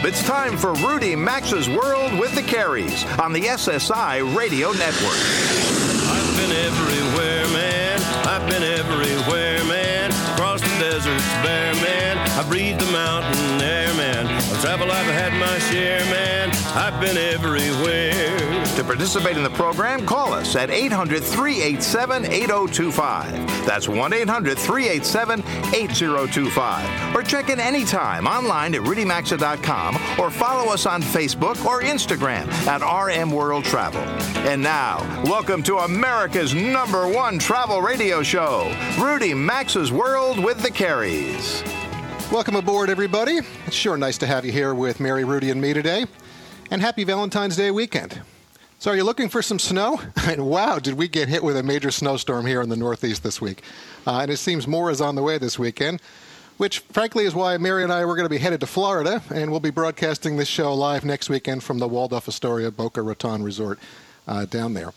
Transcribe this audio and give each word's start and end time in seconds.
Globe, 0.00 0.12
it's 0.12 0.22
time 0.26 0.56
for 0.56 0.72
Rudy 0.74 1.14
Maxa's 1.14 1.68
World 1.68 2.18
with 2.18 2.34
the 2.34 2.42
Careys 2.42 3.04
on 3.18 3.32
the 3.32 3.42
SSI 3.42 4.36
Radio 4.36 4.72
Network. 4.72 5.16
I've 6.12 6.36
been 6.36 6.52
everywhere, 6.52 7.46
man. 7.48 8.00
I've 8.26 8.48
been 8.48 8.62
everywhere, 8.62 9.64
man. 9.64 10.10
Across 10.34 10.62
the 10.62 10.78
deserts 10.78 11.26
bare, 11.42 11.74
man. 11.74 12.18
I 12.18 12.48
breathe 12.48 12.78
the 12.78 12.90
mountain 12.92 13.60
air, 13.62 13.92
man. 13.94 14.39
I've 14.62 14.82
I've 14.82 14.90
had 14.90 15.32
my 15.40 15.58
share, 15.58 16.00
man. 16.10 16.50
I've 16.76 17.00
been 17.00 17.16
everywhere. 17.16 18.64
To 18.76 18.84
participate 18.84 19.38
in 19.38 19.42
the 19.42 19.48
program, 19.50 20.04
call 20.04 20.34
us 20.34 20.54
at 20.54 20.68
800 20.68 21.24
387 21.24 22.26
8025. 22.26 23.32
That's 23.64 23.88
1 23.88 24.12
800 24.12 24.58
387 24.58 25.40
8025. 25.74 27.16
Or 27.16 27.22
check 27.22 27.48
in 27.48 27.58
anytime 27.58 28.26
online 28.26 28.74
at 28.74 28.82
rudymaxa.com 28.82 29.96
or 30.18 30.30
follow 30.30 30.70
us 30.70 30.84
on 30.84 31.00
Facebook 31.00 31.64
or 31.64 31.80
Instagram 31.80 32.46
at 32.66 32.82
RM 32.82 33.30
World 33.30 33.64
Travel. 33.64 34.02
And 34.46 34.62
now, 34.62 34.98
welcome 35.24 35.62
to 35.62 35.78
America's 35.78 36.54
number 36.54 37.08
one 37.08 37.38
travel 37.38 37.80
radio 37.80 38.22
show, 38.22 38.76
Rudy 38.98 39.32
Maxa's 39.32 39.90
World 39.90 40.38
with 40.38 40.60
the 40.60 40.70
Careys. 40.70 41.79
Welcome 42.32 42.54
aboard, 42.54 42.90
everybody. 42.90 43.40
It's 43.66 43.74
sure 43.74 43.96
nice 43.96 44.16
to 44.18 44.26
have 44.26 44.44
you 44.44 44.52
here 44.52 44.72
with 44.72 45.00
Mary, 45.00 45.24
Rudy, 45.24 45.50
and 45.50 45.60
me 45.60 45.74
today. 45.74 46.06
And 46.70 46.80
happy 46.80 47.02
Valentine's 47.02 47.56
Day 47.56 47.72
weekend. 47.72 48.22
So, 48.78 48.92
are 48.92 48.96
you 48.96 49.02
looking 49.02 49.28
for 49.28 49.42
some 49.42 49.58
snow? 49.58 50.00
And 50.28 50.46
wow, 50.46 50.78
did 50.78 50.94
we 50.94 51.08
get 51.08 51.28
hit 51.28 51.42
with 51.42 51.56
a 51.56 51.64
major 51.64 51.90
snowstorm 51.90 52.46
here 52.46 52.62
in 52.62 52.68
the 52.68 52.76
Northeast 52.76 53.24
this 53.24 53.40
week? 53.40 53.64
Uh, 54.06 54.20
and 54.20 54.30
it 54.30 54.36
seems 54.36 54.68
more 54.68 54.92
is 54.92 55.00
on 55.00 55.16
the 55.16 55.22
way 55.24 55.38
this 55.38 55.58
weekend, 55.58 56.00
which 56.56 56.78
frankly 56.78 57.24
is 57.24 57.34
why 57.34 57.56
Mary 57.56 57.82
and 57.82 57.92
I 57.92 58.04
were 58.04 58.14
going 58.14 58.26
to 58.26 58.30
be 58.30 58.38
headed 58.38 58.60
to 58.60 58.66
Florida, 58.66 59.20
and 59.34 59.50
we'll 59.50 59.58
be 59.58 59.70
broadcasting 59.70 60.36
this 60.36 60.46
show 60.46 60.72
live 60.72 61.04
next 61.04 61.30
weekend 61.30 61.64
from 61.64 61.80
the 61.80 61.88
Waldorf 61.88 62.28
Astoria 62.28 62.70
Boca 62.70 63.02
Raton 63.02 63.42
Resort 63.42 63.80
uh, 64.28 64.44
down 64.44 64.74
there. 64.74 64.92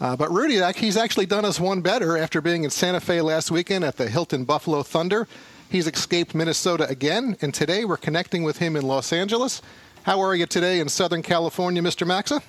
Uh, 0.00 0.16
but 0.16 0.32
Rudy, 0.32 0.60
he's 0.72 0.96
actually 0.96 1.26
done 1.26 1.44
us 1.44 1.60
one 1.60 1.80
better 1.80 2.18
after 2.18 2.40
being 2.40 2.64
in 2.64 2.70
Santa 2.70 2.98
Fe 2.98 3.20
last 3.20 3.52
weekend 3.52 3.84
at 3.84 3.98
the 3.98 4.08
Hilton 4.08 4.42
Buffalo 4.42 4.82
Thunder. 4.82 5.28
He's 5.72 5.86
escaped 5.86 6.34
Minnesota 6.34 6.86
again, 6.86 7.34
and 7.40 7.54
today 7.54 7.86
we're 7.86 7.96
connecting 7.96 8.42
with 8.42 8.58
him 8.58 8.76
in 8.76 8.82
Los 8.82 9.10
Angeles. 9.10 9.62
How 10.02 10.20
are 10.20 10.34
you 10.34 10.44
today 10.44 10.80
in 10.80 10.90
Southern 10.90 11.22
California, 11.22 11.80
Mr. 11.80 12.06
Maxa? 12.06 12.42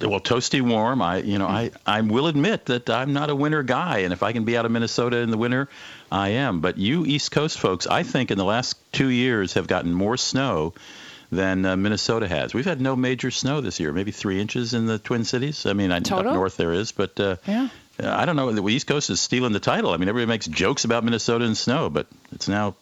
Well, 0.00 0.18
toasty 0.18 0.62
warm. 0.62 1.02
I, 1.02 1.18
you 1.18 1.36
know, 1.36 1.46
I, 1.46 1.72
I 1.84 2.00
will 2.00 2.26
admit 2.26 2.64
that 2.64 2.88
I'm 2.88 3.12
not 3.12 3.28
a 3.28 3.36
winter 3.36 3.62
guy, 3.62 3.98
and 3.98 4.14
if 4.14 4.22
I 4.22 4.32
can 4.32 4.46
be 4.46 4.56
out 4.56 4.64
of 4.64 4.70
Minnesota 4.70 5.18
in 5.18 5.30
the 5.30 5.36
winter, 5.36 5.68
I 6.10 6.30
am. 6.30 6.60
But 6.60 6.78
you 6.78 7.04
East 7.04 7.32
Coast 7.32 7.58
folks, 7.58 7.86
I 7.86 8.02
think 8.02 8.30
in 8.30 8.38
the 8.38 8.46
last 8.46 8.78
two 8.92 9.10
years 9.10 9.52
have 9.52 9.66
gotten 9.66 9.92
more 9.92 10.16
snow 10.16 10.72
than 11.30 11.66
uh, 11.66 11.76
Minnesota 11.76 12.26
has. 12.28 12.54
We've 12.54 12.64
had 12.64 12.80
no 12.80 12.96
major 12.96 13.30
snow 13.30 13.60
this 13.60 13.78
year, 13.78 13.92
maybe 13.92 14.10
three 14.10 14.40
inches 14.40 14.72
in 14.72 14.86
the 14.86 14.98
Twin 14.98 15.24
Cities. 15.24 15.66
I 15.66 15.74
mean, 15.74 15.92
I, 15.92 15.98
up 15.98 16.24
north 16.24 16.56
there 16.56 16.72
is, 16.72 16.92
but 16.92 17.20
uh, 17.20 17.36
yeah. 17.46 17.68
I 17.98 18.24
don't 18.24 18.36
know. 18.36 18.50
The 18.52 18.66
East 18.68 18.86
Coast 18.86 19.10
is 19.10 19.20
stealing 19.20 19.52
the 19.52 19.60
title. 19.60 19.90
I 19.90 19.96
mean, 19.96 20.08
everybody 20.08 20.28
makes 20.28 20.46
jokes 20.46 20.84
about 20.84 21.04
Minnesota 21.04 21.44
and 21.44 21.56
snow, 21.56 21.90
but 21.90 22.06
it's 22.32 22.48
now 22.48 22.74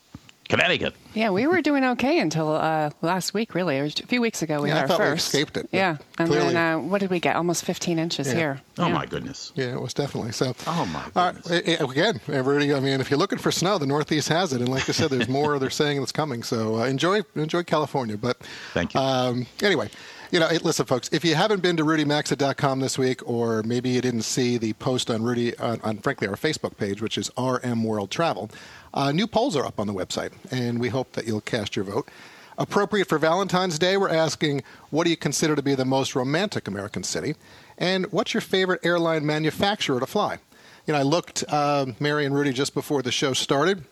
Connecticut. 0.49 0.95
Yeah, 1.15 1.31
we 1.31 1.47
were 1.47 1.63
doing 1.63 1.85
okay 1.85 2.19
until 2.19 2.55
uh, 2.55 2.91
last 3.01 3.33
week, 3.33 3.55
really. 3.55 3.79
It 3.79 3.83
was 3.83 4.01
a 4.01 4.07
few 4.07 4.21
weeks 4.21 4.43
ago 4.43 4.61
we 4.61 4.69
yeah, 4.69 4.75
had 4.75 4.79
I 4.79 4.83
our 4.83 4.89
thought 4.89 4.99
first. 4.99 5.33
We 5.33 5.41
escaped 5.41 5.57
it. 5.57 5.69
Yeah, 5.73 5.97
and 6.19 6.29
clearly. 6.29 6.53
then 6.53 6.75
uh, 6.75 6.79
what 6.79 7.01
did 7.01 7.11
we 7.11 7.21
get? 7.21 7.37
Almost 7.37 7.65
15 7.65 7.99
inches 7.99 8.27
yeah. 8.27 8.35
here. 8.35 8.61
Oh 8.79 8.89
yeah. 8.89 8.93
my 8.93 9.07
goodness. 9.07 9.53
Yeah, 9.55 9.75
it 9.75 9.81
was 9.81 9.95
definitely 9.95 10.33
so. 10.33 10.55
Oh 10.67 10.87
my 10.87 11.33
goodness. 11.33 11.81
Uh, 11.81 11.87
again, 11.87 12.21
Rudy. 12.27 12.75
I 12.75 12.81
mean, 12.81 13.01
if 13.01 13.11
you're 13.11 13.19
looking 13.19 13.39
for 13.39 13.53
snow, 13.53 13.79
the 13.79 13.87
Northeast 13.87 14.29
has 14.29 14.53
it, 14.53 14.61
and 14.61 14.69
like 14.69 14.89
I 14.89 14.93
said, 14.93 15.11
there's 15.11 15.29
more. 15.29 15.59
they're 15.59 15.71
saying 15.83 16.01
that's 16.01 16.13
coming. 16.13 16.43
So 16.43 16.81
uh, 16.81 16.85
enjoy, 16.85 17.23
enjoy 17.35 17.63
California. 17.63 18.19
But 18.19 18.39
thank 18.73 18.95
you. 18.95 19.01
Um, 19.01 19.47
anyway. 19.63 19.91
You 20.33 20.41
know, 20.41 20.49
listen, 20.63 20.87
folks. 20.87 21.11
If 21.13 21.27
you 21.27 21.35
haven't 21.35 21.61
been 21.61 21.77
to 21.77 21.85
RudyMaxa.com 21.85 22.81
this 22.81 22.97
week, 22.97 23.21
or 23.29 23.63
maybe 23.65 23.91
you 23.91 24.01
didn't 24.01 24.23
see 24.23 24.57
the 24.57 24.73
post 24.73 25.11
on 25.11 25.23
Rudy 25.23 25.55
on, 25.59 25.79
on 25.83 25.99
frankly 25.99 26.27
our 26.27 26.37
Facebook 26.37 26.79
page, 26.79 27.03
which 27.03 27.19
is 27.19 27.31
RM 27.37 27.85
World 27.85 28.11
Travel, 28.11 28.51
uh, 28.95 29.13
new 29.13 29.27
polls 29.27 29.57
are 29.57 29.67
up 29.67 29.79
on 29.79 29.87
the 29.87 29.93
website, 29.93 30.33
and 30.51 30.81
we 30.81 30.89
hope 30.89 31.13
that 31.13 31.27
you'll 31.27 31.43
cast 31.43 31.77
your 31.77 31.85
vote. 31.85 32.09
Appropriate 32.57 33.11
for 33.11 33.19
Valentine's 33.19 33.79
Day, 33.79 33.99
we're 33.99 34.09
asking, 34.09 34.63
what 34.89 35.05
do 35.05 35.11
you 35.11 35.19
consider 35.19 35.55
to 35.55 35.61
be 35.61 35.75
the 35.75 35.85
most 35.85 36.17
romantic 36.17 36.67
American 36.67 37.03
city, 37.03 37.35
and 37.77 38.11
what's 38.11 38.33
your 38.33 38.41
favorite 38.41 38.81
airline 38.83 39.27
manufacturer 39.27 40.01
to 40.01 40.07
fly? 40.07 40.39
You 40.87 40.95
know, 40.95 40.99
I 40.99 41.03
looked, 41.03 41.45
uh, 41.47 41.85
Mary 42.01 42.25
and 42.25 42.35
Rudy, 42.35 42.55
just 42.55 42.73
before 42.73 43.03
the 43.03 43.13
show 43.13 43.35
started. 43.35 43.85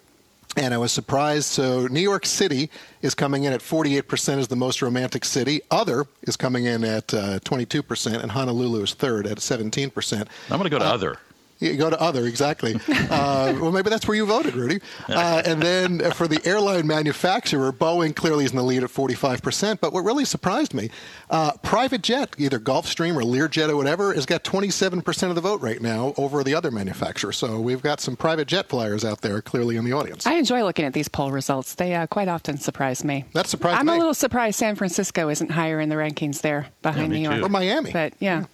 And 0.56 0.74
I 0.74 0.78
was 0.78 0.90
surprised. 0.90 1.44
So, 1.44 1.86
New 1.86 2.00
York 2.00 2.26
City 2.26 2.70
is 3.02 3.14
coming 3.14 3.44
in 3.44 3.52
at 3.52 3.60
48% 3.60 4.38
as 4.38 4.48
the 4.48 4.56
most 4.56 4.82
romantic 4.82 5.24
city. 5.24 5.60
Other 5.70 6.06
is 6.22 6.36
coming 6.36 6.64
in 6.64 6.82
at 6.82 7.14
uh, 7.14 7.38
22%, 7.40 8.20
and 8.20 8.32
Honolulu 8.32 8.82
is 8.82 8.94
third 8.94 9.28
at 9.28 9.38
17%. 9.38 9.92
I'm 10.12 10.26
going 10.48 10.64
to 10.64 10.70
go 10.70 10.80
to 10.80 10.84
uh, 10.84 10.92
other. 10.92 11.16
You 11.60 11.76
go 11.76 11.90
to 11.90 12.00
other, 12.00 12.26
exactly. 12.26 12.78
Uh, 13.10 13.54
well, 13.60 13.72
maybe 13.72 13.90
that's 13.90 14.06
where 14.06 14.16
you 14.16 14.24
voted, 14.24 14.54
Rudy. 14.54 14.80
Uh, 15.08 15.42
and 15.44 15.60
then 15.60 15.98
for 16.12 16.28
the 16.28 16.40
airline 16.46 16.86
manufacturer, 16.86 17.72
Boeing 17.72 18.14
clearly 18.14 18.44
is 18.44 18.52
in 18.52 18.56
the 18.56 18.62
lead 18.62 18.84
at 18.84 18.90
45%. 18.90 19.80
But 19.80 19.92
what 19.92 20.04
really 20.04 20.24
surprised 20.24 20.74
me, 20.74 20.90
uh, 21.28 21.52
private 21.62 22.02
jet, 22.02 22.34
either 22.38 22.60
Gulfstream 22.60 23.16
or 23.16 23.22
Learjet 23.22 23.68
or 23.68 23.76
whatever, 23.76 24.14
has 24.14 24.26
got 24.26 24.44
27% 24.44 25.28
of 25.28 25.34
the 25.34 25.40
vote 25.40 25.60
right 25.60 25.80
now 25.82 26.14
over 26.16 26.44
the 26.44 26.54
other 26.54 26.70
manufacturer. 26.70 27.32
So 27.32 27.58
we've 27.60 27.82
got 27.82 28.00
some 28.00 28.14
private 28.16 28.46
jet 28.46 28.68
flyers 28.68 29.04
out 29.04 29.22
there 29.22 29.42
clearly 29.42 29.76
in 29.76 29.84
the 29.84 29.92
audience. 29.92 30.24
I 30.26 30.34
enjoy 30.34 30.62
looking 30.62 30.84
at 30.84 30.92
these 30.92 31.08
poll 31.08 31.32
results. 31.32 31.74
They 31.74 31.94
uh, 31.94 32.06
quite 32.06 32.28
often 32.28 32.58
surprise 32.58 33.02
me. 33.02 33.24
That 33.34 33.48
surprised 33.48 33.80
I'm 33.80 33.86
me. 33.86 33.94
a 33.94 33.98
little 33.98 34.14
surprised 34.14 34.56
San 34.56 34.76
Francisco 34.76 35.28
isn't 35.30 35.50
higher 35.50 35.80
in 35.80 35.88
the 35.88 35.96
rankings 35.96 36.42
there 36.42 36.68
behind 36.82 37.12
Yeah, 37.12 37.18
New 37.18 37.24
York. 37.24 37.36
too. 37.40 37.46
Or 37.46 37.48
Miami. 37.48 37.90
But 37.92 38.12
yeah. 38.20 38.44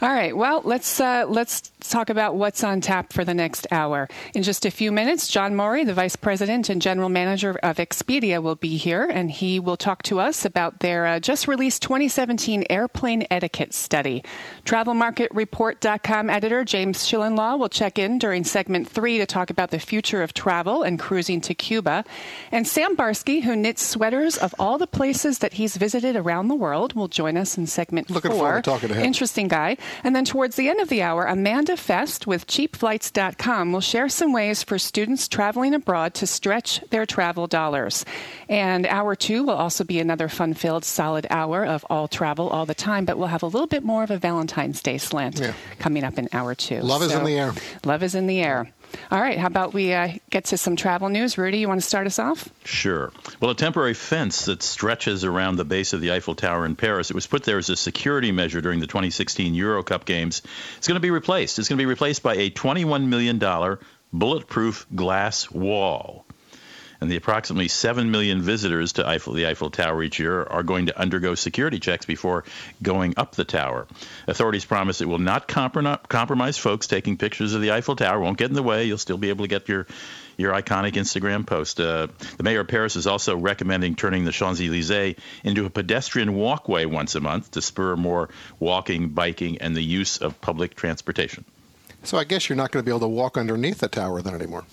All 0.00 0.08
right. 0.08 0.34
Well, 0.34 0.62
let's 0.64 1.00
uh, 1.00 1.26
let's 1.28 1.70
talk 1.80 2.08
about 2.08 2.23
what's 2.32 2.64
on 2.64 2.80
tap 2.80 3.12
for 3.12 3.24
the 3.24 3.34
next 3.34 3.66
hour. 3.70 4.08
In 4.34 4.42
just 4.42 4.64
a 4.64 4.70
few 4.70 4.92
minutes, 4.92 5.28
John 5.28 5.56
Morey, 5.56 5.84
the 5.84 5.92
Vice 5.94 6.16
President 6.16 6.68
and 6.68 6.80
General 6.80 7.08
Manager 7.08 7.58
of 7.62 7.78
Expedia, 7.78 8.42
will 8.42 8.54
be 8.54 8.76
here, 8.76 9.04
and 9.04 9.30
he 9.30 9.58
will 9.60 9.76
talk 9.76 10.02
to 10.04 10.20
us 10.20 10.44
about 10.44 10.80
their 10.80 11.06
uh, 11.06 11.20
just 11.20 11.48
released 11.48 11.82
2017 11.82 12.64
airplane 12.70 13.26
etiquette 13.30 13.74
study. 13.74 14.22
TravelMarketReport.com 14.64 16.30
editor 16.30 16.64
James 16.64 16.98
Shillinglaw 16.98 17.58
will 17.58 17.68
check 17.68 17.98
in 17.98 18.18
during 18.18 18.44
segment 18.44 18.88
three 18.88 19.18
to 19.18 19.26
talk 19.26 19.50
about 19.50 19.70
the 19.70 19.78
future 19.78 20.22
of 20.22 20.32
travel 20.34 20.82
and 20.82 20.98
cruising 20.98 21.40
to 21.42 21.54
Cuba. 21.54 22.04
And 22.52 22.66
Sam 22.66 22.96
Barsky, 22.96 23.42
who 23.42 23.56
knits 23.56 23.82
sweaters 23.82 24.36
of 24.36 24.54
all 24.58 24.78
the 24.78 24.86
places 24.86 25.40
that 25.40 25.54
he's 25.54 25.76
visited 25.76 26.16
around 26.16 26.48
the 26.48 26.54
world, 26.54 26.94
will 26.94 27.08
join 27.08 27.36
us 27.36 27.58
in 27.58 27.66
segment 27.66 28.10
Looking 28.10 28.30
four. 28.30 28.40
forward 28.40 28.64
to 28.64 28.70
talking 28.70 28.88
to 28.90 28.94
him. 28.94 29.04
Interesting 29.04 29.48
guy. 29.48 29.76
And 30.02 30.14
then 30.14 30.24
towards 30.24 30.56
the 30.56 30.68
end 30.68 30.80
of 30.80 30.88
the 30.88 31.02
hour, 31.02 31.24
Amanda 31.26 31.76
With 32.26 32.46
cheapflights.com 32.46 33.72
will 33.72 33.80
share 33.80 34.08
some 34.08 34.32
ways 34.32 34.62
for 34.62 34.78
students 34.78 35.28
traveling 35.28 35.74
abroad 35.74 36.14
to 36.14 36.26
stretch 36.26 36.80
their 36.90 37.04
travel 37.06 37.46
dollars. 37.46 38.04
And 38.48 38.86
hour 38.86 39.14
two 39.16 39.42
will 39.42 39.54
also 39.54 39.84
be 39.84 39.98
another 39.98 40.28
fun 40.28 40.54
filled, 40.54 40.84
solid 40.84 41.26
hour 41.28 41.64
of 41.66 41.84
all 41.90 42.08
travel 42.08 42.48
all 42.48 42.66
the 42.66 42.74
time, 42.74 43.04
but 43.04 43.18
we'll 43.18 43.28
have 43.28 43.42
a 43.42 43.46
little 43.46 43.66
bit 43.66 43.84
more 43.84 44.02
of 44.04 44.10
a 44.10 44.16
Valentine's 44.18 44.80
Day 44.80 44.96
slant 44.98 45.38
Yeah. 45.40 45.52
coming 45.78 46.04
up 46.04 46.16
in 46.18 46.28
hour 46.32 46.54
two. 46.54 46.80
Love 46.80 47.02
is 47.02 47.12
in 47.12 47.24
the 47.24 47.36
air. 47.38 47.52
Love 47.84 48.02
is 48.02 48.14
in 48.14 48.26
the 48.26 48.40
air. 48.40 48.70
All 49.10 49.20
right, 49.20 49.38
how 49.38 49.46
about 49.46 49.74
we 49.74 49.92
uh, 49.92 50.12
get 50.30 50.46
to 50.46 50.58
some 50.58 50.76
travel 50.76 51.08
news? 51.08 51.38
Rudy, 51.38 51.58
you 51.58 51.68
want 51.68 51.80
to 51.80 51.86
start 51.86 52.06
us 52.06 52.18
off? 52.18 52.48
Sure. 52.64 53.12
Well, 53.40 53.50
a 53.50 53.54
temporary 53.54 53.94
fence 53.94 54.46
that 54.46 54.62
stretches 54.62 55.24
around 55.24 55.56
the 55.56 55.64
base 55.64 55.92
of 55.92 56.00
the 56.00 56.12
Eiffel 56.12 56.34
Tower 56.34 56.66
in 56.66 56.76
Paris, 56.76 57.10
it 57.10 57.14
was 57.14 57.26
put 57.26 57.44
there 57.44 57.58
as 57.58 57.70
a 57.70 57.76
security 57.76 58.32
measure 58.32 58.60
during 58.60 58.80
the 58.80 58.86
2016 58.86 59.54
Euro 59.54 59.82
Cup 59.82 60.04
games. 60.04 60.42
It's 60.76 60.88
going 60.88 60.96
to 60.96 61.00
be 61.00 61.10
replaced. 61.10 61.58
It's 61.58 61.68
going 61.68 61.78
to 61.78 61.82
be 61.82 61.86
replaced 61.86 62.22
by 62.22 62.34
a 62.34 62.50
$21 62.50 63.06
million 63.06 63.78
bulletproof 64.12 64.86
glass 64.94 65.50
wall. 65.50 66.24
And 67.04 67.10
the 67.10 67.16
approximately 67.16 67.68
7 67.68 68.10
million 68.10 68.40
visitors 68.40 68.94
to 68.94 69.06
Eiffel, 69.06 69.34
the 69.34 69.46
Eiffel 69.46 69.68
Tower 69.68 70.02
each 70.02 70.18
year 70.18 70.42
are 70.42 70.62
going 70.62 70.86
to 70.86 70.98
undergo 70.98 71.34
security 71.34 71.78
checks 71.78 72.06
before 72.06 72.44
going 72.82 73.12
up 73.18 73.34
the 73.34 73.44
tower. 73.44 73.86
Authorities 74.26 74.64
promise 74.64 75.02
it 75.02 75.04
will 75.06 75.18
not 75.18 75.46
comprom- 75.46 76.02
compromise 76.08 76.56
folks 76.56 76.86
taking 76.86 77.18
pictures 77.18 77.52
of 77.52 77.60
the 77.60 77.72
Eiffel 77.72 77.94
Tower, 77.94 78.20
won't 78.20 78.38
get 78.38 78.48
in 78.48 78.54
the 78.54 78.62
way. 78.62 78.86
You'll 78.86 78.96
still 78.96 79.18
be 79.18 79.28
able 79.28 79.44
to 79.44 79.48
get 79.48 79.68
your 79.68 79.86
your 80.38 80.54
iconic 80.54 80.92
Instagram 80.92 81.46
post. 81.46 81.78
Uh, 81.78 82.06
the 82.38 82.42
mayor 82.42 82.60
of 82.60 82.68
Paris 82.68 82.96
is 82.96 83.06
also 83.06 83.36
recommending 83.36 83.96
turning 83.96 84.24
the 84.24 84.32
Champs 84.32 84.58
Elysees 84.58 85.16
into 85.44 85.66
a 85.66 85.70
pedestrian 85.70 86.32
walkway 86.32 86.86
once 86.86 87.14
a 87.16 87.20
month 87.20 87.50
to 87.50 87.60
spur 87.60 87.96
more 87.96 88.30
walking, 88.58 89.10
biking, 89.10 89.58
and 89.58 89.76
the 89.76 89.84
use 89.84 90.16
of 90.16 90.40
public 90.40 90.74
transportation. 90.74 91.44
So 92.02 92.16
I 92.16 92.24
guess 92.24 92.48
you're 92.48 92.56
not 92.56 92.70
going 92.70 92.82
to 92.82 92.86
be 92.86 92.92
able 92.92 93.00
to 93.00 93.08
walk 93.08 93.36
underneath 93.36 93.80
the 93.80 93.88
tower 93.88 94.22
then 94.22 94.34
anymore. 94.34 94.64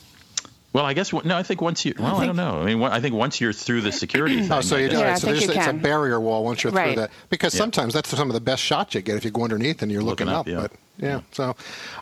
Well, 0.73 0.85
I 0.85 0.93
guess 0.93 1.11
no. 1.11 1.35
I 1.35 1.43
think 1.43 1.61
once 1.61 1.83
you. 1.83 1.93
Well, 1.99 2.15
I, 2.15 2.23
I 2.23 2.25
don't 2.25 2.37
know. 2.37 2.61
I 2.61 2.65
mean, 2.65 2.81
I 2.81 3.01
think 3.01 3.13
once 3.13 3.41
you're 3.41 3.51
through 3.51 3.81
the 3.81 3.91
security. 3.91 4.39
thing, 4.41 4.51
oh, 4.51 4.61
so 4.61 4.77
you 4.77 4.89
yeah, 4.89 5.15
so 5.15 5.27
there's, 5.27 5.47
it's 5.49 5.67
a 5.67 5.73
barrier 5.73 6.19
wall 6.19 6.45
once 6.45 6.63
you're 6.63 6.71
right. 6.71 6.93
through 6.93 7.01
that 7.01 7.11
because 7.29 7.53
yeah. 7.53 7.59
sometimes 7.59 7.93
that's 7.93 8.09
some 8.09 8.29
of 8.29 8.33
the 8.33 8.41
best 8.41 8.63
shots 8.63 8.95
you 8.95 9.01
get 9.01 9.17
if 9.17 9.25
you 9.25 9.31
go 9.31 9.43
underneath 9.43 9.81
and 9.81 9.91
you're 9.91 10.01
looking, 10.01 10.27
looking 10.27 10.53
up. 10.55 10.61
up 10.61 10.71
yeah. 10.71 10.77
But 10.99 11.05
yeah. 11.05 11.21
So, 11.31 11.55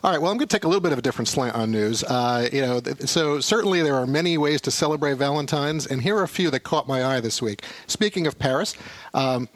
all 0.03 0.11
right. 0.11 0.21
Well, 0.21 0.31
I'm 0.31 0.37
going 0.37 0.47
to 0.47 0.55
take 0.55 0.65
a 0.65 0.67
little 0.67 0.81
bit 0.81 0.91
of 0.91 0.99
a 0.99 1.01
different 1.01 1.27
slant 1.29 1.55
on 1.55 1.71
news. 1.71 2.03
Uh, 2.03 2.47
you 2.51 2.61
know, 2.61 2.81
so 3.05 3.39
certainly 3.39 3.81
there 3.81 3.95
are 3.95 4.05
many 4.05 4.37
ways 4.37 4.61
to 4.61 4.71
celebrate 4.71 5.15
Valentine's, 5.15 5.87
and 5.87 6.01
here 6.01 6.15
are 6.17 6.23
a 6.23 6.27
few 6.27 6.51
that 6.51 6.59
caught 6.61 6.87
my 6.87 7.03
eye 7.03 7.19
this 7.21 7.41
week. 7.41 7.63
Speaking 7.87 8.27
of 8.27 8.37
Paris. 8.37 8.75
Um, 9.13 9.49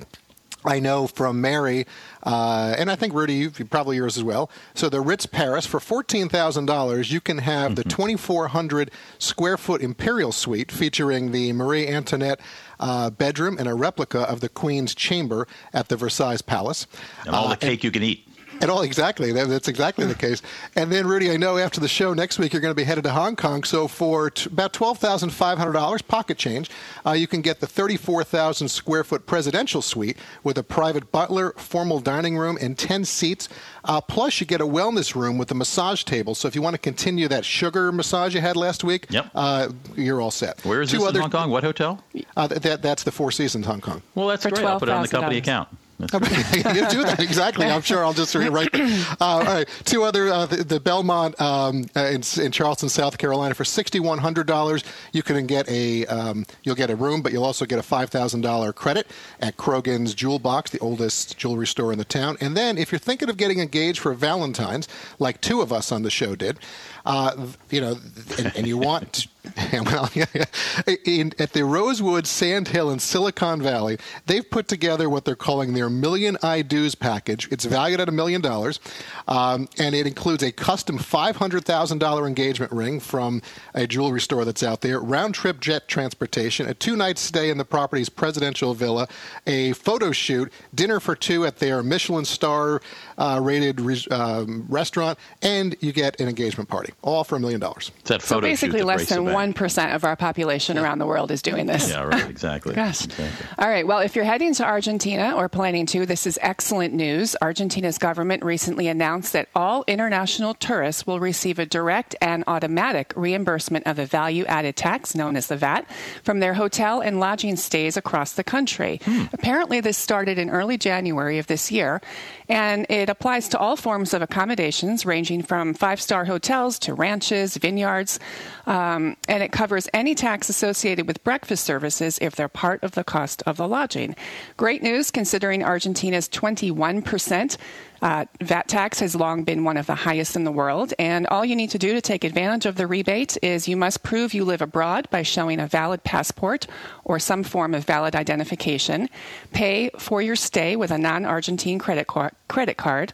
I 0.66 0.80
know 0.80 1.08
from 1.08 1.42
Mary, 1.42 1.86
uh, 2.24 2.76
and 2.78 2.90
I 2.90 2.96
think 2.96 3.14
Rudy, 3.14 3.34
you 3.36 3.52
probably 3.52 3.98
yours 3.98 4.18
as 4.18 4.24
well. 4.24 4.50
So 4.74 4.90
the 4.90 5.02
Ritz 5.02 5.26
Paris 5.26 5.66
for 5.66 5.80
fourteen 5.80 6.30
thousand 6.30 6.66
dollars, 6.66 7.12
you 7.12 7.22
can 7.22 7.40
have 7.40 7.72
mm-hmm. 7.72 7.76
the 7.76 7.84
twenty 7.84 8.16
four 8.16 8.48
hundred 8.48 8.92
square 9.20 9.58
foot 9.58 9.82
imperial 9.82 10.32
suite 10.32 10.72
featuring 10.72 11.32
the 11.32 11.54
Marie 11.54 11.88
Antoinette 11.88 12.40
uh, 12.80 13.10
bedroom 13.10 13.58
and 13.60 13.68
a 13.68 13.74
replica 13.74 14.22
of 14.22 14.40
the 14.40 14.50
Queen's 14.50 14.96
chamber 14.96 15.48
at 15.74 15.90
the 15.90 15.96
Versailles 15.96 16.42
Palace, 16.42 16.88
and 17.26 17.36
all 17.36 17.50
the 17.50 17.54
uh, 17.54 17.56
cake 17.56 17.72
and, 17.80 17.84
you 17.84 17.92
can 17.92 18.04
eat. 18.04 18.28
And 18.64 18.72
all 18.72 18.82
exactly 18.82 19.34
that's 19.34 19.68
exactly 19.68 20.06
the 20.06 20.16
case. 20.16 20.42
And 20.78 20.90
then 20.90 21.06
Rudy, 21.06 21.30
I 21.32 21.36
know 21.36 21.58
after 21.58 21.82
the 21.82 21.88
show 21.90 22.14
next 22.14 22.40
week 22.40 22.54
you're 22.54 22.62
going 22.62 22.72
to 22.72 22.76
be 22.76 22.86
headed 22.86 23.04
to 23.04 23.10
Hong 23.10 23.36
Kong. 23.36 23.66
So 23.66 23.90
for 23.90 24.30
t- 24.30 24.50
about 24.50 24.72
twelve 24.72 25.00
thousand 25.00 25.32
five 25.32 25.58
hundred 25.58 25.74
dollars 25.74 26.02
pocket 26.02 26.38
change, 26.38 26.70
uh, 27.06 27.12
you 27.12 27.28
can 27.28 27.42
get 27.42 27.60
the 27.60 27.68
thirty-four 27.68 28.24
thousand 28.24 28.70
square 28.70 29.04
foot 29.04 29.26
presidential 29.26 29.82
suite 29.82 30.16
with 30.46 30.58
a 30.58 30.64
private 30.64 31.12
butler, 31.12 31.52
formal 31.58 32.00
dining 32.00 32.38
room, 32.38 32.58
and 32.62 32.78
ten 32.78 33.04
seats. 33.04 33.50
Uh, 33.84 34.00
plus, 34.00 34.40
you 34.40 34.48
get 34.48 34.62
a 34.62 34.66
wellness 34.66 35.14
room 35.14 35.38
with 35.38 35.52
a 35.52 35.56
massage 35.56 36.06
table. 36.06 36.34
So 36.34 36.48
if 36.48 36.56
you 36.56 36.62
want 36.62 36.76
to 36.76 36.82
continue 36.82 37.28
that 37.28 37.44
sugar 37.44 37.92
massage 37.92 38.34
you 38.34 38.40
had 38.40 38.56
last 38.56 38.86
week, 38.86 39.08
yep. 39.10 39.30
Uh, 39.36 39.74
you're 39.98 40.22
all 40.22 40.32
set. 40.32 40.64
Where 40.64 40.82
is 40.82 40.90
Two 40.90 41.00
this 41.00 41.08
other, 41.08 41.20
in 41.20 41.24
Hong 41.24 41.32
Kong? 41.32 41.50
What 41.50 41.66
hotel? 41.66 42.02
Uh, 42.38 42.48
that, 42.48 42.82
that's 42.82 43.04
the 43.04 43.12
Four 43.12 43.34
Seasons 43.34 43.66
Hong 43.66 43.82
Kong. 43.82 44.02
Well, 44.16 44.30
that's 44.30 44.44
For 44.44 44.52
great. 44.52 44.66
I'll 44.66 44.80
put 44.80 44.88
it 44.88 44.94
on 44.94 45.02
the 45.02 45.10
company 45.10 45.38
account. 45.38 45.68
you 46.00 46.90
do 46.90 47.04
that 47.04 47.20
exactly. 47.20 47.68
I'm 47.68 47.82
sure 47.82 48.04
I'll 48.04 48.14
just 48.14 48.34
write. 48.36 48.74
Uh, 48.74 49.16
all 49.20 49.44
right, 49.44 49.70
two 49.86 50.04
other 50.04 50.30
uh, 50.30 50.46
the, 50.46 50.64
the, 50.64 50.80
Belmond 50.80 51.40
um, 51.40 51.86
uh, 51.96 52.08
in, 52.08 52.24
in, 52.44 52.52
Charleston, 52.52 52.90
South 52.90 53.18
Carolina, 53.18 53.54
for 53.54 53.64
sixty 53.64 54.00
one 54.00 54.18
hundred 54.18 54.48
dollars, 54.48 54.84
you 55.12 55.24
can 55.24 55.46
get 55.46 55.70
a 55.70 56.06
um, 56.08 56.46
you'll 56.64 56.76
get 56.76 56.90
a 56.90 56.96
room, 56.96 57.22
but 57.22 57.32
you'll 57.32 57.46
also 57.46 57.66
get 57.66 57.80
a 57.80 57.84
five 57.84 58.10
thousand 58.10 58.42
dollar 58.42 58.74
credit 58.74 59.08
at 59.40 59.56
Croghan's 59.58 60.14
Jewel 60.14 60.40
Box, 60.40 60.72
the 60.72 60.80
oldest 60.80 61.38
jewelry 61.38 61.68
store 61.68 61.92
in 61.92 62.00
the 62.00 62.06
town. 62.06 62.38
And 62.42 62.58
then, 62.58 62.78
if 62.78 62.92
you're 62.92 63.00
thinking 63.00 63.30
of 63.30 63.38
getting 63.38 63.60
engaged 63.60 64.00
for 64.00 64.14
Valentine's, 64.14 64.88
like 65.20 65.42
two 65.42 65.62
of 65.62 65.72
us 65.72 65.92
on 65.92 66.02
the 66.02 66.12
show 66.12 66.36
did, 66.36 66.60
uh, 67.06 67.48
you 67.70 67.82
know, 67.82 67.98
and, 68.38 68.56
and 68.56 68.68
you 68.68 68.78
want 68.78 69.28
well, 69.74 70.10
in, 71.06 71.34
at 71.38 71.52
the 71.52 71.66
Rosewood 71.66 72.26
Sand 72.26 72.70
Hill 72.70 72.90
in 72.92 73.00
Silicon 73.00 73.62
Valley, 73.62 73.98
they've 74.26 74.50
put 74.50 74.68
together 74.70 75.10
what 75.10 75.26
they're 75.26 75.36
calling 75.36 75.74
their 75.74 75.90
Million 75.90 76.38
I 76.42 76.62
Do's 76.62 76.96
package. 76.96 77.52
It's 77.52 77.66
valued 77.66 78.00
at 78.00 78.08
a 78.08 78.12
million 78.12 78.40
dollars, 78.40 78.80
um, 79.28 79.68
and 79.78 79.94
it 79.96 80.08
includes 80.08 80.44
a 80.44 80.52
custom 80.52 80.98
$500,000 80.98 82.28
engagement 82.28 82.72
ring 82.72 83.00
from 83.00 83.42
a 83.74 83.86
jewelry 83.86 84.22
store 84.22 84.46
that's 84.46 84.64
out 84.64 84.82
there, 84.82 85.00
round 85.00 85.36
trip 85.36 85.60
jet 85.60 85.88
transportation, 85.90 86.68
a 86.70 86.74
two 86.74 86.96
night 86.96 87.18
stay 87.18 87.50
in 87.50 87.58
the 87.58 87.66
property's 87.66 88.10
presidential 88.10 88.74
villa, 88.74 89.08
a 89.46 89.74
photo 89.74 90.12
shoot, 90.12 90.52
dinner 90.74 91.00
for 91.02 91.16
two 91.16 91.46
at 91.46 91.58
their 91.58 91.84
Michelin 91.84 92.26
star 92.26 92.82
uh, 93.18 93.40
rated 93.42 93.82
re- 93.82 94.06
um, 94.10 94.66
restaurant, 94.70 95.20
and 95.42 95.76
you 95.82 95.92
get 95.92 96.20
an 96.22 96.30
engagement 96.30 96.70
party, 96.70 96.93
all 97.02 97.24
for 97.24 97.36
a 97.36 97.40
million 97.40 97.60
dollars. 97.60 97.92
That 98.06 98.22
photo 98.22 98.38
so 98.38 98.42
basically 98.42 98.82
less 98.82 99.10
than 99.10 99.26
one 99.26 99.54
percent 99.54 99.94
of 99.94 100.04
our 100.04 100.16
population 100.16 100.78
around 100.78 101.00
the 101.00 101.06
world 101.06 101.32
is 101.32 101.42
doing 101.42 101.66
this. 101.66 101.90
Yeah, 101.90 102.04
right. 102.04 102.30
Exactly. 102.30 102.76
Gosh. 102.76 103.06
Exactly. 103.06 103.48
All 103.58 103.70
right. 103.70 103.86
Well, 103.86 104.00
if 104.00 104.16
you're 104.16 104.26
heading 104.26 104.54
to 104.56 104.66
Argentina 104.66 105.34
or 105.36 105.50
planning 105.50 105.86
to, 105.88 106.06
this 106.06 106.26
is 106.26 106.40
excellent 106.42 106.94
news. 106.94 107.36
Argentina's 107.42 107.98
government 107.98 108.44
recently 108.44 108.88
announced 108.88 109.34
that 109.34 109.50
all 109.56 109.84
international 109.88 110.54
tourists 110.54 111.06
will 111.06 111.20
receive 111.20 111.60
a 111.60 111.66
direct 111.66 112.16
and 112.22 112.44
automatic 112.48 113.14
reimbursement 113.16 113.86
of 113.88 114.00
a 114.00 114.06
value-added 114.06 114.76
tax 114.76 115.16
known 115.16 115.36
as 115.36 115.48
the 115.48 115.58
VAT 115.58 115.86
from 116.24 116.40
their 116.40 116.54
hotel 116.54 117.02
and 117.02 117.20
lodging 117.20 117.56
stays 117.56 117.98
across 117.98 118.34
the 118.34 118.44
country. 118.44 119.00
Hmm. 119.04 119.26
Apparently, 119.34 119.82
this 119.82 119.98
started 119.98 120.38
in 120.38 120.50
early 120.50 120.78
January 120.78 121.38
of 121.40 121.48
this 121.48 121.72
year, 121.72 122.02
and 122.50 122.86
it 122.90 123.10
applies 123.10 123.50
to 123.50 123.58
all 123.58 123.76
forms 123.76 124.14
of 124.14 124.22
accommodations, 124.22 125.06
ranging 125.06 125.42
from 125.42 125.74
five-star 125.74 126.26
hotels 126.26 126.80
to 126.84 126.94
ranches, 126.94 127.58
vineyards. 127.58 128.20
Um, 128.66 129.18
and 129.28 129.44
it 129.44 129.52
covers 129.52 129.90
any 129.94 130.16
tax 130.16 130.50
associated 130.50 131.08
with 131.08 131.24
breakfast 131.24 131.64
services 131.66 132.18
if 132.22 132.36
they're 132.36 132.48
part 132.48 132.84
of 132.84 132.92
the 132.92 133.04
cost 133.04 133.44
of 133.46 133.58
the 133.58 133.68
lodging. 133.68 134.16
Great 134.56 134.82
news 134.82 135.12
considering 135.12 135.64
Argentina's 135.64 136.30
21% 136.30 137.58
uh, 138.04 138.26
VAT 138.42 138.68
tax 138.68 139.00
has 139.00 139.16
long 139.16 139.46
been 139.46 139.64
one 139.64 139.78
of 139.78 139.86
the 139.88 139.96
highest 139.96 140.36
in 140.36 140.44
the 140.44 140.52
world, 140.52 140.94
and 141.00 141.26
all 141.28 141.46
you 141.46 141.56
need 141.56 141.70
to 141.70 141.78
do 141.78 141.94
to 141.94 142.02
take 142.02 142.26
advantage 142.26 142.66
of 142.66 142.76
the 142.76 142.86
rebate 142.86 143.38
is 143.42 143.68
you 143.68 143.78
must 143.78 144.04
prove 144.04 144.34
you 144.34 144.44
live 144.44 144.62
abroad 144.62 145.10
by 145.10 145.24
showing 145.24 145.58
a 145.60 145.68
valid 145.68 146.04
passport 146.04 146.68
or 147.06 147.18
some 147.18 147.44
form 147.44 147.74
of 147.74 147.86
valid 147.86 148.14
identification, 148.14 149.10
pay 149.54 149.90
for 149.98 150.22
your 150.22 150.36
stay 150.36 150.76
with 150.76 150.92
a 150.92 150.98
non 150.98 151.24
Argentine 151.24 151.80
credit, 151.80 152.08
credit 152.50 152.76
card 152.76 153.14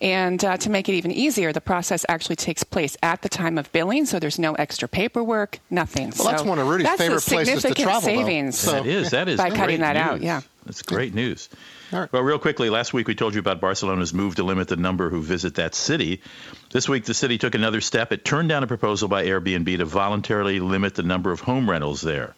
and 0.00 0.42
uh, 0.44 0.56
to 0.56 0.70
make 0.70 0.88
it 0.88 0.94
even 0.94 1.10
easier, 1.10 1.52
the 1.52 1.60
process 1.60 2.06
actually 2.08 2.36
takes 2.36 2.64
place 2.64 2.96
at 3.02 3.20
the 3.22 3.28
time 3.28 3.58
of 3.58 3.70
billing, 3.72 4.06
so 4.06 4.18
there's 4.18 4.38
no 4.38 4.54
extra 4.54 4.88
paperwork, 4.88 5.58
nothing. 5.68 6.06
Well, 6.06 6.12
so 6.12 6.24
that's 6.24 6.42
one 6.42 6.58
of 6.58 6.66
Rudy's 6.66 6.88
favorite 6.92 7.22
places 7.22 7.62
to 7.62 7.74
travel. 7.74 8.00
Savings 8.00 8.58
so, 8.58 8.72
that 8.72 8.86
is. 8.86 9.10
That 9.10 9.28
is 9.28 9.36
by 9.36 9.50
cutting 9.50 9.80
that 9.80 9.96
news. 9.96 10.02
out. 10.02 10.20
Yeah, 10.22 10.40
that's 10.64 10.82
great 10.82 11.14
news. 11.14 11.48
Right. 11.92 12.10
Well, 12.12 12.22
real 12.22 12.38
quickly, 12.38 12.70
last 12.70 12.94
week 12.94 13.08
we 13.08 13.14
told 13.14 13.34
you 13.34 13.40
about 13.40 13.60
Barcelona's 13.60 14.14
move 14.14 14.36
to 14.36 14.44
limit 14.44 14.68
the 14.68 14.76
number 14.76 15.10
who 15.10 15.20
visit 15.20 15.56
that 15.56 15.74
city. 15.74 16.22
This 16.70 16.88
week, 16.88 17.04
the 17.04 17.14
city 17.14 17.36
took 17.36 17.54
another 17.54 17.80
step. 17.80 18.12
It 18.12 18.24
turned 18.24 18.48
down 18.48 18.62
a 18.62 18.68
proposal 18.68 19.08
by 19.08 19.26
Airbnb 19.26 19.76
to 19.78 19.84
voluntarily 19.84 20.60
limit 20.60 20.94
the 20.94 21.02
number 21.02 21.32
of 21.32 21.40
home 21.40 21.68
rentals 21.68 22.00
there. 22.00 22.34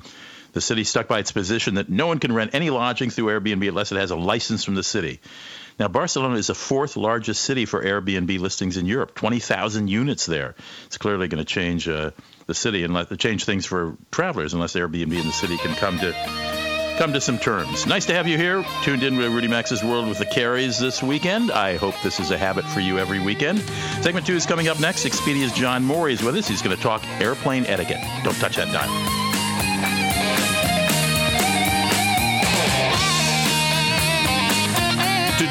The 0.53 0.61
city 0.61 0.85
stuck 0.85 1.09
by 1.09 1.19
its 1.19 1.33
position 1.33 1.75
that 1.75 1.89
no 1.89 2.07
one 2.07 2.19
can 2.19 2.33
rent 2.33 2.55
any 2.55 2.71
lodging 2.71 3.11
through 3.11 3.27
Airbnb 3.27 3.69
unless 3.69 3.93
it 3.93 3.99
has 3.99 4.11
a 4.11 4.17
license 4.17 4.65
from 4.65 4.75
the 4.75 4.83
city. 4.83 5.21
Now, 5.83 5.89
Barcelona 5.89 6.37
is 6.37 6.47
the 6.47 6.55
fourth 6.55 6.97
largest 6.97 7.43
city 7.43 7.65
for 7.65 7.83
Airbnb 7.83 8.39
listings 8.39 8.77
in 8.77 8.87
Europe, 8.87 9.17
20,000 9.17 9.89
units 9.89 10.27
there. 10.27 10.55
It's 10.87 10.97
clearly 10.97 11.27
going 11.27 11.45
to 11.45 11.45
change 11.45 11.89
uh, 11.89 12.13
the 12.47 12.55
city 12.55 12.85
and 12.85 12.95
let, 12.95 13.19
change 13.19 13.45
things 13.45 13.67
for 13.67 13.97
travelers 14.13 14.55
unless 14.55 14.75
Airbnb 14.75 15.13
in 15.13 15.27
the 15.27 15.33
city 15.33 15.57
can 15.57 15.75
come 15.75 15.99
to 15.99 16.13
come 16.99 17.13
to 17.15 17.21
some 17.21 17.37
terms. 17.37 17.85
Nice 17.85 18.07
to 18.07 18.15
have 18.15 18.29
you 18.29 18.39
here, 18.39 18.65
tuned 18.85 19.03
in 19.03 19.17
with 19.17 19.33
Rudy 19.33 19.49
Maxa's 19.49 19.83
World 19.83 20.09
with 20.09 20.19
the 20.19 20.27
Careys 20.27 20.79
this 20.79 21.03
weekend. 21.03 21.51
I 21.51 21.79
hope 21.79 21.97
this 22.05 22.21
is 22.21 22.31
a 22.31 22.39
habit 22.39 22.65
for 22.65 22.79
you 22.79 23.01
every 23.01 23.19
weekend. 23.19 23.59
Segment 24.03 24.25
two 24.25 24.37
is 24.37 24.47
coming 24.47 24.69
up 24.69 24.79
next. 24.79 25.05
Expedia's 25.05 25.53
John 25.53 25.83
Morey 25.83 26.13
is 26.13 26.23
with 26.23 26.37
us. 26.37 26.47
He's 26.47 26.63
going 26.63 26.77
to 26.77 26.81
talk 26.81 27.05
airplane 27.21 27.67
etiquette. 27.67 27.99
Don't 28.23 28.37
touch 28.37 28.55
that 28.55 28.73
dial. 28.73 29.22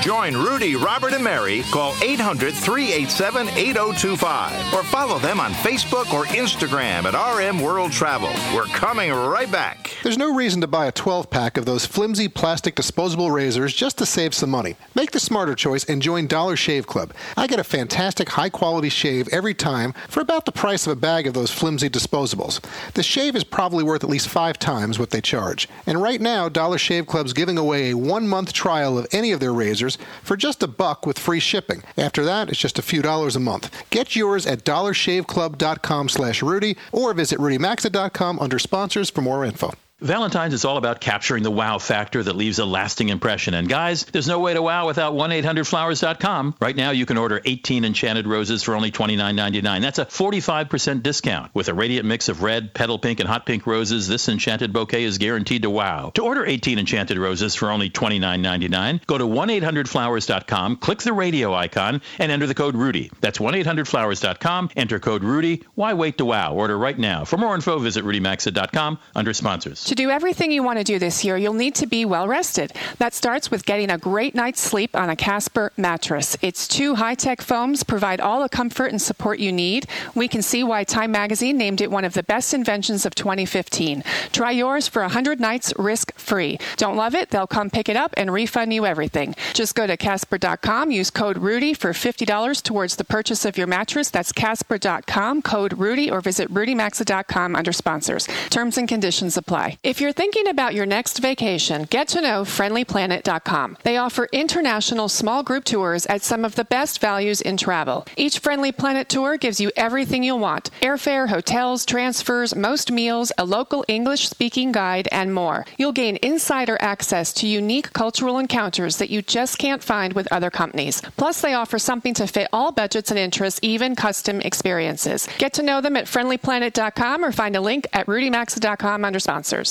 Join 0.02 0.36
Rudy, 0.36 0.76
Robert, 0.76 1.14
and 1.14 1.24
Mary, 1.24 1.62
call 1.72 1.94
800 2.02 2.54
387 2.54 3.50
8025 3.50 4.74
or 4.74 4.84
follow 4.84 5.20
them 5.20 5.40
on 5.40 5.52
Facebook 5.52 6.12
or 6.12 6.26
Instagram 6.26 7.06
at 7.06 7.14
RM 7.14 7.62
World 7.62 7.92
Travel. 7.92 8.32
We're 8.54 8.66
coming 8.66 9.12
right 9.12 9.52
back. 9.52 9.96
There's 10.02 10.18
no 10.18 10.34
reason 10.34 10.60
to 10.62 10.68
buy 10.68 10.88
a 10.88 10.92
12 10.92 11.30
pack 11.30 11.56
of 11.56 11.66
those 11.66 11.86
flimsy 11.86 12.28
plastic 12.28 12.74
disposable 12.74 13.30
razors 13.30 13.76
just 13.76 14.00
to 14.00 14.06
save 14.06 14.34
some 14.34 14.50
money. 14.50 14.76
Make 14.96 15.12
the 15.12 15.20
smarter 15.20 15.54
choice 15.54 15.84
and 15.86 16.02
join 16.02 16.26
Dollar 16.26 16.56
Shave 16.56 16.88
Club. 16.88 17.14
I 17.38 17.46
get 17.46 17.60
a 17.60 17.64
fantastic 17.64 18.30
high 18.30 18.50
quality 18.50 18.90
shave 18.90 19.28
every 19.32 19.54
time 19.54 19.94
for 20.10 20.22
about 20.22 20.46
the 20.46 20.52
price 20.52 20.88
of 20.88 20.94
a 20.94 21.00
bag 21.00 21.28
of 21.28 21.36
those 21.36 21.52
flimsy 21.52 21.90
disposables. 21.90 22.60
The 22.94 23.04
shave 23.04 23.36
is 23.36 23.44
probably 23.44 23.84
worth 23.84 24.04
at 24.04 24.10
least 24.10 24.28
five 24.30 24.58
times 24.58 24.98
what 24.98 25.12
they 25.12 25.22
charge. 25.22 25.70
And 25.86 26.02
right 26.02 26.20
now, 26.20 26.50
Dollar 26.50 26.80
Shave 26.80 27.06
Club's 27.06 27.34
giving 27.34 27.60
away 27.60 27.92
a 27.92 27.98
one 27.98 28.28
month 28.28 28.52
trial 28.52 28.98
of 28.98 29.06
any 29.12 29.32
of 29.32 29.40
their 29.40 29.54
razors 29.54 29.91
for 30.24 30.36
just 30.38 30.64
a 30.64 30.68
buck 30.68 31.06
with 31.06 31.20
free 31.20 31.40
shipping. 31.40 31.84
After 31.98 32.24
that, 32.26 32.50
it's 32.50 32.60
just 32.60 32.80
a 32.80 32.84
few 32.84 33.02
dollars 33.02 33.36
a 33.36 33.40
month. 33.40 33.70
Get 33.90 34.16
yours 34.16 34.46
at 34.46 34.64
dollarshaveclub.com 34.64 36.10
slash 36.10 36.42
Rudy 36.42 36.78
or 36.92 37.14
visit 37.14 37.40
rudymaxa.com 37.40 38.40
under 38.40 38.60
sponsors 38.60 39.10
for 39.10 39.22
more 39.22 39.46
info. 39.46 39.74
Valentine's 40.02 40.56
is 40.56 40.66
all 40.66 40.78
about 40.78 41.00
capturing 41.00 41.44
the 41.44 41.52
wow 41.52 41.78
factor 41.78 42.24
that 42.24 42.36
leaves 42.36 42.58
a 42.58 42.66
lasting 42.66 43.10
impression. 43.10 43.54
And 43.54 43.70
guys, 43.70 44.04
there's 44.06 44.28
no 44.28 44.40
way 44.40 44.56
to 44.56 44.62
wow 44.62 44.88
without 44.88 45.14
1-800-Flowers.com. 45.14 46.56
Right 46.60 46.76
now, 46.76 46.90
you 46.90 47.06
can 47.06 47.18
order 47.18 47.40
18 47.46 47.86
enchanted 47.86 48.26
roses 48.26 48.64
for 48.64 48.74
only 48.74 48.90
$29.99. 48.90 49.82
That's 49.82 50.00
a 50.00 50.06
45% 50.06 51.04
discount. 51.04 51.54
With 51.54 51.70
a 51.70 51.76
radiant 51.76 52.08
mix 52.08 52.30
of 52.30 52.42
red, 52.42 52.74
petal 52.74 52.98
pink, 52.98 53.20
and 53.20 53.30
hot 53.30 53.46
pink 53.46 53.68
roses, 53.68 54.08
this 54.08 54.28
enchanted 54.28 54.74
bouquet 54.74 55.04
is 55.04 55.20
guaranteed 55.20 55.62
to 55.62 55.70
wow. 55.70 56.12
To 56.16 56.24
order 56.24 56.48
18 56.48 56.80
enchanted 56.80 57.20
roses 57.20 57.54
for 57.54 57.70
only 57.70 57.92
$29.99, 57.92 59.06
go 59.06 59.20
to 59.20 59.26
1-800-Flowers.com, 59.26 60.78
click 60.78 61.04
the 61.04 61.14
radio 61.14 61.54
icon, 61.54 62.02
and 62.18 62.32
enter 62.32 62.48
the 62.48 62.56
code 62.56 62.76
RUDY. 62.76 63.12
That's 63.22 63.38
1-800-Flowers.com, 63.38 64.72
enter 64.76 65.00
code 65.00 65.24
RUDY. 65.24 65.64
Why 65.76 65.94
wait 65.94 66.18
to 66.18 66.26
wow? 66.26 66.56
Order 66.56 66.76
right 66.76 66.98
now. 66.98 67.24
For 67.24 67.38
more 67.38 67.54
info, 67.54 67.78
visit 67.78 68.04
RudyMaxa.com 68.04 68.98
under 69.16 69.34
sponsors. 69.34 69.91
To 69.92 69.96
do 69.96 70.10
everything 70.10 70.54
you 70.54 70.64
want 70.64 70.78
to 70.78 70.86
do 70.86 71.00
this 71.00 71.26
year, 71.26 71.36
you'll 71.36 71.52
need 71.52 71.76
to 71.76 71.86
be 71.86 72.06
well 72.06 72.26
rested. 72.26 72.72
That 72.98 73.14
starts 73.14 73.52
with 73.52 73.66
getting 73.66 73.92
a 73.92 73.98
great 73.98 74.34
night's 74.34 74.62
sleep 74.62 74.96
on 74.96 75.10
a 75.10 75.18
Casper 75.18 75.74
mattress. 75.76 76.38
Its 76.42 76.66
two 76.66 76.96
high 76.96 77.14
tech 77.14 77.42
foams 77.42 77.84
provide 77.84 78.22
all 78.22 78.42
the 78.42 78.48
comfort 78.48 78.92
and 78.92 79.02
support 79.02 79.40
you 79.40 79.52
need. 79.52 79.88
We 80.16 80.30
can 80.30 80.44
see 80.44 80.64
why 80.64 80.86
Time 80.86 81.12
Magazine 81.12 81.58
named 81.58 81.82
it 81.82 81.92
one 81.92 82.06
of 82.06 82.14
the 82.14 82.24
best 82.24 82.54
inventions 82.54 83.06
of 83.06 83.16
2015. 83.16 84.02
Try 84.32 84.52
yours 84.52 84.88
for 84.88 85.02
100 85.02 85.42
nights 85.42 85.74
risk 85.78 86.18
free. 86.18 86.58
Don't 86.78 86.96
love 86.96 87.14
it? 87.14 87.30
They'll 87.30 87.46
come 87.46 87.70
pick 87.70 87.90
it 87.90 87.98
up 87.98 88.14
and 88.16 88.32
refund 88.32 88.74
you 88.74 88.86
everything. 88.86 89.36
Just 89.54 89.76
go 89.76 89.88
to 89.88 89.98
Casper.com, 89.98 90.92
use 90.92 91.10
code 91.10 91.38
RUDY 91.38 91.74
for 91.74 91.92
$50 91.92 92.64
towards 92.64 92.96
the 92.96 93.04
purchase 93.04 93.44
of 93.44 93.58
your 93.58 93.68
mattress. 93.68 94.10
That's 94.10 94.32
Casper.com, 94.32 95.42
code 95.42 95.74
RUDY, 95.78 96.10
or 96.10 96.22
visit 96.22 96.50
RudyMaxa.com 96.50 97.58
under 97.58 97.74
sponsors. 97.74 98.26
Terms 98.50 98.78
and 98.78 98.88
conditions 98.88 99.36
apply. 99.36 99.80
If 99.84 100.00
you're 100.00 100.12
thinking 100.12 100.48
about 100.48 100.76
your 100.76 100.86
next 100.86 101.18
vacation, 101.18 101.86
get 101.86 102.08
to 102.10 102.22
know 102.22 102.44
friendlyplanet.com. 102.44 103.80
They 103.82 103.98
offer 103.98 104.28
international 104.32 105.10
small 105.10 105.42
group 105.42 105.64
tours 105.64 106.06
at 106.06 106.22
some 106.22 106.46
of 106.46 106.54
the 106.54 106.66
best 106.66 107.02
values 107.02 107.42
in 107.42 107.58
travel. 107.58 108.06
Each 108.16 108.38
Friendly 108.38 108.72
Planet 108.72 109.10
tour 109.10 109.38
gives 109.38 109.60
you 109.60 109.72
everything 109.76 110.24
you'll 110.24 110.38
want 110.38 110.70
airfare, 110.82 111.30
hotels, 111.30 111.84
transfers, 111.84 112.56
most 112.56 112.92
meals, 112.92 113.32
a 113.40 113.44
local 113.44 113.84
English 113.88 114.30
speaking 114.30 114.72
guide, 114.72 115.08
and 115.12 115.34
more. 115.34 115.66
You'll 115.80 115.94
gain 115.94 116.20
insider 116.22 116.78
access 116.80 117.34
to 117.34 117.48
unique 117.48 117.92
cultural 117.92 118.38
encounters 118.38 118.98
that 118.98 119.10
you 119.10 119.24
just 119.24 119.58
can't 119.58 119.84
find 119.84 120.14
with 120.14 120.32
other 120.32 120.52
companies. 120.52 121.02
Plus, 121.18 121.42
they 121.42 121.56
offer 121.56 121.80
something 121.80 122.14
to 122.14 122.28
fit 122.28 122.50
all 122.54 122.72
budgets 122.72 123.10
and 123.10 123.18
interests, 123.18 123.60
even 123.64 123.96
custom 123.96 124.42
experiences. 124.42 125.28
Get 125.40 125.54
to 125.54 125.64
know 125.64 125.82
them 125.82 125.98
at 125.98 126.06
friendlyplanet.com 126.06 127.26
or 127.26 127.32
find 127.32 127.56
a 127.56 127.62
link 127.62 127.88
at 127.94 128.06
rudymaxa.com 128.06 129.04
under 129.04 129.20
sponsors. 129.20 129.71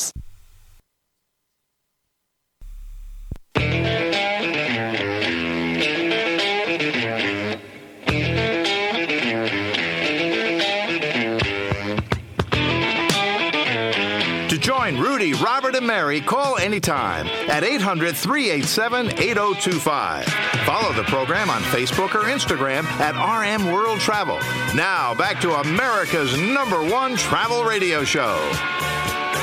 To 14.50 14.58
join 14.58 14.98
Rudy, 14.98 15.32
Robert, 15.34 15.76
and 15.76 15.86
Mary, 15.86 16.20
call 16.20 16.58
anytime 16.58 17.28
at 17.48 17.62
800 17.62 18.16
387 18.16 19.06
8025. 19.12 20.24
Follow 20.64 20.92
the 20.92 21.04
program 21.04 21.48
on 21.50 21.62
Facebook 21.62 22.16
or 22.16 22.24
Instagram 22.24 22.82
at 22.98 23.14
RM 23.14 23.72
World 23.72 24.00
Travel. 24.00 24.38
Now, 24.74 25.14
back 25.14 25.40
to 25.42 25.52
America's 25.54 26.36
number 26.36 26.82
one 26.82 27.16
travel 27.16 27.62
radio 27.62 28.02
show. 28.02 28.36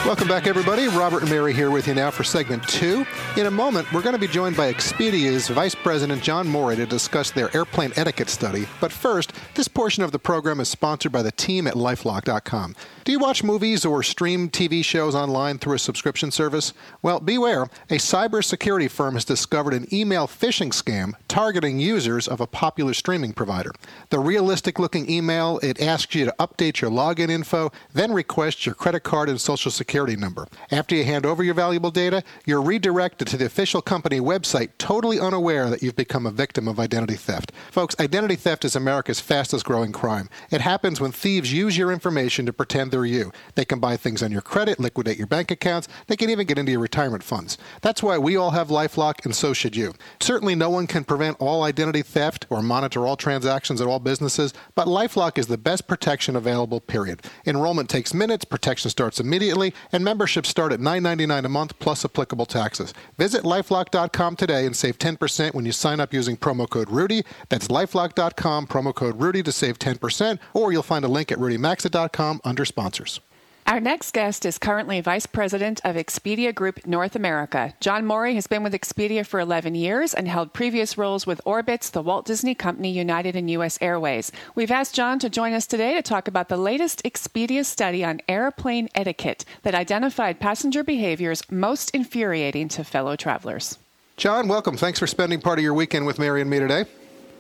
Welcome 0.05 0.29
back, 0.29 0.47
everybody. 0.47 0.87
Robert 0.87 1.23
and 1.23 1.29
Mary 1.29 1.51
here 1.51 1.69
with 1.69 1.85
you 1.85 1.93
now 1.93 2.11
for 2.11 2.23
segment 2.23 2.65
two. 2.69 3.05
In 3.35 3.45
a 3.45 3.51
moment, 3.51 3.91
we're 3.91 4.01
going 4.01 4.15
to 4.15 4.19
be 4.19 4.27
joined 4.27 4.55
by 4.55 4.71
Expedia's 4.71 5.49
Vice 5.49 5.75
President 5.75 6.23
John 6.23 6.47
Morey 6.47 6.77
to 6.77 6.85
discuss 6.85 7.31
their 7.31 7.53
airplane 7.53 7.91
etiquette 7.97 8.29
study. 8.29 8.67
But 8.79 8.93
first, 8.93 9.33
this 9.55 9.67
portion 9.67 10.03
of 10.03 10.13
the 10.13 10.19
program 10.19 10.61
is 10.61 10.69
sponsored 10.69 11.11
by 11.11 11.23
the 11.23 11.33
team 11.33 11.67
at 11.67 11.73
lifelock.com. 11.73 12.75
Do 13.03 13.11
you 13.11 13.19
watch 13.19 13.43
movies 13.43 13.85
or 13.85 14.01
stream 14.01 14.49
TV 14.49 14.83
shows 14.83 15.13
online 15.13 15.57
through 15.57 15.75
a 15.75 15.79
subscription 15.79 16.31
service? 16.31 16.73
Well, 17.01 17.19
beware. 17.19 17.63
A 17.89 17.97
cybersecurity 17.97 18.89
firm 18.89 19.15
has 19.15 19.25
discovered 19.25 19.73
an 19.73 19.93
email 19.93 20.25
phishing 20.27 20.71
scam 20.71 21.13
targeting 21.27 21.79
users 21.79 22.29
of 22.29 22.39
a 22.39 22.47
popular 22.47 22.93
streaming 22.93 23.33
provider. 23.33 23.73
The 24.09 24.19
realistic 24.19 24.79
looking 24.79 25.09
email, 25.09 25.59
it 25.61 25.81
asks 25.81 26.15
you 26.15 26.25
to 26.25 26.35
update 26.39 26.79
your 26.79 26.91
login 26.91 27.29
info, 27.29 27.71
then 27.93 28.13
requests 28.13 28.65
your 28.65 28.75
credit 28.75 29.01
card 29.01 29.27
and 29.27 29.39
social 29.39 29.69
security 29.71 29.96
number. 30.05 30.47
After 30.71 30.95
you 30.95 31.03
hand 31.03 31.25
over 31.25 31.43
your 31.43 31.53
valuable 31.53 31.91
data, 31.91 32.23
you're 32.45 32.61
redirected 32.61 33.27
to 33.29 33.37
the 33.37 33.45
official 33.45 33.81
company 33.81 34.19
website 34.19 34.69
totally 34.77 35.19
unaware 35.19 35.69
that 35.69 35.81
you've 35.81 35.95
become 35.95 36.25
a 36.25 36.31
victim 36.31 36.67
of 36.67 36.79
identity 36.79 37.15
theft. 37.15 37.51
Folks, 37.71 37.95
identity 37.99 38.35
theft 38.35 38.65
is 38.65 38.75
America's 38.75 39.19
fastest 39.19 39.65
growing 39.65 39.91
crime. 39.91 40.29
It 40.51 40.61
happens 40.61 41.01
when 41.01 41.11
thieves 41.11 41.51
use 41.51 41.77
your 41.77 41.91
information 41.91 42.45
to 42.45 42.53
pretend 42.53 42.91
they're 42.91 43.05
you. 43.05 43.31
They 43.55 43.65
can 43.65 43.79
buy 43.79 43.97
things 43.97 44.21
on 44.21 44.31
your 44.31 44.41
credit, 44.41 44.79
liquidate 44.79 45.17
your 45.17 45.27
bank 45.27 45.51
accounts, 45.51 45.87
they 46.07 46.15
can 46.15 46.29
even 46.29 46.45
get 46.45 46.57
into 46.57 46.71
your 46.71 46.81
retirement 46.81 47.23
funds. 47.23 47.57
That's 47.81 48.03
why 48.03 48.17
we 48.17 48.35
all 48.35 48.51
have 48.51 48.67
Lifelock, 48.67 49.25
and 49.25 49.35
so 49.35 49.53
should 49.53 49.75
you. 49.75 49.93
Certainly, 50.19 50.55
no 50.55 50.69
one 50.69 50.87
can 50.87 51.03
prevent 51.03 51.37
all 51.39 51.63
identity 51.63 52.01
theft 52.01 52.45
or 52.49 52.61
monitor 52.61 53.07
all 53.07 53.15
transactions 53.15 53.81
at 53.81 53.87
all 53.87 53.99
businesses, 53.99 54.53
but 54.75 54.87
Lifelock 54.87 55.37
is 55.37 55.47
the 55.47 55.57
best 55.57 55.87
protection 55.87 56.35
available, 56.35 56.79
period. 56.79 57.21
Enrollment 57.45 57.89
takes 57.89 58.13
minutes, 58.13 58.45
protection 58.45 58.89
starts 58.89 59.19
immediately, 59.19 59.73
and 59.91 60.03
memberships 60.03 60.49
start 60.49 60.71
at 60.71 60.79
$9.99 60.79 61.45
a 61.45 61.49
month 61.49 61.77
plus 61.79 62.05
applicable 62.05 62.45
taxes. 62.45 62.93
Visit 63.17 63.43
lifelock.com 63.43 64.35
today 64.35 64.65
and 64.65 64.75
save 64.75 64.97
10% 64.97 65.53
when 65.53 65.65
you 65.65 65.71
sign 65.71 65.99
up 65.99 66.13
using 66.13 66.37
promo 66.37 66.69
code 66.69 66.89
Rudy. 66.89 67.23
That's 67.49 67.67
lifelock.com, 67.67 68.67
promo 68.67 68.93
code 68.93 69.19
Rudy 69.21 69.43
to 69.43 69.51
save 69.51 69.79
10%, 69.79 70.39
or 70.53 70.71
you'll 70.71 70.83
find 70.83 71.05
a 71.05 71.09
link 71.09 71.31
at 71.31 71.37
rudymaxa.com 71.37 72.41
under 72.43 72.65
sponsors. 72.65 73.19
Our 73.67 73.81
next 73.81 74.13
guest 74.13 74.45
is 74.45 74.57
currently 74.57 75.01
Vice 75.01 75.25
President 75.25 75.81
of 75.83 75.97
Expedia 75.97 76.55
Group 76.55 76.87
North 76.87 77.17
America. 77.17 77.73
John 77.81 78.05
Morey 78.05 78.33
has 78.35 78.47
been 78.47 78.63
with 78.63 78.71
Expedia 78.71 79.25
for 79.25 79.41
11 79.41 79.75
years 79.75 80.13
and 80.13 80.25
held 80.25 80.53
previous 80.53 80.97
roles 80.97 81.27
with 81.27 81.41
Orbitz, 81.45 81.91
the 81.91 82.01
Walt 82.01 82.25
Disney 82.25 82.55
Company, 82.55 82.93
United, 82.93 83.35
and 83.35 83.51
U.S. 83.51 83.77
Airways. 83.81 84.31
We've 84.55 84.71
asked 84.71 84.95
John 84.95 85.19
to 85.19 85.29
join 85.29 85.51
us 85.51 85.67
today 85.67 85.95
to 85.95 86.01
talk 86.01 86.29
about 86.29 86.47
the 86.47 86.55
latest 86.55 87.03
Expedia 87.03 87.65
study 87.65 88.05
on 88.05 88.21
airplane 88.29 88.87
etiquette 88.95 89.43
that 89.63 89.75
identified 89.75 90.39
passenger 90.39 90.81
behaviors 90.81 91.43
most 91.51 91.89
infuriating 91.89 92.69
to 92.69 92.85
fellow 92.85 93.17
travelers. 93.17 93.77
John, 94.15 94.47
welcome. 94.47 94.77
Thanks 94.77 94.97
for 94.97 95.07
spending 95.07 95.41
part 95.41 95.59
of 95.59 95.63
your 95.63 95.73
weekend 95.73 96.05
with 96.05 96.19
Mary 96.19 96.39
and 96.39 96.49
me 96.49 96.59
today. 96.59 96.85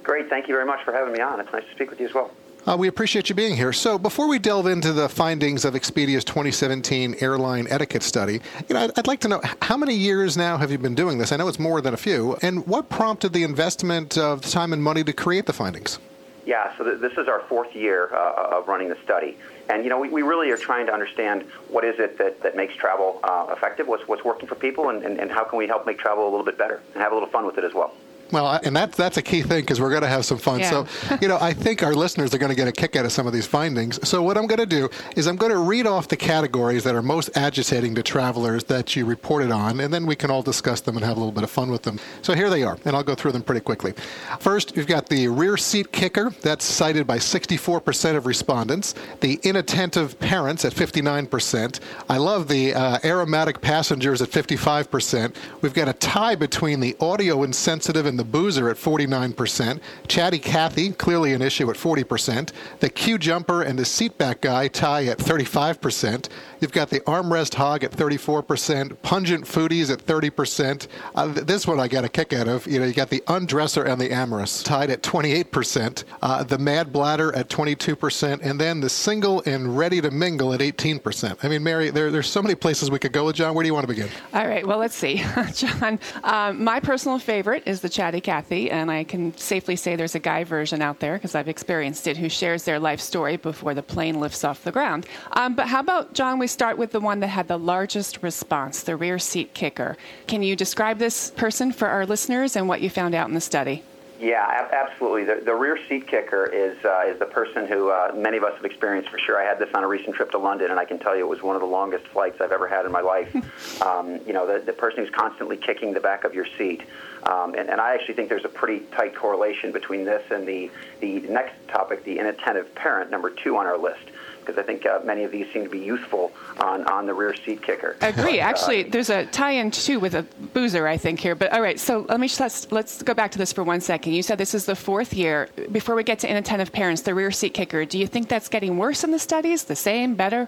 Great. 0.03 0.27
Thank 0.27 0.49
you 0.49 0.53
very 0.53 0.65
much 0.65 0.83
for 0.83 0.91
having 0.91 1.13
me 1.13 1.21
on. 1.21 1.39
It's 1.39 1.53
nice 1.53 1.63
to 1.63 1.71
speak 1.71 1.89
with 1.89 2.01
you 2.01 2.07
as 2.07 2.13
well. 2.13 2.31
Uh, 2.65 2.75
we 2.77 2.87
appreciate 2.87 3.29
you 3.29 3.35
being 3.35 3.55
here. 3.55 3.71
So, 3.71 3.97
before 3.97 4.27
we 4.27 4.39
delve 4.39 4.67
into 4.67 4.91
the 4.91 5.07
findings 5.07 5.63
of 5.63 5.73
Expedia's 5.73 6.25
2017 6.25 7.15
airline 7.21 7.65
etiquette 7.69 8.03
study, 8.03 8.41
you 8.67 8.73
know, 8.73 8.81
I'd, 8.81 8.91
I'd, 8.97 9.07
like 9.07 9.21
to 9.21 9.29
know 9.29 9.41
how 9.61 9.77
many 9.77 9.93
years 9.93 10.35
now 10.35 10.57
have 10.57 10.69
you 10.69 10.77
been 10.77 10.95
doing 10.95 11.17
this? 11.17 11.31
I 11.31 11.37
know 11.37 11.47
it's 11.47 11.59
more 11.59 11.79
than 11.79 11.93
a 11.93 11.97
few. 11.97 12.35
And 12.41 12.67
what 12.67 12.89
prompted 12.89 13.31
the 13.31 13.43
investment 13.43 14.17
of 14.17 14.41
time 14.41 14.73
and 14.73 14.83
money 14.83 15.03
to 15.05 15.13
create 15.13 15.45
the 15.45 15.53
findings? 15.53 15.99
Yeah, 16.45 16.75
so 16.77 16.83
th- 16.85 16.99
this 16.99 17.13
is 17.17 17.27
our 17.27 17.41
fourth 17.41 17.75
year 17.75 18.09
uh, 18.13 18.57
of 18.57 18.67
running 18.67 18.89
the 18.89 18.97
study. 19.03 19.37
And, 19.69 19.83
you 19.83 19.89
know, 19.89 19.99
we, 19.99 20.09
we 20.09 20.21
really 20.21 20.49
are 20.51 20.57
trying 20.57 20.85
to 20.87 20.93
understand 20.93 21.43
what 21.67 21.83
is 21.83 21.99
it 21.99 22.17
that, 22.17 22.41
that 22.41 22.55
makes 22.55 22.73
travel 22.75 23.19
uh, 23.23 23.47
effective, 23.49 23.87
what's, 23.87 24.07
what's 24.07 24.23
working 24.23 24.47
for 24.47 24.55
people, 24.55 24.89
and, 24.89 25.03
and, 25.03 25.19
and 25.19 25.29
how 25.29 25.43
can 25.43 25.57
we 25.57 25.67
help 25.67 25.85
make 25.85 25.99
travel 25.99 26.23
a 26.23 26.29
little 26.29 26.45
bit 26.45 26.57
better 26.57 26.81
and 26.93 27.03
have 27.03 27.11
a 27.11 27.15
little 27.15 27.29
fun 27.29 27.45
with 27.45 27.57
it 27.57 27.65
as 27.65 27.73
well. 27.73 27.93
Well, 28.31 28.59
and 28.63 28.75
that's 28.75 28.97
that's 28.97 29.17
a 29.17 29.21
key 29.21 29.41
thing 29.41 29.61
because 29.61 29.79
we're 29.79 29.89
going 29.89 30.01
to 30.01 30.07
have 30.07 30.25
some 30.25 30.37
fun. 30.37 30.59
Yeah. 30.59 30.69
So, 30.69 31.17
you 31.21 31.27
know, 31.27 31.37
I 31.39 31.53
think 31.53 31.83
our 31.83 31.93
listeners 31.93 32.33
are 32.33 32.37
going 32.37 32.49
to 32.49 32.55
get 32.55 32.67
a 32.67 32.71
kick 32.71 32.95
out 32.95 33.05
of 33.05 33.11
some 33.11 33.27
of 33.27 33.33
these 33.33 33.47
findings. 33.47 34.05
So, 34.07 34.21
what 34.21 34.37
I'm 34.37 34.47
going 34.47 34.59
to 34.59 34.65
do 34.65 34.89
is 35.15 35.27
I'm 35.27 35.35
going 35.35 35.51
to 35.51 35.59
read 35.59 35.87
off 35.87 36.07
the 36.07 36.17
categories 36.17 36.83
that 36.83 36.95
are 36.95 37.01
most 37.01 37.29
agitating 37.35 37.95
to 37.95 38.03
travelers 38.03 38.63
that 38.65 38.95
you 38.95 39.05
reported 39.05 39.51
on, 39.51 39.79
and 39.79 39.93
then 39.93 40.05
we 40.05 40.15
can 40.15 40.31
all 40.31 40.41
discuss 40.41 40.81
them 40.81 40.97
and 40.97 41.05
have 41.05 41.17
a 41.17 41.19
little 41.19 41.31
bit 41.31 41.43
of 41.43 41.49
fun 41.49 41.71
with 41.71 41.83
them. 41.83 41.99
So, 42.21 42.33
here 42.33 42.49
they 42.49 42.63
are, 42.63 42.77
and 42.85 42.95
I'll 42.95 43.03
go 43.03 43.15
through 43.15 43.31
them 43.31 43.43
pretty 43.43 43.61
quickly. 43.61 43.93
First, 44.39 44.75
you've 44.75 44.87
got 44.87 45.07
the 45.07 45.27
rear 45.27 45.57
seat 45.57 45.91
kicker. 45.91 46.31
That's 46.41 46.65
cited 46.65 47.07
by 47.07 47.17
64% 47.17 48.15
of 48.15 48.25
respondents. 48.25 48.93
The 49.21 49.39
inattentive 49.43 50.19
parents 50.19 50.65
at 50.65 50.73
59%. 50.73 51.79
I 52.09 52.17
love 52.17 52.47
the 52.47 52.73
uh, 52.73 52.99
aromatic 53.03 53.61
passengers 53.61 54.21
at 54.21 54.29
55%. 54.29 55.35
We've 55.61 55.73
got 55.73 55.87
a 55.87 55.93
tie 55.93 56.35
between 56.35 56.79
the 56.79 56.95
audio 56.99 57.43
insensitive 57.43 58.05
and 58.05 58.16
the 58.17 58.23
Boozer 58.23 58.69
at 58.69 58.77
49%. 58.77 59.79
Chatty 60.07 60.39
Cathy, 60.39 60.91
clearly 60.91 61.33
an 61.33 61.41
issue 61.41 61.69
at 61.69 61.75
40%. 61.75 62.51
The 62.79 62.89
Q 62.89 63.17
Jumper 63.17 63.61
and 63.61 63.77
the 63.77 63.83
Seatback 63.83 64.41
Guy 64.41 64.67
tie 64.67 65.05
at 65.05 65.17
35%. 65.17 66.29
You've 66.59 66.71
got 66.71 66.89
the 66.89 67.01
Armrest 67.01 67.53
Hog 67.55 67.83
at 67.83 67.91
34%. 67.91 69.01
Pungent 69.01 69.45
Foodies 69.45 69.91
at 69.91 69.99
30%. 69.99 70.87
Uh, 71.15 71.27
this 71.27 71.67
one 71.67 71.79
I 71.79 71.87
got 71.87 72.03
a 72.03 72.09
kick 72.09 72.33
out 72.33 72.47
of. 72.47 72.65
You 72.67 72.79
know, 72.79 72.85
you 72.85 72.93
got 72.93 73.09
the 73.09 73.23
Undresser 73.27 73.85
and 73.85 74.01
the 74.01 74.11
Amorous 74.11 74.63
tied 74.63 74.89
at 74.89 75.03
28%. 75.03 76.03
Uh, 76.21 76.43
the 76.43 76.57
Mad 76.57 76.91
Bladder 76.91 77.35
at 77.35 77.49
22%. 77.49 78.39
And 78.41 78.59
then 78.59 78.79
the 78.79 78.89
Single 78.89 79.43
and 79.45 79.77
Ready 79.77 80.01
to 80.01 80.09
Mingle 80.09 80.53
at 80.53 80.59
18%. 80.59 81.43
I 81.43 81.47
mean, 81.47 81.63
Mary, 81.63 81.89
there, 81.89 82.11
there's 82.11 82.29
so 82.29 82.41
many 82.41 82.55
places 82.55 82.89
we 82.89 82.99
could 82.99 83.11
go 83.11 83.25
with 83.25 83.35
John. 83.35 83.53
Where 83.53 83.63
do 83.63 83.67
you 83.67 83.73
want 83.73 83.83
to 83.83 83.93
begin? 83.93 84.09
All 84.33 84.47
right. 84.47 84.65
Well, 84.65 84.79
let's 84.79 84.95
see. 84.95 85.23
John, 85.53 85.99
um, 86.23 86.63
my 86.63 86.79
personal 86.79 87.19
favorite 87.19 87.63
is 87.65 87.81
the 87.81 87.89
Chatty 87.89 88.06
Cathy, 88.21 88.71
and 88.71 88.89
I 88.89 89.03
can 89.03 89.35
safely 89.37 89.75
say 89.75 89.95
there's 89.95 90.15
a 90.15 90.19
guy 90.19 90.43
version 90.43 90.81
out 90.81 90.99
there 90.99 91.15
because 91.15 91.35
I've 91.35 91.47
experienced 91.47 92.07
it 92.07 92.17
who 92.17 92.29
shares 92.29 92.63
their 92.63 92.79
life 92.79 92.99
story 92.99 93.37
before 93.37 93.73
the 93.73 93.83
plane 93.83 94.19
lifts 94.19 94.43
off 94.43 94.63
the 94.63 94.71
ground. 94.71 95.05
Um, 95.33 95.55
but 95.55 95.67
how 95.67 95.81
about, 95.81 96.13
John, 96.13 96.39
we 96.39 96.47
start 96.47 96.77
with 96.77 96.91
the 96.91 96.99
one 96.99 97.19
that 97.19 97.27
had 97.27 97.47
the 97.47 97.59
largest 97.59 98.23
response, 98.23 98.83
the 98.83 98.95
rear 98.95 99.19
seat 99.19 99.53
kicker. 99.53 99.97
Can 100.27 100.41
you 100.41 100.55
describe 100.55 100.97
this 100.97 101.31
person 101.31 101.71
for 101.71 101.87
our 101.87 102.05
listeners 102.05 102.55
and 102.55 102.67
what 102.67 102.81
you 102.81 102.89
found 102.89 103.13
out 103.13 103.27
in 103.27 103.33
the 103.33 103.41
study? 103.41 103.83
Yeah, 104.19 104.67
absolutely. 104.71 105.25
The, 105.25 105.41
the 105.45 105.53
rear 105.53 105.77
seat 105.87 106.07
kicker 106.07 106.45
is 106.45 106.83
uh, 106.83 107.03
is 107.05 107.19
the 107.19 107.25
person 107.25 107.67
who 107.67 107.91
uh, 107.91 108.11
many 108.15 108.37
of 108.37 108.43
us 108.43 108.55
have 108.55 108.65
experienced 108.65 109.09
for 109.09 109.19
sure. 109.19 109.39
I 109.39 109.43
had 109.43 109.59
this 109.59 109.69
on 109.75 109.83
a 109.83 109.87
recent 109.87 110.15
trip 110.15 110.31
to 110.31 110.39
London, 110.39 110.71
and 110.71 110.79
I 110.79 110.85
can 110.85 110.97
tell 110.97 111.15
you 111.15 111.23
it 111.23 111.29
was 111.29 111.43
one 111.43 111.55
of 111.55 111.61
the 111.61 111.67
longest 111.67 112.07
flights 112.07 112.41
I've 112.41 112.51
ever 112.51 112.67
had 112.67 112.85
in 112.85 112.91
my 112.91 113.01
life. 113.01 113.81
um, 113.81 114.19
you 114.25 114.33
know, 114.33 114.47
the, 114.47 114.59
the 114.65 114.73
person 114.73 115.03
who's 115.03 115.13
constantly 115.13 115.55
kicking 115.55 115.93
the 115.93 115.99
back 115.99 116.23
of 116.23 116.33
your 116.33 116.47
seat. 116.57 116.83
Um, 117.23 117.55
and, 117.55 117.69
and 117.69 117.81
I 117.81 117.93
actually 117.93 118.15
think 118.15 118.29
there's 118.29 118.45
a 118.45 118.49
pretty 118.49 118.85
tight 118.91 119.15
correlation 119.15 119.71
between 119.71 120.05
this 120.05 120.23
and 120.31 120.47
the, 120.47 120.71
the 121.01 121.19
next 121.21 121.55
topic, 121.67 122.03
the 122.03 122.19
inattentive 122.19 122.73
parent, 122.75 123.11
number 123.11 123.29
two 123.29 123.57
on 123.57 123.65
our 123.65 123.77
list 123.77 124.09
because 124.47 124.57
I 124.57 124.65
think 124.65 124.85
uh, 124.85 125.01
many 125.03 125.25
of 125.25 125.31
these 125.31 125.45
seem 125.51 125.63
to 125.63 125.69
be 125.69 125.79
useful 125.79 126.31
on, 126.61 126.85
on 126.85 127.05
the 127.05 127.13
rear 127.13 127.35
seat 127.35 127.61
kicker. 127.61 127.97
I 128.01 128.07
agree. 128.07 128.39
Uh, 128.39 128.45
Actually, 128.45 128.83
there's 128.83 129.09
a 129.09 129.25
tie-in 129.25 129.71
too 129.71 129.99
with 129.99 130.15
a 130.15 130.23
boozer, 130.53 130.87
I 130.87 130.95
think 130.95 131.19
here. 131.19 131.35
But 131.35 131.51
all 131.51 131.61
right, 131.61 131.77
so 131.77 132.05
let 132.07 132.19
me 132.19 132.29
just, 132.29 132.39
let's, 132.39 132.71
let's 132.71 133.03
go 133.03 133.13
back 133.13 133.31
to 133.31 133.37
this 133.37 133.51
for 133.51 133.63
one 133.65 133.81
second. 133.81 134.13
You 134.13 134.23
said 134.23 134.37
this 134.37 134.55
is 134.55 134.65
the 134.65 134.75
fourth 134.75 135.13
year. 135.13 135.49
Before 135.71 135.95
we 135.95 136.03
get 136.03 136.19
to 136.19 136.29
inattentive 136.29 136.71
parents, 136.71 137.01
the 137.01 137.13
rear 137.13 137.29
seat 137.29 137.53
kicker. 137.53 137.83
Do 137.83 137.99
you 137.99 138.07
think 138.07 138.29
that's 138.29 138.47
getting 138.47 138.77
worse 138.77 139.03
in 139.03 139.11
the 139.11 139.19
studies? 139.19 139.65
The 139.65 139.75
same? 139.75 140.15
Better? 140.15 140.47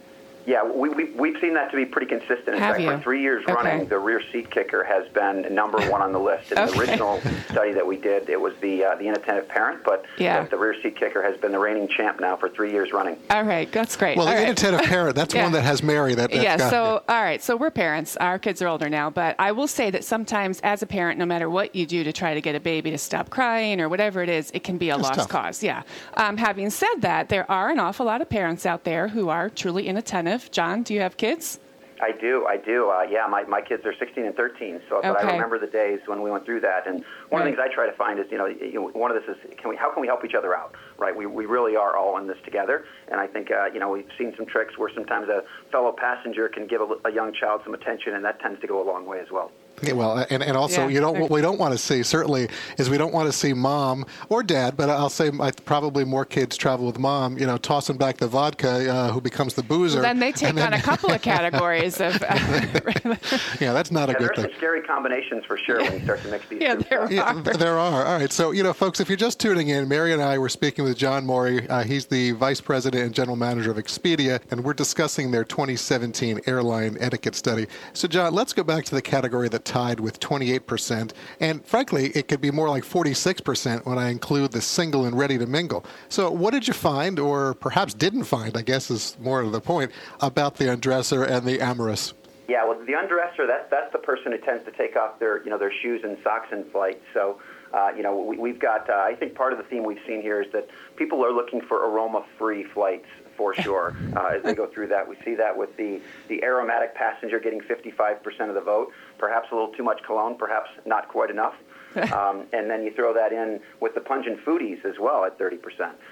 Yeah, 0.50 0.64
we, 0.64 0.90
we, 0.90 1.12
we've 1.12 1.40
seen 1.40 1.54
that 1.54 1.70
to 1.70 1.78
be 1.78 1.86
pretty 1.86 2.08
consistent. 2.08 2.56
In 2.56 2.58
Have 2.58 2.78
fact, 2.78 2.82
you? 2.82 2.90
for 2.90 3.00
three 3.04 3.22
years 3.22 3.44
okay. 3.44 3.54
running, 3.54 3.88
the 3.88 4.00
rear 4.00 4.20
seat 4.32 4.50
kicker 4.50 4.84
has 4.84 5.08
been 5.10 5.54
number 5.54 5.78
one 5.92 6.02
on 6.02 6.12
the 6.12 6.18
list. 6.18 6.52
In 6.52 6.58
okay. 6.58 6.72
the 6.72 6.80
original 6.80 7.22
study 7.52 7.72
that 7.74 7.86
we 7.86 7.98
did, 7.98 8.28
it 8.30 8.42
was 8.42 8.56
the 8.60 8.84
uh, 8.84 8.96
the 8.96 9.08
inattentive 9.08 9.48
parent, 9.48 9.84
but 9.84 10.06
yeah. 10.18 10.42
the, 10.42 10.50
the, 10.50 10.58
rear 10.58 10.74
seat 10.82 10.96
kicker 10.96 11.22
has 11.22 11.40
been 11.40 11.52
the 11.52 11.60
reigning 11.60 11.88
champ 11.88 12.20
now 12.20 12.36
for 12.36 12.50
three 12.50 12.72
years 12.72 12.92
running. 12.92 13.16
All 13.30 13.44
right, 13.44 13.72
that's 13.72 13.96
great. 13.96 14.18
Well, 14.18 14.26
all 14.26 14.34
the 14.34 14.40
right. 14.40 14.48
inattentive 14.48 14.82
parent, 14.88 15.16
that's 15.16 15.34
yeah. 15.36 15.44
one 15.44 15.52
that 15.52 15.62
has 15.62 15.84
Mary. 15.84 16.16
That, 16.16 16.34
yeah, 16.34 16.58
got, 16.58 16.72
so, 16.72 17.04
all 17.08 17.22
right, 17.22 17.44
so 17.44 17.56
we're 17.56 17.70
parents. 17.70 18.18
Our 18.18 18.40
kids 18.40 18.60
are 18.64 18.68
older 18.68 18.90
now, 18.90 19.12
but 19.12 19.36
I 19.38 19.52
will 19.52 19.68
say 19.68 19.92
that 19.92 20.04
sometimes 20.04 20.62
as 20.62 20.82
a 20.82 20.88
parent, 20.88 21.20
no 21.20 21.28
matter 21.28 21.48
what 21.48 21.76
you 21.76 21.86
do 21.86 22.04
to 22.04 22.12
try 22.12 22.34
to 22.34 22.42
get 22.42 22.56
a 22.56 22.60
baby 22.60 22.90
to 22.90 22.98
stop 22.98 23.30
crying 23.30 23.80
or 23.80 23.88
whatever 23.88 24.24
it 24.24 24.30
is, 24.30 24.50
it 24.56 24.64
can 24.64 24.80
be 24.80 24.90
a 24.90 24.96
It's 24.96 25.04
lost 25.04 25.20
tough. 25.20 25.30
cause. 25.30 25.62
Yeah. 25.62 25.84
Um, 26.16 26.38
having 26.38 26.72
said 26.72 26.96
that, 27.02 27.30
there 27.30 27.50
are 27.52 27.70
an 27.70 27.78
awful 27.78 28.08
lot 28.08 28.24
of 28.24 28.30
parents 28.30 28.66
out 28.66 28.84
there 28.84 29.10
who 29.10 29.30
are 29.30 29.48
truly 29.48 29.88
inattentive. 29.88 30.39
John, 30.52 30.84
do 30.84 30.94
you 30.94 31.02
have 31.02 31.18
kids? 31.18 31.60
I 32.02 32.14
do, 32.14 32.46
I 32.48 32.56
do. 32.56 32.90
Uh, 32.90 33.02
yeah, 33.10 33.28
my, 33.28 33.44
my 33.44 33.60
kids 33.62 33.86
are 33.86 33.94
16 33.94 34.24
and 34.26 34.34
13, 34.34 34.80
so 34.88 35.02
but 35.02 35.18
I 35.18 35.32
remember 35.34 35.60
the 35.60 35.68
days 35.68 36.00
when 36.06 36.22
we 36.22 36.32
went 36.32 36.46
through 36.46 36.62
that. 36.62 36.88
And 36.88 37.04
one 37.28 37.42
Right. 37.42 37.50
of 37.50 37.58
the 37.58 37.62
things 37.62 37.70
I 37.72 37.76
try 37.76 37.86
to 37.88 37.92
find 37.98 38.20
is, 38.20 38.26
you 38.32 38.38
know, 38.38 38.46
you 38.46 38.74
know, 38.76 38.88
one 38.94 39.12
of 39.12 39.22
this 39.22 39.36
is, 39.36 39.58
can 39.58 39.70
we, 39.70 39.76
how 39.76 39.92
can 39.92 40.00
we 40.00 40.08
help 40.08 40.24
each 40.24 40.34
other 40.34 40.56
out, 40.56 40.76
right? 40.98 41.14
We, 41.14 41.26
we 41.26 41.46
really 41.46 41.76
are 41.76 41.98
all 41.98 42.18
in 42.18 42.28
this 42.28 42.38
together, 42.46 42.86
and 43.12 43.20
I 43.20 43.28
think, 43.28 43.52
uh, 43.52 43.66
you 43.74 43.80
know, 43.82 43.90
we've 43.90 44.08
seen 44.18 44.34
some 44.38 44.46
tricks 44.46 44.78
where 44.78 44.90
sometimes 44.94 45.28
a 45.28 45.44
fellow 45.74 45.92
passenger 45.92 46.48
can 46.48 46.68
give 46.68 46.80
a, 46.80 46.88
a 47.04 47.12
young 47.12 47.34
child 47.34 47.62
some 47.66 47.74
attention, 47.74 48.14
and 48.16 48.24
that 48.24 48.40
tends 48.40 48.62
to 48.62 48.68
go 48.68 48.82
a 48.82 48.86
long 48.90 49.06
way 49.06 49.20
as 49.20 49.30
well. 49.30 49.52
Yeah, 49.84 49.94
well, 49.94 50.26
and, 50.30 50.44
and 50.44 50.56
also, 50.58 50.82
Yeah, 50.84 50.90
you 50.90 51.00
don't 51.00 51.20
what 51.20 51.30
we 51.32 51.42
don't 51.42 51.60
want 51.60 51.74
to 51.74 51.78
see 51.78 52.04
certainly 52.04 52.48
is 52.78 52.90
we 52.90 52.98
don't 52.98 53.14
want 53.14 53.28
to 53.28 53.34
see 53.34 53.54
mom 53.54 54.06
or 54.30 54.44
dad, 54.44 54.76
but 54.78 54.90
I'll 54.90 55.10
say 55.10 55.32
I, 55.40 55.52
probably 55.52 56.06
more 56.06 56.26
kids 56.26 56.58
travel 56.58 56.86
with 56.86 57.00
mom. 57.00 57.38
You 57.38 57.46
know, 57.46 57.58
tossing 57.58 57.98
back 57.98 58.18
the 58.18 58.28
vodka, 58.28 58.92
uh, 58.94 59.12
who 59.12 59.22
becomes 59.22 59.54
the 59.54 59.64
boozer. 59.64 60.02
Then 60.02 60.20
they 60.20 60.32
take 60.32 60.50
and 60.50 60.58
then- 60.58 60.74
on 60.74 60.80
a 60.80 60.82
couple 60.82 61.12
of 61.12 61.22
categories 61.34 62.00
of. 62.02 62.22
yeah, 63.60 63.74
that's 63.74 63.92
not 63.92 64.10
a 64.10 64.14
Yeah, 64.14 64.18
good 64.20 64.28
there's 64.30 64.36
thing. 64.38 64.46
some 64.46 64.54
scary 64.58 64.82
combinations 64.82 65.46
for 65.46 65.58
sure 65.58 65.78
when 65.82 65.94
you 65.94 66.00
start 66.04 66.22
to 66.22 66.28
mix 66.30 66.48
these 66.50 66.62
yeah, 66.62 66.76
there 66.76 67.08
stuff. 67.08 67.12
Yeah, 67.12 67.34
are. 67.34 67.42
there 67.58 67.78
are. 67.80 68.06
All 68.06 68.18
right. 68.18 68.32
So, 68.32 68.52
you 68.52 68.64
know, 68.64 68.74
folks, 68.74 69.00
if 69.00 69.10
you're 69.10 69.18
just 69.18 69.40
tuning 69.40 69.70
in, 69.70 69.88
Mary 69.88 70.14
and 70.14 70.22
I 70.22 70.38
were 70.38 70.50
speaking 70.50 70.84
with 70.86 70.98
John 70.98 71.26
Morey. 71.26 71.68
Uh, 71.70 71.84
he's 71.84 72.06
the 72.06 72.32
vice 72.32 72.62
president 72.62 73.04
and 73.04 73.14
general 73.14 73.36
manager 73.36 73.72
of 73.72 73.78
Expedia, 73.78 74.42
and 74.52 74.64
we're 74.64 74.74
discussing 74.74 75.32
their 75.32 75.44
2017 75.44 76.42
airline 76.46 76.98
etiquette 77.00 77.36
study. 77.36 77.68
So, 77.94 78.08
John, 78.08 78.34
let's 78.34 78.54
go 78.54 78.64
back 78.64 78.86
to 78.86 78.96
the 78.96 79.02
category 79.02 79.50
that 79.50 79.66
tied 79.70 80.00
with 80.00 80.20
28%. 80.20 81.12
And 81.40 81.64
frankly, 81.64 82.08
it 82.16 82.28
could 82.28 82.42
be 82.42 82.50
more 82.50 82.68
like 82.70 82.84
46% 82.84 83.86
when 83.86 84.00
I 84.00 84.10
include 84.10 84.52
the 84.52 84.62
single 84.62 85.06
and 85.06 85.16
ready 85.16 85.38
to 85.38 85.46
mingle. 85.46 85.86
So, 86.10 86.32
what 86.32 86.52
did 86.52 86.68
you 86.68 86.74
find, 86.74 87.20
or 87.20 87.54
perhaps 87.54 87.94
didn't 87.94 88.24
find, 88.24 88.58
I 88.58 88.64
guess 88.64 88.90
is 88.90 89.16
more 89.20 89.44
to 89.44 89.50
the 89.50 89.62
point, 89.62 89.92
about 90.22 90.56
the 90.56 90.66
undresser 90.66 91.24
and 91.24 91.46
the 91.46 91.62
amorous? 91.62 92.14
Yeah, 92.48 92.66
well, 92.66 92.80
the 92.84 92.94
undresser, 92.94 93.46
that's, 93.46 93.70
that's 93.70 93.92
the 93.92 94.00
person 94.00 94.32
who 94.32 94.40
tends 94.40 94.66
to 94.66 94.72
take 94.72 94.98
off 94.98 95.20
their, 95.20 95.44
you 95.44 95.52
know, 95.52 95.60
their 95.60 95.72
shoes 95.72 96.02
and 96.04 96.18
socks 96.24 96.48
in 96.52 96.68
flight. 96.72 97.00
So, 97.14 97.40
uh, 97.74 97.90
you 97.96 98.04
know, 98.04 98.16
we, 98.18 98.38
we've 98.38 98.60
got, 98.60 98.90
uh, 98.90 98.94
I 98.94 99.16
think 99.16 99.36
part 99.36 99.54
of 99.54 99.58
the 99.60 99.66
theme 99.66 99.84
we've 99.84 100.02
seen 100.08 100.22
here 100.22 100.42
is 100.42 100.52
that 100.54 100.68
people 100.96 101.24
are 101.24 101.32
looking 101.32 101.62
for 101.62 101.78
aroma-free 101.90 102.64
flights 102.74 103.06
for 103.38 103.54
sure 103.62 103.96
uh, 104.16 104.38
as 104.38 104.44
they 104.44 104.54
go 104.54 104.68
through 104.68 104.88
that. 104.88 105.08
We 105.08 105.16
see 105.24 105.36
that 105.36 105.56
with 105.56 105.76
the, 105.78 106.02
the 106.28 106.44
aromatic 106.44 106.96
passenger 106.96 107.40
getting 107.40 107.62
55% 107.62 108.50
of 108.50 108.56
the 108.56 108.62
vote, 108.62 108.92
perhaps 109.18 109.50
a 109.52 109.56
little 109.56 109.72
too 109.74 109.84
much 109.84 110.02
cologne, 110.04 110.36
perhaps 110.38 110.70
not 110.86 111.08
quite 111.08 111.30
enough. 111.30 111.54
um, 112.14 112.46
and 112.54 112.70
then 112.70 112.84
you 112.84 112.94
throw 112.94 113.14
that 113.16 113.32
in 113.34 113.60
with 113.80 113.96
the 113.96 114.02
pungent 114.02 114.44
foodies 114.46 114.84
as 114.86 115.00
well 115.00 115.26
at 115.26 115.40
30%. 115.40 115.58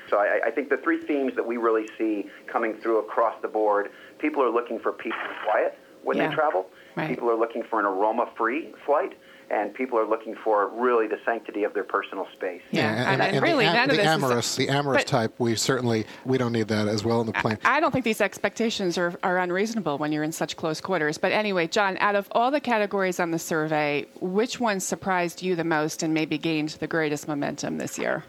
So 0.10 0.18
I, 0.18 0.40
I 0.48 0.52
think 0.52 0.70
the 0.70 0.78
three 0.78 1.00
themes 1.06 1.34
that 1.36 1.46
we 1.46 1.58
really 1.58 1.86
see 2.00 2.26
coming 2.48 2.74
through 2.76 2.98
across 3.00 3.40
the 3.44 3.48
board, 3.48 3.92
people 4.18 4.42
are 4.42 4.50
looking 4.50 4.80
for 4.80 4.92
peace 4.92 5.14
and 5.16 5.36
quiet 5.46 5.78
when 6.04 6.18
Yeah. 6.18 6.30
they 6.30 6.36
travel. 6.36 6.68
Right. 6.96 7.10
People 7.10 7.30
are 7.30 7.36
looking 7.38 7.62
for 7.70 7.80
an 7.80 7.86
aroma-free 7.86 8.74
flight, 8.88 9.14
and 9.50 9.74
people 9.74 9.98
are 10.00 10.08
looking 10.08 10.36
for 10.44 10.70
really 10.70 11.08
the 11.08 11.20
sanctity 11.26 11.64
of 11.64 11.74
their 11.74 11.84
personal 11.84 12.28
space. 12.34 12.62
Yeah, 12.72 13.12
and, 13.12 13.22
I 13.22 13.26
mean, 13.28 13.36
and 13.36 13.44
really, 13.44 13.66
the, 13.66 13.72
am- 13.72 13.76
none 13.76 13.90
of 13.90 13.96
the 13.96 13.98
this 13.98 14.06
is- 14.06 14.24
amorous, 14.24 14.56
the 14.56 14.70
amorous 14.70 15.04
but- 15.04 15.08
type, 15.08 15.34
we 15.38 15.56
certainly 15.56 16.06
we 16.26 16.38
don't 16.38 16.52
need 16.52 16.68
that 16.68 16.88
as 16.88 17.04
well 17.04 17.22
in 17.22 17.28
the 17.28 17.34
plane. 17.34 17.58
I 17.66 17.80
don't 17.80 17.92
think 17.92 18.06
these 18.06 18.22
expectations 18.22 18.98
are, 18.98 19.14
are 19.24 19.38
unreasonable 19.38 19.98
when 19.98 20.12
you're 20.12 20.24
in 20.24 20.32
such 20.32 20.56
close 20.58 20.82
quarters. 20.82 21.18
But 21.18 21.32
anyway, 21.32 21.68
John, 21.68 21.98
out 22.00 22.16
of 22.16 22.28
all 22.32 22.52
the 22.52 22.60
categories 22.62 23.20
on 23.20 23.32
the 23.32 23.40
survey, 23.40 24.06
which 24.20 24.60
one 24.60 24.80
surprised 24.80 25.42
you 25.42 25.56
the 25.56 25.64
most 25.64 26.04
and 26.04 26.14
maybe 26.14 26.38
gained 26.38 26.70
the 26.70 26.88
greatest 26.88 27.28
momentum 27.28 27.78
this 27.78 27.98
year? 27.98 28.24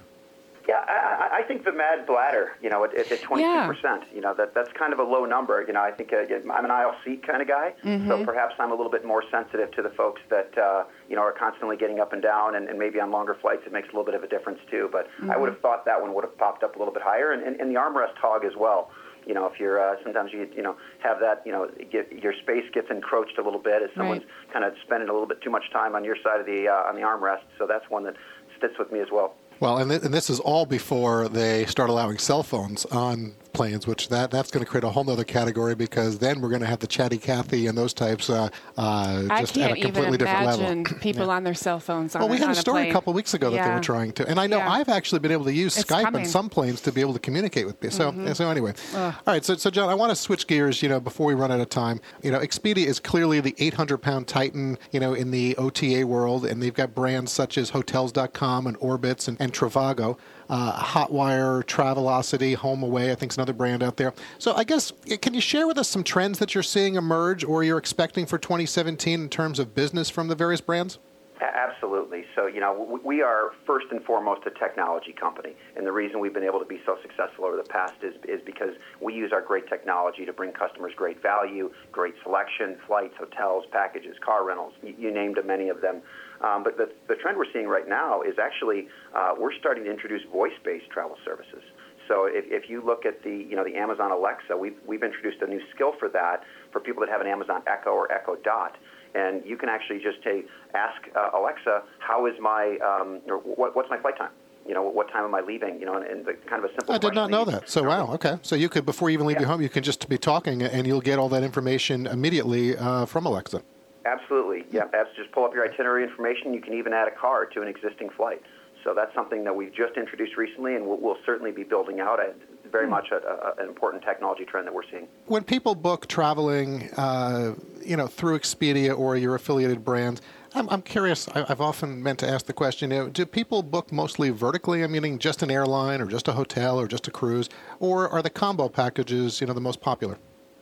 Yeah, 0.68 0.84
I, 0.86 0.92
I- 0.92 1.38
I 1.38 1.42
think 1.44 1.64
the 1.64 1.72
mad 1.72 2.04
bladder, 2.06 2.52
you 2.60 2.68
know, 2.68 2.84
at, 2.84 2.92
at 2.94 3.06
22%, 3.06 4.02
you 4.12 4.20
know, 4.20 4.34
that, 4.34 4.54
that's 4.54 4.70
kind 4.72 4.92
of 4.92 4.98
a 4.98 5.02
low 5.04 5.24
number. 5.24 5.62
You 5.66 5.72
know, 5.72 5.80
I 5.82 5.92
think 5.92 6.12
uh, 6.12 6.24
I'm 6.52 6.64
an 6.64 6.70
aisle 6.70 6.94
seat 7.04 7.24
kind 7.26 7.40
of 7.40 7.46
guy, 7.48 7.74
so 8.08 8.24
perhaps 8.24 8.54
I'm 8.58 8.70
a 8.72 8.74
little 8.74 8.90
bit 8.90 9.04
more 9.04 9.22
sensitive 9.30 9.70
to 9.72 9.82
the 9.82 9.90
folks 9.90 10.20
that, 10.30 10.56
uh, 10.58 10.84
you 11.08 11.16
know, 11.16 11.22
are 11.22 11.32
constantly 11.32 11.76
getting 11.76 12.00
up 12.00 12.12
and 12.12 12.20
down, 12.20 12.56
and, 12.56 12.68
and 12.68 12.78
maybe 12.78 13.00
on 13.00 13.10
longer 13.10 13.34
flights 13.40 13.62
it 13.66 13.72
makes 13.72 13.86
a 13.88 13.92
little 13.92 14.04
bit 14.04 14.14
of 14.14 14.22
a 14.24 14.28
difference 14.28 14.58
too. 14.70 14.88
But 14.92 15.08
I 15.30 15.36
would 15.38 15.48
have 15.48 15.60
thought 15.60 15.84
that 15.86 16.00
one 16.02 16.12
would 16.14 16.24
have 16.24 16.36
popped 16.36 16.62
up 16.64 16.74
a 16.76 16.78
little 16.78 16.92
bit 16.92 17.02
higher, 17.02 17.32
and, 17.32 17.42
and, 17.42 17.58
and 17.60 17.70
the 17.70 17.78
armrest 17.78 18.16
hog 18.20 18.44
as 18.44 18.52
well. 18.58 18.90
You 19.26 19.34
know, 19.34 19.46
if 19.46 19.60
you're 19.60 19.78
uh, 19.80 19.96
sometimes 20.02 20.32
you 20.32 20.48
you 20.56 20.62
know 20.62 20.76
have 21.00 21.20
that 21.20 21.42
you 21.46 21.52
know 21.52 21.68
get, 21.90 22.10
your 22.12 22.32
space 22.42 22.64
gets 22.74 22.90
encroached 22.90 23.38
a 23.38 23.42
little 23.42 23.60
bit 23.60 23.82
as 23.82 23.90
someone's 23.96 24.22
kind 24.52 24.64
of 24.64 24.72
spending 24.84 25.08
a 25.08 25.12
little 25.12 25.28
bit 25.28 25.40
too 25.42 25.50
much 25.50 25.70
time 25.72 25.94
on 25.94 26.04
your 26.04 26.16
side 26.22 26.40
of 26.40 26.46
the 26.46 26.66
uh, 26.68 26.88
on 26.88 26.94
the 26.94 27.02
armrest. 27.02 27.42
So 27.58 27.66
that's 27.66 27.88
one 27.90 28.04
that 28.04 28.16
sits 28.60 28.74
with 28.78 28.90
me 28.90 29.00
as 29.00 29.08
well. 29.12 29.34
Well, 29.60 29.78
and, 29.78 29.90
th- 29.90 30.02
and 30.02 30.14
this 30.14 30.30
is 30.30 30.38
all 30.40 30.66
before 30.66 31.28
they 31.28 31.66
start 31.66 31.90
allowing 31.90 32.18
cell 32.18 32.42
phones 32.42 32.84
on 32.86 33.34
planes, 33.58 33.86
which 33.86 34.08
that 34.08 34.30
that's 34.30 34.50
going 34.50 34.64
to 34.64 34.70
create 34.70 34.84
a 34.84 34.88
whole 34.90 35.08
other 35.10 35.24
category 35.24 35.74
because 35.74 36.18
then 36.18 36.40
we're 36.40 36.48
going 36.48 36.60
to 36.62 36.66
have 36.66 36.78
the 36.78 36.86
chatty 36.86 37.18
Cathy 37.18 37.66
and 37.66 37.76
those 37.76 37.92
types 37.92 38.30
uh, 38.30 38.48
uh, 38.76 39.22
just 39.40 39.58
at 39.58 39.72
a 39.72 39.74
completely 39.74 39.80
even 39.80 40.18
different 40.18 40.42
imagine 40.42 40.82
level. 40.84 40.98
people 41.00 41.26
Yeah. 41.26 41.32
on 41.34 41.44
their 41.44 41.54
cell 41.54 41.80
phones 41.80 42.14
on, 42.14 42.20
Well, 42.22 42.28
we 42.30 42.36
a, 42.36 42.40
had 42.40 42.50
a 42.50 42.54
story 42.54 42.82
plane. 42.82 42.90
a 42.90 42.92
couple 42.92 43.12
weeks 43.12 43.34
ago 43.34 43.50
that 43.50 43.66
they 43.66 43.74
were 43.74 43.80
trying 43.80 44.12
to, 44.12 44.28
and 44.28 44.38
I 44.40 44.46
know 44.46 44.58
Yeah. 44.58 44.70
I've 44.70 44.88
actually 44.88 45.18
been 45.18 45.32
able 45.32 45.44
to 45.46 45.52
use 45.52 45.76
It's 45.76 45.90
Skype 45.90 46.04
coming. 46.04 46.22
on 46.22 46.26
some 46.28 46.48
planes 46.48 46.80
to 46.82 46.92
be 46.92 47.00
able 47.00 47.12
to 47.14 47.18
communicate 47.18 47.66
with 47.66 47.78
people. 47.80 47.96
So, 47.96 48.12
Mm-hmm. 48.12 48.32
so 48.32 48.48
anyway, 48.48 48.72
all 48.94 49.12
right. 49.26 49.44
So, 49.44 49.56
so 49.56 49.68
John, 49.70 49.88
I 49.88 49.94
want 49.94 50.10
to 50.10 50.16
switch 50.16 50.46
gears. 50.46 50.82
You 50.82 50.88
know, 50.88 51.00
before 51.00 51.26
we 51.26 51.34
run 51.34 51.50
out 51.50 51.60
of 51.60 51.68
time, 51.68 52.00
you 52.22 52.30
know, 52.30 52.38
Expedia 52.38 52.86
is 52.86 53.00
clearly 53.00 53.40
the 53.40 53.52
800-pound 53.52 54.28
titan. 54.28 54.78
You 54.92 55.00
know, 55.00 55.14
in 55.14 55.30
the 55.32 55.56
OTA 55.56 56.06
world, 56.06 56.44
and 56.46 56.62
they've 56.62 56.72
got 56.74 56.94
brands 56.94 57.32
such 57.32 57.58
as 57.58 57.70
Hotels.com 57.70 58.66
and 58.66 58.78
Orbitz 58.78 59.26
and, 59.28 59.36
and 59.40 59.52
Trivago. 59.52 60.16
Uh, 60.48 60.72
Hotwire, 60.82 61.62
Travelocity, 61.64 62.54
Home 62.54 62.82
Away, 62.82 63.12
I 63.12 63.14
think 63.14 63.32
is 63.32 63.38
another 63.38 63.52
brand 63.52 63.82
out 63.82 63.96
there. 63.98 64.14
So 64.38 64.54
I 64.54 64.64
guess, 64.64 64.92
can 65.20 65.34
you 65.34 65.40
share 65.40 65.66
with 65.66 65.76
us 65.78 65.88
some 65.88 66.02
trends 66.02 66.38
that 66.38 66.54
you're 66.54 66.62
seeing 66.62 66.94
emerge 66.94 67.44
or 67.44 67.62
you're 67.62 67.78
expecting 67.78 68.24
for 68.24 68.38
2017 68.38 69.20
in 69.20 69.28
terms 69.28 69.58
of 69.58 69.74
business 69.74 70.08
from 70.08 70.28
the 70.28 70.34
various 70.34 70.60
brands? 70.60 70.98
Absolutely. 71.40 72.24
So, 72.34 72.46
you 72.46 72.60
know, 72.60 73.00
we 73.04 73.22
are 73.22 73.52
first 73.66 73.86
and 73.90 74.02
foremost 74.04 74.42
a 74.46 74.50
technology 74.50 75.12
company. 75.12 75.54
And 75.76 75.86
the 75.86 75.92
reason 75.92 76.18
we've 76.18 76.34
been 76.34 76.44
able 76.44 76.58
to 76.58 76.64
be 76.64 76.80
so 76.84 76.96
successful 77.02 77.44
over 77.44 77.56
the 77.56 77.68
past 77.68 77.94
is, 78.02 78.14
is 78.28 78.40
because 78.44 78.70
we 79.00 79.14
use 79.14 79.32
our 79.32 79.42
great 79.42 79.68
technology 79.68 80.24
to 80.26 80.32
bring 80.32 80.52
customers 80.52 80.92
great 80.96 81.22
value, 81.22 81.70
great 81.92 82.14
selection, 82.22 82.76
flights, 82.86 83.14
hotels, 83.18 83.64
packages, 83.70 84.16
car 84.24 84.44
rentals. 84.44 84.72
You, 84.82 84.94
you 84.98 85.10
named 85.12 85.38
many 85.44 85.68
of 85.68 85.80
them. 85.80 86.02
Um, 86.40 86.62
but 86.62 86.76
the, 86.76 86.90
the 87.08 87.16
trend 87.16 87.36
we're 87.36 87.52
seeing 87.52 87.66
right 87.66 87.88
now 87.88 88.22
is 88.22 88.38
actually 88.38 88.88
uh, 89.14 89.34
we're 89.38 89.54
starting 89.58 89.84
to 89.84 89.90
introduce 89.90 90.22
voice-based 90.32 90.88
travel 90.90 91.16
services. 91.24 91.62
So 92.08 92.24
if, 92.24 92.44
if 92.48 92.70
you 92.70 92.82
look 92.84 93.04
at 93.04 93.22
the 93.22 93.46
you 93.48 93.54
know 93.54 93.64
the 93.64 93.76
Amazon 93.76 94.10
Alexa, 94.10 94.56
we've 94.56 94.76
we've 94.86 95.02
introduced 95.02 95.42
a 95.42 95.46
new 95.46 95.60
skill 95.74 95.92
for 95.98 96.08
that 96.08 96.42
for 96.72 96.80
people 96.80 97.00
that 97.00 97.10
have 97.10 97.20
an 97.20 97.26
Amazon 97.26 97.62
Echo 97.66 97.90
or 97.90 98.10
Echo 98.10 98.36
Dot, 98.36 98.76
and 99.14 99.44
you 99.44 99.56
can 99.56 99.68
actually 99.68 99.98
just 99.98 100.24
say 100.24 100.44
ask 100.74 101.00
uh, 101.14 101.38
Alexa 101.38 101.82
how 101.98 102.26
is 102.26 102.34
my 102.40 102.78
um, 102.78 103.20
or 103.28 103.36
what, 103.38 103.76
what's 103.76 103.90
my 103.90 103.98
flight 103.98 104.16
time. 104.16 104.30
You 104.66 104.74
know, 104.74 104.82
what 104.82 105.10
time 105.10 105.24
am 105.24 105.34
I 105.34 105.40
leaving? 105.40 105.78
You 105.80 105.86
know, 105.86 105.96
and, 105.96 106.04
and 106.04 106.26
the 106.26 106.34
kind 106.48 106.64
of 106.64 106.70
a 106.70 106.74
simple. 106.74 106.94
I 106.94 106.98
did 106.98 107.14
not 107.14 107.30
know 107.30 107.44
that. 107.44 107.68
So 107.68 107.82
wow, 107.82 108.12
okay. 108.14 108.38
So 108.42 108.56
you 108.56 108.68
could 108.68 108.86
before 108.86 109.10
you 109.10 109.14
even 109.14 109.26
leave 109.26 109.36
yeah. 109.36 109.42
your 109.42 109.48
home, 109.48 109.62
you 109.62 109.68
can 109.68 109.82
just 109.82 110.08
be 110.08 110.18
talking, 110.18 110.62
and 110.62 110.86
you'll 110.86 111.00
get 111.00 111.18
all 111.18 111.28
that 111.30 111.42
information 111.42 112.06
immediately 112.06 112.76
uh, 112.76 113.04
from 113.06 113.26
Alexa. 113.26 113.62
Absolutely, 114.08 114.64
yeah. 114.70 114.84
Just 115.16 115.32
pull 115.32 115.44
up 115.44 115.54
your 115.54 115.64
itinerary 115.64 116.04
information. 116.04 116.54
You 116.54 116.60
can 116.60 116.74
even 116.74 116.92
add 116.92 117.08
a 117.08 117.10
car 117.10 117.46
to 117.46 117.62
an 117.62 117.68
existing 117.68 118.10
flight. 118.10 118.42
So 118.84 118.94
that's 118.94 119.12
something 119.14 119.44
that 119.44 119.54
we've 119.54 119.74
just 119.74 119.96
introduced 119.96 120.36
recently, 120.36 120.74
and 120.76 120.86
we'll, 120.86 120.98
we'll 121.00 121.18
certainly 121.26 121.50
be 121.50 121.64
building 121.64 122.00
out. 122.00 122.20
At 122.20 122.36
very 122.70 122.84
hmm. 122.84 122.92
much 122.92 123.08
a, 123.10 123.16
a, 123.16 123.62
an 123.62 123.68
important 123.68 124.02
technology 124.02 124.44
trend 124.44 124.66
that 124.66 124.74
we're 124.74 124.88
seeing. 124.90 125.08
When 125.26 125.44
people 125.44 125.74
book 125.74 126.06
traveling, 126.06 126.90
uh, 126.96 127.54
you 127.84 127.96
know, 127.96 128.06
through 128.06 128.38
Expedia 128.38 128.96
or 128.96 129.16
your 129.16 129.34
affiliated 129.34 129.84
brands, 129.84 130.20
I'm, 130.54 130.68
I'm 130.70 130.82
curious. 130.82 131.28
I, 131.28 131.44
have 131.48 131.60
often 131.60 132.02
meant 132.02 132.18
to 132.20 132.28
ask 132.28 132.46
the 132.46 132.52
question: 132.52 132.90
you 132.90 132.98
know, 132.98 133.08
Do 133.08 133.26
people 133.26 133.62
book 133.62 133.92
mostly 133.92 134.30
vertically? 134.30 134.82
I'm 134.82 134.92
meaning 134.92 135.18
just 135.18 135.42
an 135.42 135.50
airline, 135.50 136.00
or 136.00 136.06
just 136.06 136.28
a 136.28 136.32
hotel, 136.32 136.80
or 136.80 136.86
just 136.86 137.08
a 137.08 137.10
cruise, 137.10 137.48
or 137.80 138.08
are 138.08 138.22
the 138.22 138.30
combo 138.30 138.68
packages, 138.68 139.40
you 139.40 139.46
know, 139.46 139.52
the 139.52 139.60
most 139.60 139.80
popular? 139.80 140.18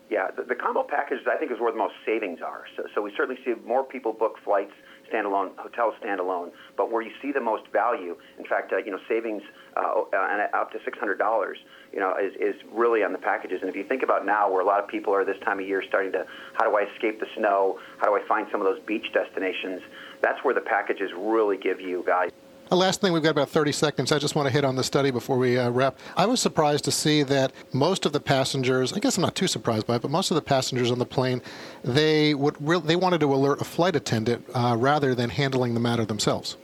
Yeah, 0.09 0.31
the, 0.31 0.45
the 0.45 0.55
combo 0.55 0.85
packages 0.85 1.27
I 1.31 1.37
think 1.37 1.51
is 1.51 1.59
where 1.59 1.73
the 1.73 1.79
most 1.79 1.95
savings 2.05 2.39
are. 2.41 2.65
So, 2.77 2.85
so 2.95 3.03
we 3.03 3.13
certainly 3.17 3.41
see 3.45 3.55
more 3.67 3.83
people 3.83 4.13
book 4.13 4.37
flights 4.45 4.73
standalone, 5.13 5.57
hotels 5.57 5.95
standalone. 6.03 6.51
But 6.77 6.93
where 6.93 7.03
you 7.03 7.11
see 7.21 7.33
the 7.33 7.41
most 7.41 7.65
value, 7.73 8.17
in 8.39 8.45
fact, 8.45 8.73
uh, 8.73 8.79
you 8.79 8.91
know, 8.91 9.01
savings 9.09 9.43
uh, 9.77 10.03
uh 10.13 10.47
up 10.55 10.71
to 10.73 10.79
$600, 10.79 11.55
you 11.93 12.01
know, 12.01 12.15
is, 12.17 12.35
is 12.41 12.61
really 12.73 13.03
on 13.03 13.13
the 13.13 13.19
packages. 13.19 13.61
And 13.61 13.71
if 13.71 13.77
you 13.77 13.85
think 13.85 14.03
about 14.03 14.25
now, 14.25 14.51
where 14.51 14.61
a 14.61 14.65
lot 14.65 14.83
of 14.83 14.89
people 14.89 15.15
are 15.15 15.25
this 15.25 15.39
time 15.45 15.59
of 15.59 15.67
year 15.67 15.83
starting 15.89 16.13
to, 16.13 16.27
how 16.55 16.69
do 16.69 16.77
I 16.77 16.87
escape 16.95 17.21
the 17.21 17.27
snow? 17.37 17.79
How 17.99 18.07
do 18.07 18.15
I 18.15 18.27
find 18.29 18.47
some 18.51 18.61
of 18.61 18.67
those 18.67 18.83
beach 18.87 19.07
destinations? 19.13 19.83
That's 20.23 20.43
where 20.45 20.55
the 20.55 20.61
packages 20.61 21.11
really 21.17 21.57
give 21.57 21.81
you 21.81 22.03
value. 22.05 22.31
Last 22.71 23.01
thing, 23.01 23.13
we've 23.13 23.23
got 23.23 23.31
about 23.31 23.49
30 23.49 23.71
seconds. 23.71 24.11
I 24.11 24.19
just 24.19 24.35
want 24.35 24.47
to 24.49 24.53
hit 24.53 24.65
on 24.65 24.75
the 24.75 24.83
study 24.83 25.13
before 25.13 25.39
we 25.39 25.57
uh, 25.57 25.71
wrap. 25.71 25.99
I 26.17 26.27
was 26.27 26.41
surprised 26.41 26.85
to 26.87 26.91
see 26.91 27.23
that 27.23 27.53
most 27.73 28.05
of 28.07 28.13
the 28.13 28.19
passengers, 28.19 28.93
I 28.93 28.99
guess 28.99 29.17
I'm 29.17 29.23
not 29.23 29.37
too 29.37 29.47
surprised 29.47 29.87
by 29.87 29.97
it, 29.97 30.03
but 30.03 30.11
most 30.11 30.33
of 30.33 30.35
the 30.35 30.43
passengers 30.43 30.91
on 30.91 30.99
the 30.99 31.07
plane, 31.07 31.43
they 31.85 32.35
would 32.35 32.57
re- 32.61 32.81
they 32.81 32.97
wanted 32.97 33.21
to 33.21 33.33
alert 33.33 33.61
a 33.61 33.65
flight 33.65 33.95
attendant 33.95 34.45
uh, 34.53 34.77
rather 34.77 35.15
than 35.15 35.31
handling 35.31 35.75
the 35.75 35.81
matter 35.81 36.05
themselves. 36.05 36.57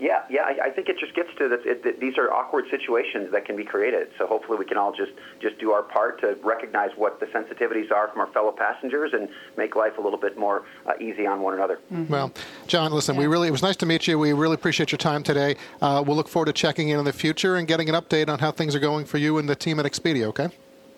Yeah, 0.00 0.22
yeah, 0.28 0.42
I, 0.42 0.66
I 0.66 0.70
think 0.70 0.88
it 0.88 0.98
just 0.98 1.14
gets 1.14 1.28
to 1.38 1.48
that, 1.48 1.64
it, 1.64 1.84
that 1.84 2.00
these 2.00 2.18
are 2.18 2.32
awkward 2.32 2.64
situations 2.70 3.30
that 3.32 3.44
can 3.44 3.56
be 3.56 3.64
created. 3.64 4.08
So 4.18 4.26
hopefully 4.26 4.58
we 4.58 4.64
can 4.64 4.76
all 4.76 4.92
just 4.92 5.12
just 5.40 5.58
do 5.58 5.70
our 5.70 5.82
part 5.82 6.20
to 6.20 6.36
recognize 6.42 6.90
what 6.96 7.20
the 7.20 7.26
sensitivities 7.26 7.92
are 7.92 8.08
from 8.08 8.20
our 8.20 8.26
fellow 8.28 8.50
passengers 8.50 9.12
and 9.12 9.28
make 9.56 9.76
life 9.76 9.96
a 9.98 10.00
little 10.00 10.18
bit 10.18 10.36
more 10.36 10.64
uh, 10.86 10.92
easy 11.00 11.26
on 11.26 11.40
one 11.40 11.54
another. 11.54 11.78
Mm-hmm. 11.92 12.12
Well, 12.12 12.32
John, 12.66 12.92
listen, 12.92 13.14
yeah. 13.14 13.20
we 13.20 13.26
really 13.28 13.48
it 13.48 13.52
was 13.52 13.62
nice 13.62 13.76
to 13.76 13.86
meet 13.86 14.06
you. 14.06 14.18
We 14.18 14.32
really 14.32 14.54
appreciate 14.54 14.90
your 14.90 14.98
time 14.98 15.22
today. 15.22 15.56
Uh, 15.80 16.02
we'll 16.04 16.16
look 16.16 16.28
forward 16.28 16.46
to 16.46 16.52
checking 16.52 16.88
in 16.88 16.98
in 16.98 17.04
the 17.04 17.12
future 17.12 17.56
and 17.56 17.68
getting 17.68 17.88
an 17.88 17.94
update 17.94 18.28
on 18.28 18.40
how 18.40 18.50
things 18.50 18.74
are 18.74 18.80
going 18.80 19.04
for 19.04 19.18
you 19.18 19.38
and 19.38 19.48
the 19.48 19.56
team 19.56 19.78
at 19.78 19.86
Expedia. 19.86 20.24
Okay. 20.24 20.48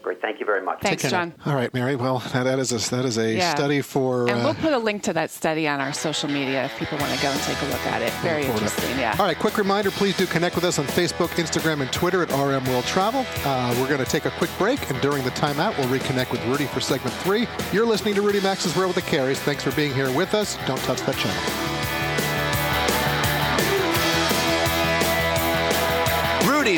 Great. 0.06 0.22
Thank 0.22 0.38
you 0.38 0.46
very 0.46 0.62
much. 0.62 0.82
Thanks, 0.82 1.02
John. 1.10 1.34
All 1.46 1.56
right, 1.56 1.74
Mary. 1.74 1.96
Well, 1.96 2.20
that 2.32 2.60
is 2.60 2.70
a, 2.70 2.90
that 2.94 3.04
is 3.04 3.18
a 3.18 3.34
yeah. 3.34 3.52
study 3.52 3.82
for. 3.82 4.30
And 4.30 4.38
we'll 4.38 4.50
uh, 4.50 4.54
put 4.54 4.72
a 4.72 4.78
link 4.78 5.02
to 5.02 5.12
that 5.14 5.32
study 5.32 5.66
on 5.66 5.80
our 5.80 5.92
social 5.92 6.30
media 6.30 6.66
if 6.66 6.78
people 6.78 6.96
want 6.98 7.12
to 7.12 7.20
go 7.20 7.28
and 7.28 7.40
take 7.40 7.60
a 7.60 7.64
look 7.64 7.84
at 7.88 8.02
it. 8.02 8.12
Very 8.22 8.44
interesting. 8.44 8.96
Yeah. 9.00 9.16
All 9.18 9.26
right. 9.26 9.36
Quick 9.36 9.58
reminder: 9.58 9.90
please 9.90 10.16
do 10.16 10.24
connect 10.26 10.54
with 10.54 10.62
us 10.62 10.78
on 10.78 10.84
Facebook, 10.84 11.30
Instagram, 11.30 11.80
and 11.80 11.92
Twitter 11.92 12.22
at 12.22 12.30
RM 12.30 12.64
World 12.66 12.84
Travel. 12.84 13.26
Uh, 13.44 13.74
we're 13.80 13.88
going 13.88 13.98
to 13.98 14.08
take 14.08 14.26
a 14.26 14.30
quick 14.30 14.50
break, 14.58 14.88
and 14.90 15.00
during 15.00 15.24
the 15.24 15.30
timeout, 15.30 15.76
we'll 15.76 15.88
reconnect 15.88 16.30
with 16.30 16.46
Rudy 16.46 16.66
for 16.66 16.78
segment 16.78 17.16
three. 17.16 17.48
You're 17.72 17.84
listening 17.84 18.14
to 18.14 18.22
Rudy 18.22 18.38
Maxa's 18.38 18.76
World 18.76 18.94
with 18.94 19.04
the 19.04 19.10
Careys. 19.10 19.38
Thanks 19.38 19.64
for 19.64 19.72
being 19.72 19.92
here 19.92 20.12
with 20.12 20.34
us. 20.34 20.56
Don't 20.68 20.78
touch 20.82 21.00
that 21.00 21.16
channel. 21.16 21.75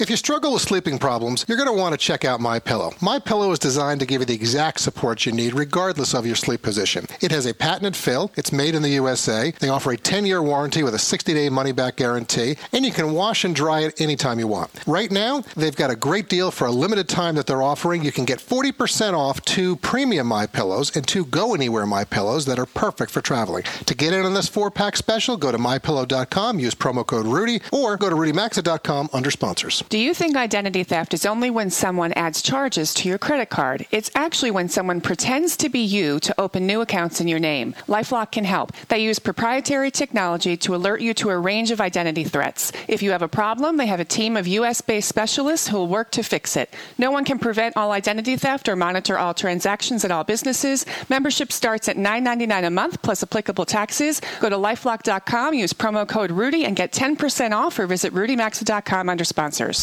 If 0.00 0.08
you 0.08 0.16
struggle 0.16 0.54
with 0.54 0.62
sleeping 0.62 0.98
problems, 0.98 1.44
you're 1.46 1.58
going 1.58 1.68
to 1.68 1.78
want 1.78 1.92
to 1.92 1.98
check 1.98 2.24
out 2.24 2.40
My 2.40 2.58
Pillow. 2.58 2.94
My 3.02 3.18
Pillow 3.18 3.52
is 3.52 3.58
designed 3.58 4.00
to 4.00 4.06
give 4.06 4.22
you 4.22 4.24
the 4.24 4.34
exact 4.34 4.80
support 4.80 5.26
you 5.26 5.32
need 5.32 5.52
regardless 5.52 6.14
of 6.14 6.24
your 6.24 6.36
sleep 6.36 6.62
position. 6.62 7.04
It 7.20 7.30
has 7.32 7.44
a 7.44 7.52
patented 7.52 7.94
fill, 7.94 8.32
it's 8.34 8.50
made 8.50 8.74
in 8.74 8.80
the 8.80 8.88
USA. 8.88 9.50
They 9.60 9.68
offer 9.68 9.92
a 9.92 9.98
10-year 9.98 10.42
warranty 10.42 10.82
with 10.82 10.94
a 10.94 10.96
60-day 10.96 11.50
money-back 11.50 11.96
guarantee, 11.96 12.56
and 12.72 12.86
you 12.86 12.92
can 12.92 13.12
wash 13.12 13.44
and 13.44 13.54
dry 13.54 13.80
it 13.80 14.00
anytime 14.00 14.38
you 14.38 14.46
want. 14.46 14.70
Right 14.86 15.10
now, 15.10 15.42
they've 15.54 15.76
got 15.76 15.90
a 15.90 15.96
great 15.96 16.30
deal 16.30 16.50
for 16.50 16.66
a 16.66 16.72
limited 16.72 17.06
time 17.06 17.34
that 17.34 17.46
they're 17.46 17.62
offering. 17.62 18.02
You 18.02 18.10
can 18.10 18.24
get 18.24 18.38
40% 18.38 19.12
off 19.12 19.42
two 19.42 19.76
premium 19.76 20.28
My 20.28 20.46
Pillows 20.46 20.96
and 20.96 21.06
two 21.06 21.26
Go 21.26 21.54
Anywhere 21.54 21.84
My 21.84 22.04
Pillows 22.04 22.46
that 22.46 22.58
are 22.58 22.64
perfect 22.64 23.10
for 23.10 23.20
traveling. 23.20 23.64
To 23.84 23.94
get 23.94 24.14
in 24.14 24.24
on 24.24 24.32
this 24.32 24.48
four-pack 24.48 24.96
special, 24.96 25.36
go 25.36 25.52
to 25.52 25.58
mypillow.com, 25.58 26.58
use 26.58 26.74
promo 26.74 27.06
code 27.06 27.26
Rudy, 27.26 27.60
or 27.70 27.98
go 27.98 28.08
to 28.08 28.16
rudymaxa.com 28.16 29.10
under 29.12 29.30
sponsors. 29.30 29.84
Do 29.90 29.98
you 29.98 30.14
think 30.14 30.36
identity 30.36 30.84
theft 30.84 31.14
is 31.14 31.26
only 31.26 31.50
when 31.50 31.68
someone 31.68 32.12
adds 32.12 32.42
charges 32.42 32.94
to 32.94 33.08
your 33.08 33.18
credit 33.18 33.50
card? 33.50 33.88
It's 33.90 34.08
actually 34.14 34.52
when 34.52 34.68
someone 34.68 35.00
pretends 35.00 35.56
to 35.56 35.68
be 35.68 35.80
you 35.80 36.20
to 36.20 36.40
open 36.40 36.64
new 36.64 36.80
accounts 36.80 37.20
in 37.20 37.26
your 37.26 37.40
name. 37.40 37.74
Lifelock 37.88 38.30
can 38.30 38.44
help. 38.44 38.70
They 38.86 39.00
use 39.00 39.18
proprietary 39.18 39.90
technology 39.90 40.56
to 40.58 40.76
alert 40.76 41.00
you 41.00 41.12
to 41.14 41.30
a 41.30 41.36
range 41.36 41.72
of 41.72 41.80
identity 41.80 42.22
threats. 42.22 42.70
If 42.86 43.02
you 43.02 43.10
have 43.10 43.22
a 43.22 43.26
problem, 43.26 43.78
they 43.78 43.86
have 43.86 43.98
a 43.98 44.04
team 44.04 44.36
of 44.36 44.46
US 44.46 44.80
based 44.80 45.08
specialists 45.08 45.66
who 45.66 45.78
will 45.78 45.88
work 45.88 46.12
to 46.12 46.22
fix 46.22 46.56
it. 46.56 46.72
No 46.96 47.10
one 47.10 47.24
can 47.24 47.40
prevent 47.40 47.76
all 47.76 47.90
identity 47.90 48.36
theft 48.36 48.68
or 48.68 48.76
monitor 48.76 49.18
all 49.18 49.34
transactions 49.34 50.04
at 50.04 50.12
all 50.12 50.22
businesses. 50.22 50.86
Membership 51.08 51.50
starts 51.50 51.88
at 51.88 51.96
$9.99 51.96 52.64
a 52.64 52.70
month 52.70 53.02
plus 53.02 53.24
applicable 53.24 53.64
taxes. 53.64 54.22
Go 54.38 54.50
to 54.50 54.56
lifelock.com, 54.56 55.54
use 55.54 55.72
promo 55.72 56.06
code 56.06 56.30
Rudy, 56.30 56.64
and 56.64 56.76
get 56.76 56.92
10% 56.92 57.50
off 57.50 57.76
or 57.76 57.88
visit 57.88 58.14
rudymaxa.com 58.14 59.08
under 59.08 59.24
sponsors. 59.24 59.79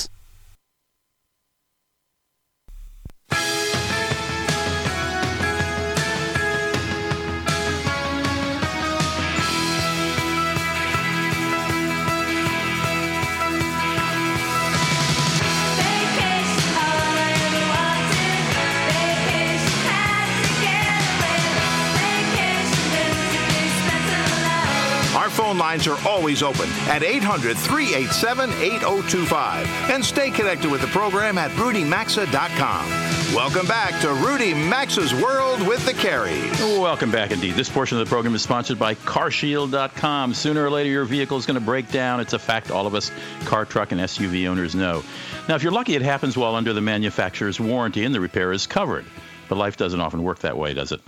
Lines 25.78 25.88
are 25.88 26.08
always 26.08 26.42
open 26.42 26.68
at 26.88 27.04
800 27.04 27.56
387 27.58 28.50
8025. 28.52 29.68
And 29.92 30.04
stay 30.04 30.32
connected 30.32 30.72
with 30.72 30.82
the 30.82 30.88
program 30.88 31.38
at 31.38 31.52
rudymaxa.com. 31.52 33.36
Welcome 33.36 33.68
back 33.68 34.02
to 34.02 34.13
Rudy 34.13 34.54
Maxa's 34.54 35.13
World 35.13 35.68
with 35.68 35.86
the 35.86 35.92
Careys. 35.92 36.60
Welcome 36.80 37.12
back 37.12 37.32
indeed. 37.32 37.56
This 37.56 37.70
portion 37.70 38.00
of 38.00 38.06
the 38.06 38.10
program 38.10 38.34
is 38.34 38.42
sponsored 38.42 38.80
by 38.80 38.96
CarShield.com. 38.96 40.34
Sooner 40.34 40.66
or 40.66 40.70
later, 40.70 40.90
your 40.90 41.06
vehicle 41.06 41.38
is 41.38 41.46
going 41.46 41.60
to 41.60 41.66
break 41.66 41.92
down. 41.92 42.20
It's 42.20 42.34
a 42.34 42.40
fact 42.40 42.72
all 42.72 42.88
of 42.88 42.96
us 42.96 43.12
car, 43.46 43.66
truck, 43.66 43.92
and 43.92 44.02
SUV 44.02 44.48
owners 44.48 44.74
know. 44.74 45.04
Now, 45.48 45.56
if 45.56 45.63
you're 45.63 45.72
lucky, 45.72 45.96
it 45.96 46.02
happens 46.02 46.38
while 46.38 46.56
under 46.56 46.74
the 46.74 46.82
manufacturer's 46.82 47.60
warranty 47.60 48.04
and 48.04 48.16
the 48.16 48.22
repair 48.22 48.52
is 48.52 48.66
covered. 48.66 49.06
But 49.50 49.58
life 49.58 49.78
doesn't 49.78 50.00
often 50.00 50.24
work 50.24 50.40
that 50.40 50.58
way, 50.58 50.74
does 50.74 50.92
it? 50.92 51.02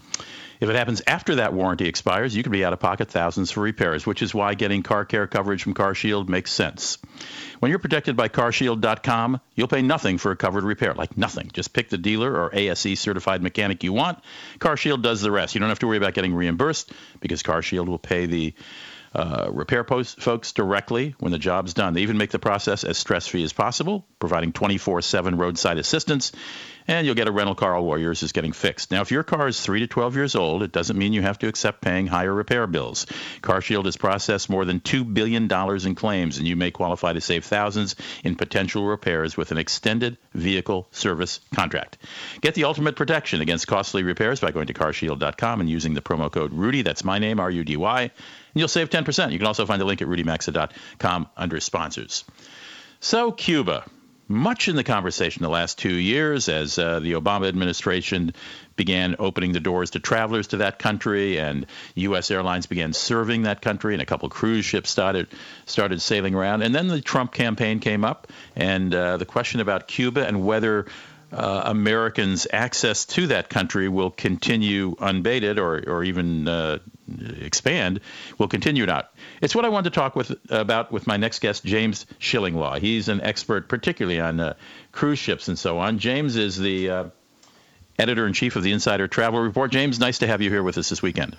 If 0.59 0.69
it 0.69 0.75
happens 0.75 1.01
after 1.07 1.35
that 1.35 1.53
warranty 1.53 1.87
expires, 1.87 2.35
you 2.35 2.43
could 2.43 2.51
be 2.51 2.65
out 2.65 2.73
of 2.73 2.79
pocket 2.79 3.09
thousands 3.09 3.49
for 3.49 3.61
repairs, 3.61 4.05
which 4.05 4.21
is 4.21 4.33
why 4.33 4.55
getting 4.55 4.83
car 4.83 5.05
care 5.05 5.25
coverage 5.25 5.63
from 5.63 5.73
CarShield 5.73 6.27
makes 6.27 6.51
sense. 6.51 6.97
When 7.59 7.69
you're 7.69 7.79
protected 7.79 8.17
by 8.17 8.27
carshield.com, 8.27 9.39
you'll 9.55 9.67
pay 9.69 9.81
nothing 9.81 10.17
for 10.17 10.31
a 10.31 10.35
covered 10.35 10.65
repair, 10.65 10.93
like 10.93 11.17
nothing. 11.17 11.49
Just 11.53 11.71
pick 11.71 11.89
the 11.89 11.97
dealer 11.97 12.33
or 12.33 12.53
ASE 12.53 12.99
certified 12.99 13.41
mechanic 13.41 13.85
you 13.85 13.93
want. 13.93 14.19
CarShield 14.59 15.01
does 15.01 15.21
the 15.21 15.31
rest. 15.31 15.55
You 15.55 15.59
don't 15.59 15.69
have 15.69 15.79
to 15.79 15.87
worry 15.87 15.97
about 15.97 16.13
getting 16.13 16.33
reimbursed 16.33 16.91
because 17.21 17.41
CarShield 17.41 17.87
will 17.87 17.97
pay 17.97 18.25
the 18.25 18.53
uh, 19.13 19.49
repair 19.51 19.83
post 19.83 20.21
folks 20.21 20.51
directly 20.51 21.15
when 21.19 21.31
the 21.31 21.39
job's 21.39 21.73
done. 21.73 21.93
They 21.93 22.01
even 22.01 22.17
make 22.17 22.31
the 22.31 22.39
process 22.39 22.83
as 22.83 22.97
stress 22.97 23.27
free 23.27 23.43
as 23.43 23.53
possible, 23.53 24.05
providing 24.19 24.51
24 24.51 25.01
7 25.01 25.37
roadside 25.37 25.77
assistance 25.77 26.31
and 26.89 27.05
you'll 27.05 27.15
get 27.15 27.27
a 27.27 27.31
rental 27.31 27.53
car 27.53 27.79
while 27.79 27.99
yours 27.99 28.23
is 28.23 28.31
getting 28.31 28.51
fixed. 28.51 28.89
Now, 28.89 29.01
if 29.01 29.11
your 29.11 29.21
car 29.21 29.47
is 29.47 29.61
3 29.61 29.81
to 29.81 29.87
12 29.87 30.15
years 30.15 30.35
old, 30.35 30.63
it 30.63 30.71
doesn't 30.71 30.97
mean 30.97 31.13
you 31.13 31.21
have 31.21 31.37
to 31.39 31.47
accept 31.47 31.81
paying 31.81 32.07
higher 32.07 32.33
repair 32.33 32.65
bills. 32.65 33.05
CarShield 33.41 33.85
has 33.85 33.95
processed 33.95 34.49
more 34.49 34.65
than 34.65 34.79
$2 34.79 35.13
billion 35.13 35.47
in 35.85 35.95
claims, 35.95 36.39
and 36.39 36.47
you 36.47 36.55
may 36.55 36.71
qualify 36.71 37.13
to 37.13 37.21
save 37.21 37.45
thousands 37.45 37.95
in 38.23 38.35
potential 38.35 38.87
repairs 38.87 39.37
with 39.37 39.51
an 39.51 39.59
extended 39.59 40.17
vehicle 40.33 40.87
service 40.89 41.41
contract. 41.53 41.99
Get 42.41 42.55
the 42.55 42.63
ultimate 42.63 42.95
protection 42.95 43.41
against 43.41 43.67
costly 43.67 44.01
repairs 44.01 44.39
by 44.39 44.49
going 44.49 44.67
to 44.67 44.73
carshield.com 44.73 45.61
and 45.61 45.69
using 45.69 45.93
the 45.93 46.01
promo 46.01 46.31
code 46.31 46.53
Rudy. 46.53 46.81
That's 46.81 47.03
my 47.03 47.19
name, 47.19 47.39
R 47.39 47.51
U 47.51 47.63
D 47.63 47.77
Y. 47.77 48.01
And 48.01 48.11
you'll 48.55 48.67
save 48.67 48.89
10%. 48.89 49.31
You 49.31 49.37
can 49.37 49.45
also 49.45 49.67
find 49.67 49.79
the 49.79 49.85
link 49.85 50.01
at 50.01 50.07
rudymaxa.com 50.07 51.29
under 51.37 51.59
sponsors. 51.59 52.25
So, 52.99 53.31
Cuba 53.31 53.85
much 54.29 54.67
in 54.67 54.75
the 54.75 54.83
conversation 54.83 55.41
the 55.41 55.49
last 55.49 55.79
two 55.79 55.93
years 55.93 56.47
as 56.47 56.77
uh, 56.77 56.99
the 56.99 57.13
Obama 57.13 57.47
administration 57.47 58.33
began 58.75 59.15
opening 59.19 59.51
the 59.51 59.59
doors 59.59 59.89
to 59.89 59.99
travelers 59.99 60.47
to 60.47 60.57
that 60.57 60.79
country, 60.79 61.39
and 61.39 61.65
U.S. 61.95 62.31
airlines 62.31 62.67
began 62.67 62.93
serving 62.93 63.41
that 63.41 63.61
country, 63.61 63.93
and 63.93 64.01
a 64.01 64.05
couple 64.05 64.29
cruise 64.29 64.63
ships 64.63 64.89
started 64.89 65.27
started 65.65 65.99
sailing 65.99 66.35
around. 66.35 66.61
And 66.61 66.73
then 66.73 66.87
the 66.87 67.01
Trump 67.01 67.33
campaign 67.33 67.79
came 67.79 68.05
up, 68.05 68.27
and 68.55 68.93
uh, 68.93 69.17
the 69.17 69.25
question 69.25 69.59
about 69.59 69.87
Cuba 69.87 70.25
and 70.25 70.45
whether 70.45 70.85
uh, 71.31 71.63
Americans' 71.65 72.47
access 72.51 73.05
to 73.05 73.27
that 73.27 73.49
country 73.49 73.89
will 73.89 74.11
continue 74.11 74.95
unbated 74.95 75.57
or, 75.57 75.83
or 75.91 76.03
even 76.03 76.47
uh, 76.47 76.79
expand 77.41 78.01
will 78.37 78.47
continue 78.47 78.85
not. 78.85 79.13
It's 79.41 79.55
what 79.55 79.65
I 79.65 79.69
wanted 79.69 79.91
to 79.91 79.99
talk 79.99 80.15
with 80.15 80.35
about 80.49 80.91
with 80.91 81.07
my 81.07 81.17
next 81.17 81.39
guest, 81.39 81.63
James 81.63 82.05
Shillinglaw. 82.19 82.79
He's 82.79 83.09
an 83.09 83.21
expert, 83.21 83.67
particularly 83.67 84.19
on 84.19 84.39
uh, 84.39 84.53
cruise 84.91 85.19
ships 85.19 85.47
and 85.47 85.57
so 85.57 85.79
on. 85.79 85.99
James 85.99 86.35
is 86.35 86.57
the 86.57 86.89
uh, 86.89 87.03
editor 87.97 88.25
in 88.25 88.33
chief 88.33 88.55
of 88.55 88.63
the 88.63 88.71
Insider 88.71 89.07
Travel 89.07 89.39
Report. 89.39 89.71
James, 89.71 89.99
nice 89.99 90.19
to 90.19 90.27
have 90.27 90.41
you 90.41 90.49
here 90.49 90.63
with 90.63 90.77
us 90.77 90.89
this 90.89 91.01
weekend. 91.01 91.35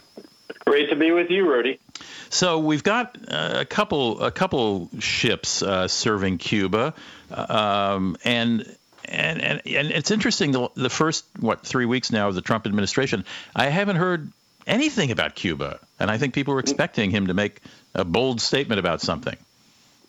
Great 0.67 0.91
to 0.91 0.97
be 0.97 1.11
with 1.11 1.31
you, 1.31 1.51
Rudy. 1.51 1.81
So 2.29 2.59
we've 2.59 2.83
got 2.83 3.17
uh, 3.29 3.61
a 3.61 3.65
couple 3.65 4.23
a 4.23 4.31
couple 4.31 4.89
ships 4.99 5.63
uh, 5.63 5.89
serving 5.89 6.39
Cuba, 6.39 6.95
um, 7.31 8.17
and 8.25 8.77
and, 9.05 9.43
and 9.43 9.63
and 9.67 9.91
it's 9.91 10.11
interesting. 10.11 10.53
The, 10.53 10.69
the 10.75 10.91
first 10.91 11.25
what 11.39 11.65
three 11.67 11.87
weeks 11.87 12.13
now 12.13 12.29
of 12.29 12.35
the 12.35 12.43
Trump 12.43 12.67
administration, 12.67 13.25
I 13.57 13.67
haven't 13.67 13.97
heard 13.97 14.31
anything 14.67 15.11
about 15.11 15.35
Cuba, 15.35 15.79
and 15.99 16.11
I 16.11 16.19
think 16.19 16.35
people 16.35 16.55
were 16.55 16.61
expecting 16.61 17.11
him 17.11 17.29
to 17.29 17.35
make 17.35 17.61
a 17.95 18.05
bold 18.05 18.41
statement 18.41 18.79
about 18.79 19.01
something. 19.01 19.37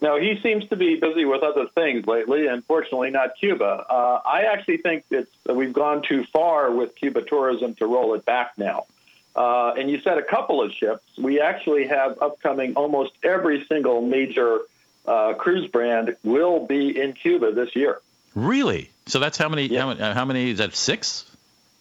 No, 0.02 0.20
he 0.20 0.40
seems 0.42 0.68
to 0.70 0.76
be 0.76 0.96
busy 0.96 1.26
with 1.26 1.44
other 1.44 1.68
things 1.68 2.08
lately, 2.08 2.48
and 2.48 2.66
fortunately 2.66 3.12
not 3.12 3.38
Cuba. 3.40 3.86
Uh, 3.88 4.22
I 4.26 4.46
actually 4.52 4.78
think 4.78 5.08
that 5.10 5.28
we've 5.48 5.74
gone 5.74 6.02
too 6.02 6.26
far 6.26 6.72
with 6.72 6.96
Cuba 6.96 7.22
tourism 7.22 7.76
to 7.76 7.86
roll 7.86 8.16
it 8.16 8.26
back 8.26 8.54
now. 8.58 8.86
Uh, 9.36 9.74
and 9.78 9.90
you 9.90 10.02
said 10.02 10.18
a 10.18 10.24
couple 10.24 10.62
of 10.62 10.74
ships. 10.74 11.04
We 11.18 11.40
actually 11.40 11.88
have 11.88 12.22
upcoming 12.22 12.74
almost 12.74 13.12
every 13.24 13.64
single 13.66 14.02
major 14.02 14.62
uh, 15.06 15.34
cruise 15.36 15.70
brand 15.70 16.16
will 16.24 16.66
be 16.66 17.00
in 17.00 17.14
Cuba 17.14 17.52
this 17.52 17.76
year. 17.76 18.00
Really? 18.34 18.90
So 19.06 19.20
that's 19.20 19.38
how 19.38 19.50
many? 19.50 19.68
Yeah. 19.68 19.82
How, 19.82 19.88
many 19.88 20.00
how 20.00 20.26
many? 20.26 20.50
Is 20.50 20.58
that 20.58 20.76
six? 20.76 21.26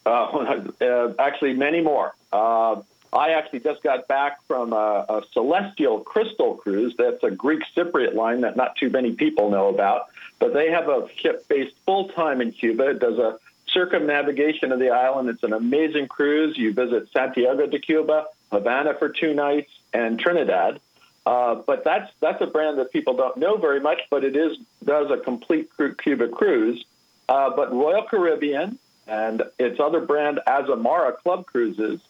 Uh, 0.04 0.62
uh, 0.80 1.14
actually, 1.18 1.54
many 1.54 1.80
more. 1.80 2.14
Uh, 2.32 2.82
I 3.12 3.30
actually 3.30 3.60
just 3.60 3.82
got 3.82 4.06
back 4.06 4.44
from 4.46 4.72
a, 4.72 5.04
a, 5.08 5.22
Celestyal 5.34 6.04
Crystal 6.04 6.54
cruise. 6.54 6.94
That's 6.96 7.22
a 7.24 7.30
Greek 7.30 7.62
Cypriot 7.76 8.14
line 8.14 8.42
that 8.42 8.56
not 8.56 8.76
too 8.76 8.88
many 8.88 9.12
people 9.12 9.50
know 9.50 9.68
about. 9.68 10.06
But 10.38 10.54
they 10.54 10.70
have 10.70 10.88
a 10.88 11.08
ship 11.16 11.46
based 11.48 11.74
full 11.84 12.08
time 12.10 12.40
in 12.40 12.52
Cuba. 12.52 12.90
It 12.90 13.00
does 13.00 13.18
a 13.18 13.38
circumnavigation 13.66 14.70
of 14.70 14.78
the 14.78 14.90
island. 14.90 15.28
It's 15.28 15.42
an 15.42 15.52
amazing 15.52 16.08
cruise. 16.08 16.56
You 16.56 16.72
visit 16.72 17.10
Santiago 17.12 17.66
de 17.66 17.78
Cuba, 17.78 18.26
Havana 18.52 18.94
for 18.94 19.08
two 19.08 19.34
nights, 19.34 19.72
and 19.92 20.18
Trinidad. 20.18 20.80
Uh, 21.26 21.56
but 21.56 21.84
that's 21.84 22.10
that's 22.20 22.40
a 22.40 22.46
brand 22.46 22.78
that 22.78 22.92
people 22.92 23.14
don't 23.14 23.36
know 23.36 23.56
very 23.56 23.80
much, 23.80 24.00
but 24.08 24.24
it 24.24 24.36
is 24.36 24.56
does 24.84 25.10
a 25.10 25.18
complete 25.18 25.68
Cuba 25.98 26.28
cruise. 26.28 26.84
Uh, 27.28 27.50
but 27.54 27.72
Royal 27.72 28.02
Caribbean 28.02 28.78
and 29.06 29.42
its 29.58 29.78
other 29.78 30.00
brand, 30.00 30.40
Azamara 30.46 31.16
Club 31.18 31.46
Cruises, 31.46 32.00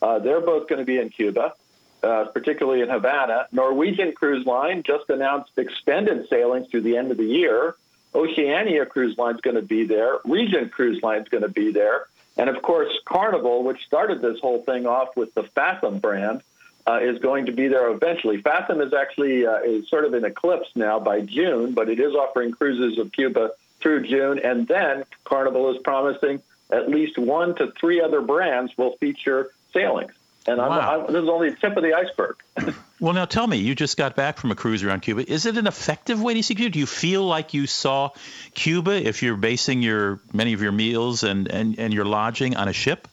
uh, 0.00 0.18
they're 0.18 0.40
both 0.40 0.68
going 0.68 0.80
to 0.80 0.84
be 0.84 0.98
in 0.98 1.10
Cuba, 1.10 1.54
uh, 2.02 2.24
particularly 2.26 2.82
in 2.82 2.88
Havana. 2.88 3.46
Norwegian 3.52 4.12
Cruise 4.12 4.46
Line 4.46 4.82
just 4.82 5.08
announced 5.10 5.50
extended 5.56 6.28
sailings 6.28 6.68
through 6.68 6.82
the 6.82 6.96
end 6.96 7.10
of 7.10 7.16
the 7.16 7.24
year. 7.24 7.74
Oceania 8.14 8.86
Cruise 8.86 9.18
Line 9.18 9.34
is 9.34 9.40
going 9.40 9.56
to 9.56 9.62
be 9.62 9.84
there. 9.84 10.18
Regent 10.24 10.72
Cruise 10.72 11.02
Line 11.02 11.22
is 11.22 11.28
going 11.28 11.42
to 11.42 11.48
be 11.48 11.72
there. 11.72 12.06
And 12.36 12.48
of 12.48 12.62
course, 12.62 12.92
Carnival, 13.04 13.64
which 13.64 13.84
started 13.84 14.22
this 14.22 14.38
whole 14.40 14.62
thing 14.62 14.86
off 14.86 15.16
with 15.16 15.34
the 15.34 15.42
Fathom 15.42 15.98
brand, 15.98 16.42
uh, 16.86 17.00
is 17.02 17.18
going 17.18 17.46
to 17.46 17.52
be 17.52 17.68
there 17.68 17.90
eventually. 17.90 18.40
Fathom 18.40 18.80
is 18.80 18.94
actually 18.94 19.44
uh, 19.44 19.58
is 19.58 19.88
sort 19.88 20.04
of 20.04 20.14
in 20.14 20.24
eclipse 20.24 20.70
now 20.74 20.98
by 20.98 21.20
June, 21.20 21.74
but 21.74 21.90
it 21.90 22.00
is 22.00 22.14
offering 22.14 22.52
cruises 22.52 22.98
of 22.98 23.12
Cuba 23.12 23.50
through 23.80 24.06
June, 24.06 24.38
and 24.38 24.66
then 24.66 25.04
Carnival 25.24 25.70
is 25.70 25.82
promising 25.82 26.40
at 26.70 26.88
least 26.88 27.18
one 27.18 27.54
to 27.56 27.72
three 27.72 28.00
other 28.00 28.20
brands 28.20 28.76
will 28.78 28.96
feature 28.96 29.50
sailings. 29.78 30.12
And 30.46 30.60
I'm, 30.60 30.70
wow. 30.70 31.04
I'm, 31.06 31.12
this 31.12 31.22
is 31.22 31.28
only 31.28 31.50
the 31.50 31.56
tip 31.56 31.76
of 31.76 31.82
the 31.82 31.92
iceberg. 31.94 32.36
well, 33.00 33.12
now 33.12 33.26
tell 33.26 33.46
me, 33.46 33.58
you 33.58 33.74
just 33.74 33.96
got 33.96 34.16
back 34.16 34.38
from 34.38 34.50
a 34.50 34.54
cruise 34.54 34.82
around 34.82 35.00
Cuba. 35.00 35.30
Is 35.30 35.44
it 35.44 35.58
an 35.58 35.66
effective 35.66 36.22
way 36.22 36.34
to 36.34 36.42
see 36.42 36.54
Cuba? 36.54 36.70
Do 36.70 36.78
you 36.78 36.86
feel 36.86 37.24
like 37.26 37.52
you 37.52 37.66
saw 37.66 38.10
Cuba 38.54 38.92
if 38.92 39.22
you're 39.22 39.36
basing 39.36 39.82
your 39.82 40.20
many 40.32 40.54
of 40.54 40.62
your 40.62 40.72
meals 40.72 41.22
and, 41.22 41.48
and, 41.48 41.78
and 41.78 41.92
your 41.92 42.06
lodging 42.06 42.56
on 42.56 42.66
a 42.66 42.72
ship? 42.72 43.08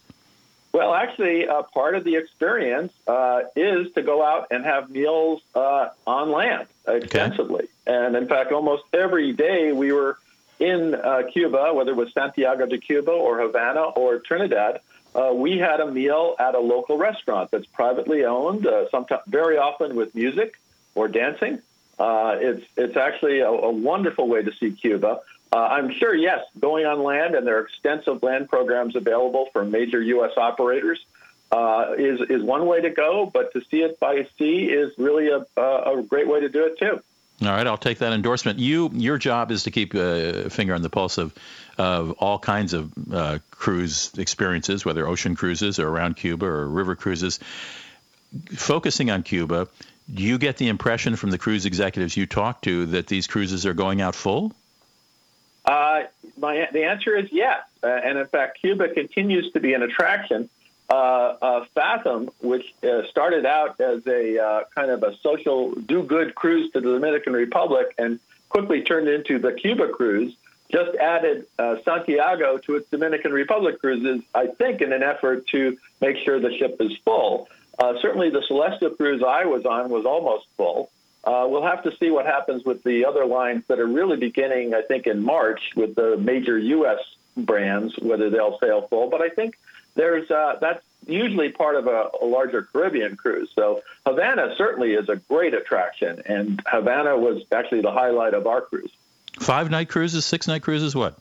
Well, 0.72 0.94
actually, 0.94 1.48
uh, 1.48 1.64
part 1.64 1.96
of 1.96 2.04
the 2.04 2.16
experience 2.16 2.94
uh, 3.08 3.44
is 3.56 3.94
to 3.94 4.02
go 4.02 4.24
out 4.24 4.48
and 4.52 4.64
have 4.64 4.90
meals 4.90 5.42
uh, 5.54 5.90
on 6.06 6.32
land 6.32 6.68
extensively. 6.88 7.68
Okay. 7.88 8.06
And 8.06 8.16
in 8.16 8.28
fact, 8.28 8.52
almost 8.52 8.84
every 8.94 9.32
day 9.32 9.72
we 9.72 9.92
were 9.92 10.18
in 10.60 10.96
uh, 10.96 11.24
Cuba, 11.32 11.74
whether 11.74 11.92
it 11.92 11.98
was 11.98 12.14
Santiago 12.14 12.66
de 12.66 12.78
Cuba 12.78 13.12
or 13.12 13.40
Havana 13.40 13.84
or 13.84 14.20
Trinidad. 14.20 14.82
Uh, 15.16 15.34
we 15.34 15.58
had 15.58 15.80
a 15.80 15.90
meal 15.90 16.36
at 16.38 16.56
a 16.56 16.60
local 16.60 16.98
restaurant 16.98 17.50
that's 17.50 17.66
privately 17.68 18.26
owned, 18.26 18.68
uh, 18.68 18.90
sometimes 18.90 19.22
very 19.28 19.58
often 19.58 19.96
with 19.96 20.14
music 20.14 20.60
or 20.94 21.08
dancing. 21.08 21.62
it's 22.00 22.66
it's 22.76 22.98
actually 22.98 23.40
a, 23.40 23.50
a 23.50 23.72
wonderful 23.72 24.28
way 24.28 24.44
to 24.44 24.52
see 24.54 24.72
Cuba. 24.72 25.22
Uh, 25.52 25.58
I'm 25.58 25.90
sure, 25.92 26.14
yes, 26.14 26.44
going 26.60 26.86
on 26.86 27.02
land, 27.02 27.34
and 27.34 27.48
there 27.48 27.58
are 27.60 27.62
extensive 27.62 28.22
land 28.22 28.50
programs 28.50 28.96
available 28.96 29.48
for 29.54 29.64
major 29.64 30.02
U.S. 30.02 30.32
operators, 30.36 31.00
uh, 31.50 31.94
is 31.98 32.20
is 32.30 32.44
one 32.44 32.66
way 32.66 32.82
to 32.82 32.90
go. 32.90 33.30
But 33.32 33.54
to 33.54 33.62
see 33.72 33.82
it 33.82 33.98
by 33.98 34.28
sea 34.38 34.66
is 34.66 34.92
really 34.98 35.30
a, 35.30 35.46
a 35.62 36.04
great 36.04 36.28
way 36.28 36.42
to 36.42 36.50
do 36.50 36.66
it 36.66 36.78
too. 36.78 37.02
All 37.42 37.50
right, 37.50 37.68
I'll 37.68 37.78
take 37.78 38.00
that 38.00 38.14
endorsement. 38.14 38.60
You, 38.60 38.90
your 38.94 39.18
job 39.18 39.52
is 39.52 39.64
to 39.64 39.72
keep 39.72 39.94
a 39.94 40.50
finger 40.50 40.74
on 40.74 40.82
the 40.82 40.90
pulse 40.90 41.18
of 41.18 41.34
of 41.78 42.12
all 42.20 42.40
kinds 42.40 42.74
of 42.74 42.94
uh, 43.12 43.40
cruise 43.52 44.12
experiences, 44.18 44.86
whether 44.86 45.06
ocean 45.06 45.36
cruises 45.36 45.78
or 45.78 45.90
around 45.90 46.16
Cuba 46.16 46.46
or 46.46 46.66
river 46.68 46.96
cruises. 46.96 47.40
Focusing 48.54 49.12
on 49.12 49.24
Cuba, 49.24 49.68
do 50.14 50.24
you 50.24 50.38
get 50.38 50.58
the 50.58 50.70
impression 50.70 51.16
from 51.18 51.32
the 51.32 51.38
cruise 51.38 51.66
executives 51.66 52.16
you 52.16 52.26
talk 52.26 52.62
to 52.62 52.86
that 52.88 53.08
these 53.08 53.28
cruises 53.28 53.66
are 53.66 53.74
going 53.74 54.02
out 54.02 54.16
full? 54.16 54.54
Uh, 55.66 56.04
my, 56.38 56.68
the 56.72 56.86
answer 56.86 57.16
is 57.16 57.30
yes. 57.32 57.64
Uh, 57.84 57.88
and 57.88 58.18
in 58.18 58.28
fact, 58.28 58.62
Cuba 58.62 58.90
continues 58.90 59.52
to 59.54 59.60
be 59.60 59.74
an 59.74 59.82
attraction. 59.82 60.50
Uh, 60.90 60.94
uh 61.42 61.66
Fathom, 61.74 62.30
which 62.42 62.74
uh, 62.84 63.02
started 63.10 63.46
out 63.46 63.80
as 63.80 64.06
a 64.06 64.40
uh, 64.40 64.64
kind 64.76 64.92
of 64.92 65.02
a 65.02 65.16
social 65.18 65.74
do 65.74 66.04
good 66.04 66.36
cruise 66.36 66.72
to 66.74 66.80
the 66.80 66.92
Dominican 66.92 67.34
Republic 67.34 67.96
and 67.98 68.20
quickly 68.50 68.84
turned 68.84 69.08
into 69.08 69.40
the 69.40 69.52
Cuba 69.54 69.90
cruise, 69.90 70.36
just 70.72 70.96
added 70.98 71.48
Santiago 71.84 72.58
to 72.60 72.76
its 72.76 72.90
Dominican 72.90 73.34
Republic 73.34 73.80
cruises, 73.80 74.22
I 74.34 74.48
think, 74.48 74.82
in 74.82 74.94
an 74.94 75.04
effort 75.04 75.48
to 75.48 75.78
make 76.02 76.18
sure 76.18 76.40
the 76.40 76.56
ship 76.58 76.78
is 76.80 76.96
full. 77.04 77.50
certainly, 78.02 78.30
the 78.30 78.42
Celestyal 78.42 78.96
cruise 78.96 79.24
I 79.24 79.46
was 79.46 79.66
on 79.66 79.90
was 79.90 80.06
almost 80.06 80.46
full. 80.56 80.90
Uh, 81.26 81.48
we'll 81.50 81.66
have 81.66 81.84
to 81.84 81.96
see 81.98 82.12
what 82.12 82.26
happens 82.26 82.64
with 82.64 82.84
the 82.84 83.06
other 83.06 83.26
lines 83.26 83.64
that 83.68 83.80
are 83.80 83.88
really 83.88 84.18
beginning, 84.18 84.76
I 84.76 84.84
think, 84.84 85.08
in 85.08 85.24
March 85.24 85.72
with 85.76 85.96
the 85.96 86.18
major 86.18 86.58
U.S. 86.58 87.00
brands, 87.36 87.98
whether 87.98 88.30
they'll 88.30 88.60
sail 88.60 88.88
full. 88.88 89.10
But 89.10 89.22
I 89.22 89.30
think 89.30 89.58
there's 89.96 90.30
uh, 90.30 90.58
that's 90.62 90.84
usually 91.08 91.50
part 91.50 91.76
of 91.76 91.88
a, 91.88 92.10
a, 92.22 92.26
larger 92.26 92.64
Caribbean 92.64 93.16
cruise. 93.16 93.50
So 93.56 93.82
Havana 94.06 94.56
certainly 94.58 94.94
is 94.94 95.10
a 95.10 95.16
great 95.16 95.54
attraction, 95.54 96.22
and 96.26 96.62
Havana 96.66 97.18
was 97.18 97.44
actually 97.52 97.82
the 97.82 97.92
highlight 97.92 98.34
of 98.34 98.48
our 98.48 98.62
cruise. 98.62 98.92
Five 99.40 99.70
night 99.70 99.90
cruises, 99.90 100.26
six 100.26 100.48
night 100.48 100.64
cruises, 100.64 100.96
what? 100.96 101.18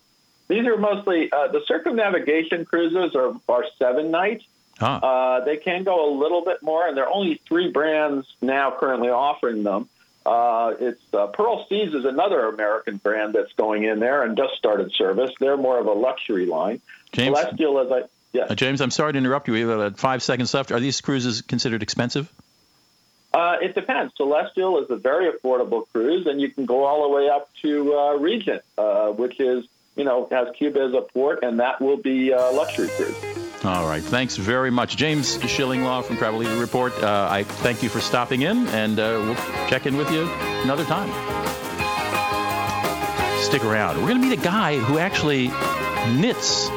These 0.48 0.66
are 0.66 0.76
mostly 0.76 1.32
uh, 1.32 1.48
the 1.48 1.62
circumnavigation 1.66 2.64
cruises 2.64 3.14
are, 3.14 3.34
are 3.48 3.64
seven 3.78 4.10
nights. 4.10 4.44
Huh. 4.78 4.86
Uh, 4.86 5.44
they 5.44 5.56
can 5.56 5.84
go 5.84 6.10
a 6.10 6.12
little 6.18 6.44
bit 6.44 6.62
more, 6.62 6.86
and 6.86 6.96
there 6.96 7.04
are 7.04 7.12
only 7.12 7.40
three 7.46 7.70
brands 7.70 8.26
now 8.42 8.76
currently 8.78 9.08
offering 9.08 9.62
them. 9.62 9.88
Uh, 10.26 10.74
it's 10.80 11.02
uh, 11.12 11.26
Pearl 11.28 11.66
Seas 11.68 11.94
is 11.94 12.04
another 12.04 12.48
American 12.48 12.96
brand 12.96 13.34
that's 13.34 13.52
going 13.52 13.84
in 13.84 14.00
there 14.00 14.22
and 14.22 14.36
just 14.36 14.54
started 14.56 14.90
service. 14.92 15.30
They're 15.38 15.56
more 15.56 15.78
of 15.78 15.86
a 15.86 15.92
luxury 15.92 16.46
line. 16.46 16.80
James, 17.12 17.36
Celestyal, 17.36 17.84
as 17.84 17.92
I 17.92 18.08
yeah, 18.34 18.46
uh, 18.50 18.54
James, 18.56 18.80
I'm 18.80 18.90
sorry 18.90 19.12
to 19.12 19.18
interrupt 19.18 19.46
you. 19.46 19.54
We 19.54 19.60
have 19.60 19.70
about 19.70 19.96
five 19.96 20.20
seconds 20.22 20.52
left. 20.52 20.72
Are 20.72 20.80
these 20.80 21.00
cruises 21.00 21.40
considered 21.40 21.84
expensive? 21.84 22.30
Uh, 23.32 23.56
it 23.62 23.76
depends. 23.76 24.12
Celestyal 24.18 24.82
is 24.82 24.90
a 24.90 24.96
very 24.96 25.30
affordable 25.30 25.86
cruise, 25.92 26.26
and 26.26 26.40
you 26.40 26.50
can 26.50 26.66
go 26.66 26.84
all 26.84 27.08
the 27.08 27.14
way 27.14 27.28
up 27.28 27.48
to 27.62 27.94
uh, 27.96 28.14
Regent, 28.14 28.62
uh, 28.76 29.08
which 29.10 29.38
is 29.38 29.64
you 29.96 30.02
know 30.02 30.26
has 30.32 30.48
Cuba 30.56 30.80
as 30.80 30.94
a 30.94 31.00
port, 31.00 31.44
and 31.44 31.60
that 31.60 31.80
will 31.80 31.96
be 31.96 32.32
a 32.32 32.50
luxury 32.50 32.88
cruise. 32.96 33.16
All 33.64 33.86
right. 33.86 34.02
Thanks 34.02 34.36
very 34.36 34.70
much. 34.70 34.96
James 34.96 35.38
Shillinglaw 35.38 36.04
from 36.04 36.16
Travel 36.16 36.40
Leader 36.40 36.56
Report. 36.56 36.92
Uh, 37.02 37.28
I 37.30 37.44
thank 37.44 37.84
you 37.84 37.88
for 37.88 38.00
stopping 38.00 38.42
in, 38.42 38.66
and 38.68 38.98
uh, 38.98 39.20
we'll 39.24 39.68
check 39.68 39.86
in 39.86 39.96
with 39.96 40.10
you 40.10 40.28
another 40.64 40.84
time. 40.84 41.08
Stick 43.40 43.64
around. 43.64 43.96
We're 43.96 44.08
going 44.08 44.20
to 44.20 44.28
meet 44.28 44.38
a 44.38 44.42
guy 44.42 44.76
who 44.78 44.98
actually 44.98 45.48
knits 46.20 46.68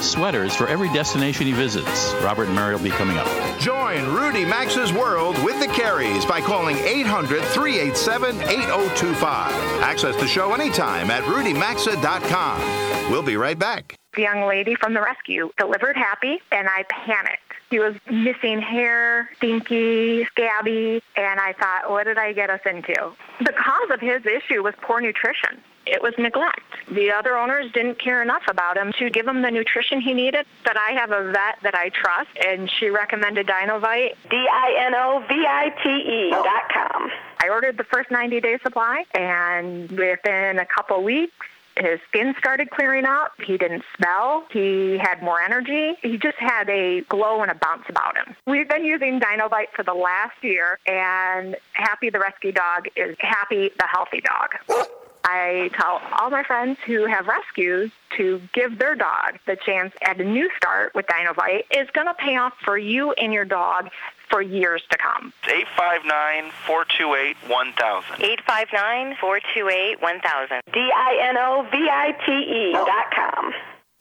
sweaters 0.00 0.54
for 0.54 0.66
every 0.68 0.88
destination 0.92 1.46
he 1.46 1.52
visits. 1.52 2.12
Robert 2.22 2.46
and 2.46 2.54
Mary 2.54 2.74
will 2.74 2.82
be 2.82 2.90
coming 2.90 3.16
up. 3.18 3.26
Join 3.58 4.06
Rudy 4.12 4.44
Maxa's 4.44 4.92
World 4.92 5.42
with 5.44 5.60
the 5.60 5.68
Careys 5.68 6.26
by 6.26 6.40
calling 6.40 6.76
800 6.78 7.42
387 7.42 8.40
8025. 8.40 9.52
Access 9.82 10.16
the 10.16 10.26
show 10.26 10.52
anytime 10.52 11.10
at 11.10 11.22
rudymaxa.com. 11.24 13.10
We'll 13.10 13.22
be 13.22 13.36
right 13.36 13.58
back. 13.58 13.94
The 14.14 14.22
young 14.22 14.46
lady 14.46 14.76
from 14.76 14.94
the 14.94 15.00
rescue 15.00 15.50
delivered 15.58 15.96
happy, 15.96 16.38
and 16.52 16.68
I 16.68 16.84
panicked. 16.88 17.43
He 17.70 17.78
was 17.78 17.94
missing 18.10 18.60
hair, 18.60 19.30
stinky, 19.36 20.24
scabby, 20.26 21.02
and 21.16 21.40
I 21.40 21.54
thought, 21.54 21.90
what 21.90 22.04
did 22.04 22.18
I 22.18 22.32
get 22.32 22.50
us 22.50 22.60
into? 22.66 23.12
The 23.40 23.52
cause 23.52 23.90
of 23.90 24.00
his 24.00 24.24
issue 24.26 24.62
was 24.62 24.74
poor 24.80 25.00
nutrition. 25.00 25.60
It 25.86 26.02
was 26.02 26.14
neglect. 26.16 26.60
The 26.90 27.10
other 27.10 27.36
owners 27.36 27.70
didn't 27.72 27.98
care 27.98 28.22
enough 28.22 28.44
about 28.48 28.78
him 28.78 28.92
to 28.98 29.10
give 29.10 29.26
him 29.26 29.42
the 29.42 29.50
nutrition 29.50 30.00
he 30.00 30.14
needed. 30.14 30.46
But 30.64 30.78
I 30.78 30.92
have 30.92 31.10
a 31.10 31.30
vet 31.30 31.58
that 31.62 31.74
I 31.74 31.90
trust, 31.90 32.30
and 32.46 32.70
she 32.70 32.88
recommended 32.88 33.46
Dinovite. 33.46 34.14
D-I-N-O-V-I-T-E 34.30 36.30
oh. 36.32 36.42
dot 36.42 36.62
com. 36.72 37.10
I 37.42 37.50
ordered 37.50 37.76
the 37.76 37.84
first 37.84 38.08
90-day 38.08 38.60
supply, 38.62 39.04
and 39.12 39.90
within 39.90 40.58
a 40.58 40.64
couple 40.64 41.02
weeks, 41.02 41.46
his 41.76 42.00
skin 42.08 42.34
started 42.38 42.70
clearing 42.70 43.04
up. 43.04 43.32
He 43.44 43.58
didn't 43.58 43.84
smell. 43.96 44.44
He 44.50 44.98
had 44.98 45.22
more 45.22 45.40
energy. 45.40 45.94
He 46.02 46.18
just 46.18 46.38
had 46.38 46.68
a 46.68 47.00
glow 47.02 47.42
and 47.42 47.50
a 47.50 47.54
bounce 47.54 47.84
about 47.88 48.16
him. 48.16 48.36
We've 48.46 48.68
been 48.68 48.84
using 48.84 49.20
Dinovite 49.20 49.72
for 49.74 49.82
the 49.82 49.94
last 49.94 50.42
year, 50.42 50.78
and 50.86 51.56
Happy 51.72 52.10
the 52.10 52.20
rescue 52.20 52.52
dog 52.52 52.88
is 52.96 53.16
Happy 53.18 53.70
the 53.78 53.86
healthy 53.86 54.20
dog. 54.20 54.88
I 55.24 55.70
tell 55.80 56.02
all 56.20 56.28
my 56.30 56.42
friends 56.44 56.78
who 56.86 57.06
have 57.06 57.26
rescues 57.26 57.90
to 58.18 58.40
give 58.52 58.78
their 58.78 58.94
dog 58.94 59.38
the 59.46 59.56
chance 59.56 59.94
at 60.02 60.20
a 60.20 60.24
new 60.24 60.50
start 60.56 60.94
with 60.94 61.06
Dinovite 61.06 61.64
is 61.70 61.88
going 61.94 62.06
to 62.06 62.14
pay 62.14 62.36
off 62.36 62.52
for 62.62 62.76
you 62.76 63.12
and 63.12 63.32
your 63.32 63.46
dog 63.46 63.88
for 64.28 64.42
years 64.42 64.82
to 64.90 64.98
come. 64.98 65.32
859 65.44 66.50
428 66.66 67.36
1000. 67.48 68.22
859 68.22 69.16
428 69.20 70.02
1000. 70.02 70.60
D 70.72 70.78
I 70.80 71.18
N 71.30 71.36
O 71.38 71.66
V 71.70 71.76
I 71.88 72.12
T 72.24 72.32
E 72.32 72.72
dot 72.72 73.10
com. 73.14 73.52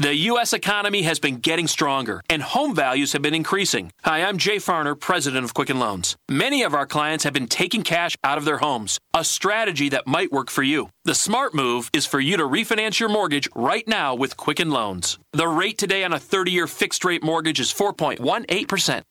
The 0.04 0.14
U.S. 0.32 0.52
economy 0.52 1.04
has 1.04 1.18
been 1.18 1.38
getting 1.38 1.66
stronger, 1.66 2.22
and 2.30 2.42
home 2.42 2.76
values 2.76 3.14
have 3.14 3.22
been 3.22 3.34
increasing. 3.34 3.94
Hi, 4.04 4.22
I'm 4.22 4.38
Jay 4.38 4.58
Farner, 4.58 5.00
president 5.00 5.46
of 5.46 5.54
Quicken 5.54 5.80
Loans. 5.80 6.18
Many 6.28 6.64
of 6.64 6.74
our 6.74 6.86
clients 6.86 7.24
have 7.24 7.32
been 7.32 7.48
taking 7.48 7.84
cash 7.84 8.18
out 8.22 8.38
of 8.38 8.44
their 8.44 8.58
homes, 8.58 9.00
a 9.14 9.24
strategy 9.24 9.88
that 9.88 10.06
might 10.06 10.30
work 10.30 10.50
for 10.50 10.62
you. 10.62 10.90
The 11.06 11.16
smart 11.16 11.54
move 11.54 11.90
is 11.94 12.06
for 12.06 12.20
you 12.20 12.36
to 12.36 12.44
refinance 12.44 13.00
your 13.00 13.08
mortgage 13.08 13.48
right 13.56 13.88
now 13.88 14.14
with 14.14 14.36
Quicken 14.36 14.72
Loans. 14.72 15.20
The 15.32 15.48
rate 15.48 15.78
today 15.78 16.04
on 16.04 16.12
a 16.12 16.20
30 16.20 16.52
year 16.52 16.68
fixed 16.68 17.06
rate 17.06 17.24
mortgage 17.24 17.62
is 17.62 17.74
4.18%, 17.74 18.18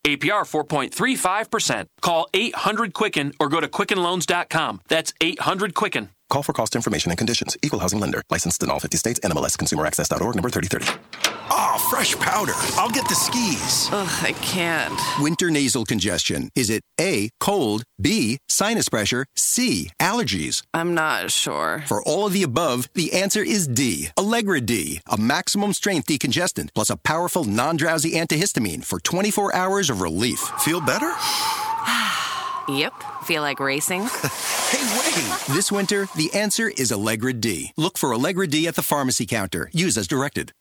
APR 0.04 0.44
4.35%. 0.44 1.86
Call 2.02 2.28
800 2.34 2.92
Quicken 2.92 3.32
or 3.40 3.48
go 3.48 3.60
to 3.60 3.68
QuickenLoans.com. 3.68 4.82
That's 4.88 5.14
800 5.22 5.74
Quicken. 5.74 6.10
Call 6.32 6.42
for 6.42 6.54
cost 6.54 6.74
information 6.74 7.10
and 7.10 7.18
conditions. 7.18 7.58
Equal 7.62 7.80
housing 7.80 8.00
lender. 8.00 8.22
Licensed 8.30 8.62
in 8.62 8.70
all 8.70 8.80
50 8.80 8.96
states. 8.96 9.20
NMLS 9.20 9.54
ConsumerAccess.org 9.58 10.34
number 10.34 10.48
3030. 10.48 10.98
Ah, 11.50 11.74
oh, 11.74 11.90
fresh 11.90 12.16
powder. 12.16 12.54
I'll 12.78 12.88
get 12.88 13.06
the 13.06 13.14
skis. 13.14 13.90
Ugh, 13.92 14.08
I 14.22 14.32
can't. 14.40 14.98
Winter 15.20 15.50
nasal 15.50 15.84
congestion. 15.84 16.48
Is 16.56 16.70
it 16.70 16.84
A, 16.98 17.28
cold, 17.38 17.84
B, 18.00 18.38
sinus 18.48 18.88
pressure, 18.88 19.26
C, 19.36 19.90
allergies? 20.00 20.62
I'm 20.72 20.94
not 20.94 21.30
sure. 21.30 21.84
For 21.86 22.02
all 22.02 22.26
of 22.26 22.32
the 22.32 22.44
above, 22.44 22.88
the 22.94 23.12
answer 23.12 23.42
is 23.42 23.68
D, 23.68 24.08
Allegra 24.16 24.62
D, 24.62 25.02
a 25.10 25.18
maximum 25.18 25.74
strength 25.74 26.06
decongestant 26.08 26.70
plus 26.74 26.88
a 26.88 26.96
powerful 26.96 27.44
non-drowsy 27.44 28.12
antihistamine 28.12 28.86
for 28.86 28.98
24 29.00 29.54
hours 29.54 29.90
of 29.90 30.00
relief. 30.00 30.38
Feel 30.60 30.80
better? 30.80 31.12
Yep. 32.68 32.92
Feel 33.24 33.42
like 33.42 33.58
racing? 33.58 34.08
hey, 34.72 34.98
wait! 34.98 35.38
This 35.54 35.70
winter, 35.70 36.08
the 36.16 36.32
answer 36.34 36.70
is 36.78 36.92
Allegra 36.92 37.32
D. 37.32 37.72
Look 37.76 37.98
for 37.98 38.14
Allegra 38.14 38.46
D 38.46 38.66
at 38.68 38.74
the 38.74 38.82
pharmacy 38.82 39.26
counter. 39.26 39.68
Use 39.72 39.98
as 39.98 40.06
directed. 40.06 40.52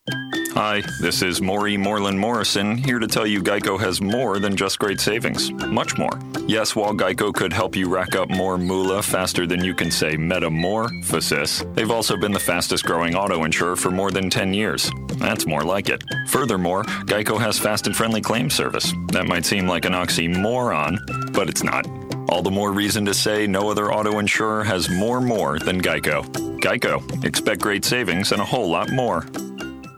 Hi, 0.54 0.84
this 1.00 1.22
is 1.22 1.42
Maury 1.42 1.78
Moreland 1.78 2.20
Morrison, 2.20 2.76
here 2.76 3.00
to 3.00 3.08
tell 3.08 3.26
you 3.26 3.42
Geico 3.42 3.80
has 3.80 4.02
more 4.02 4.38
than 4.40 4.58
just 4.58 4.80
great 4.80 5.00
savings. 5.00 5.52
Much 5.52 5.98
more. 5.98 6.20
Yes, 6.46 6.76
while 6.76 6.94
Geico 6.94 7.34
could 7.34 7.54
help 7.54 7.74
you 7.76 7.88
rack 7.88 8.16
up 8.16 8.30
more 8.30 8.58
moolah 8.58 9.02
faster 9.02 9.48
than 9.48 9.64
you 9.64 9.74
can 9.74 9.90
say 9.90 10.18
metamorphosis, 10.18 11.64
they've 11.74 11.92
also 11.92 12.18
been 12.18 12.34
the 12.34 12.40
fastest 12.40 12.84
growing 12.84 13.16
auto 13.16 13.46
insurer 13.46 13.78
for 13.78 13.92
more 13.92 14.12
than 14.12 14.30
10 14.30 14.54
years. 14.54 14.92
That's 15.18 15.46
more 15.48 15.64
like 15.64 15.88
it. 15.88 16.04
Furthermore, 16.28 16.84
Geico 17.06 17.40
has 17.40 17.58
fast 17.58 17.88
and 17.88 17.96
friendly 17.96 18.20
claim 18.20 18.50
service. 18.50 18.94
That 19.14 19.28
might 19.28 19.46
seem 19.46 19.68
like 19.68 19.86
an 19.86 19.94
oxymoron, 19.94 21.32
but 21.32 21.48
it's 21.48 21.64
not. 21.64 21.88
All 22.32 22.42
the 22.42 22.50
more 22.50 22.72
reason 22.72 23.04
to 23.08 23.14
say 23.14 23.46
no 23.46 23.70
other 23.70 23.92
auto 23.92 24.18
insurer 24.20 24.64
has 24.64 24.90
more 24.90 25.20
more 25.20 25.60
than 25.60 25.82
Geico. 25.82 26.24
Geico. 26.62 27.26
Expect 27.26 27.60
great 27.60 27.84
savings 27.84 28.32
and 28.32 28.42
a 28.42 28.46
whole 28.46 28.70
lot 28.70 28.90
more. 28.90 29.26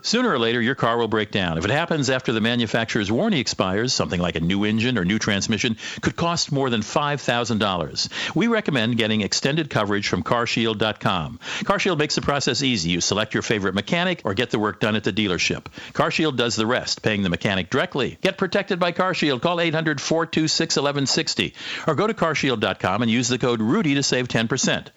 Sooner 0.06 0.30
or 0.30 0.38
later, 0.38 0.62
your 0.62 0.76
car 0.76 0.98
will 0.98 1.08
break 1.08 1.32
down. 1.32 1.58
If 1.58 1.64
it 1.64 1.72
happens 1.72 2.10
after 2.10 2.34
the 2.34 2.42
manufacturer's 2.42 3.10
warranty 3.10 3.40
expires, 3.40 3.94
something 3.94 4.20
like 4.20 4.36
a 4.36 4.42
new 4.42 4.66
engine 4.66 4.98
or 4.98 5.06
new 5.06 5.18
transmission 5.18 5.78
could 6.02 6.18
cost 6.18 6.52
more 6.52 6.70
than 6.70 6.82
$5,000. 6.82 8.36
We 8.36 8.48
recommend 8.48 8.98
getting 8.98 9.22
extended 9.22 9.70
coverage 9.70 10.10
from 10.10 10.24
carshield.com. 10.24 11.40
CarShield 11.64 11.98
makes 11.98 12.16
the 12.16 12.22
process 12.22 12.62
easy. 12.62 12.90
You 12.90 13.00
select 13.00 13.34
your 13.34 13.44
favorite 13.44 13.76
mechanic 13.76 14.24
or 14.26 14.34
get 14.34 14.50
the 14.50 14.60
work 14.60 14.82
done 14.82 14.98
at 14.98 15.06
the 15.06 15.14
dealership. 15.14 15.68
CarShield 15.94 16.36
does 16.36 16.58
the 16.58 16.68
rest, 16.68 17.02
paying 17.02 17.24
the 17.24 17.30
mechanic 17.30 17.70
directly. 17.70 18.18
Get 18.20 18.38
protected 18.38 18.80
by 18.80 18.92
CarShield. 18.92 19.42
Call 19.42 19.62
800 19.62 20.02
426 20.02 20.76
1160 20.76 21.54
or 21.88 21.96
go 21.96 22.08
to 22.08 22.14
carshield.com 22.14 23.02
and 23.04 23.10
use 23.10 23.30
the 23.30 23.38
code 23.38 23.62
RUDY 23.62 23.96
to 23.96 24.04
save 24.04 24.28
10%. 24.28 24.88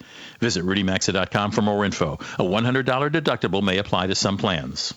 Visit 0.41 0.65
rudymaxa.com 0.65 1.51
for 1.51 1.61
more 1.61 1.85
info. 1.85 2.19
A 2.37 2.43
$100 2.43 2.83
deductible 2.83 3.63
may 3.63 3.77
apply 3.77 4.07
to 4.07 4.15
some 4.15 4.37
plans. 4.37 4.96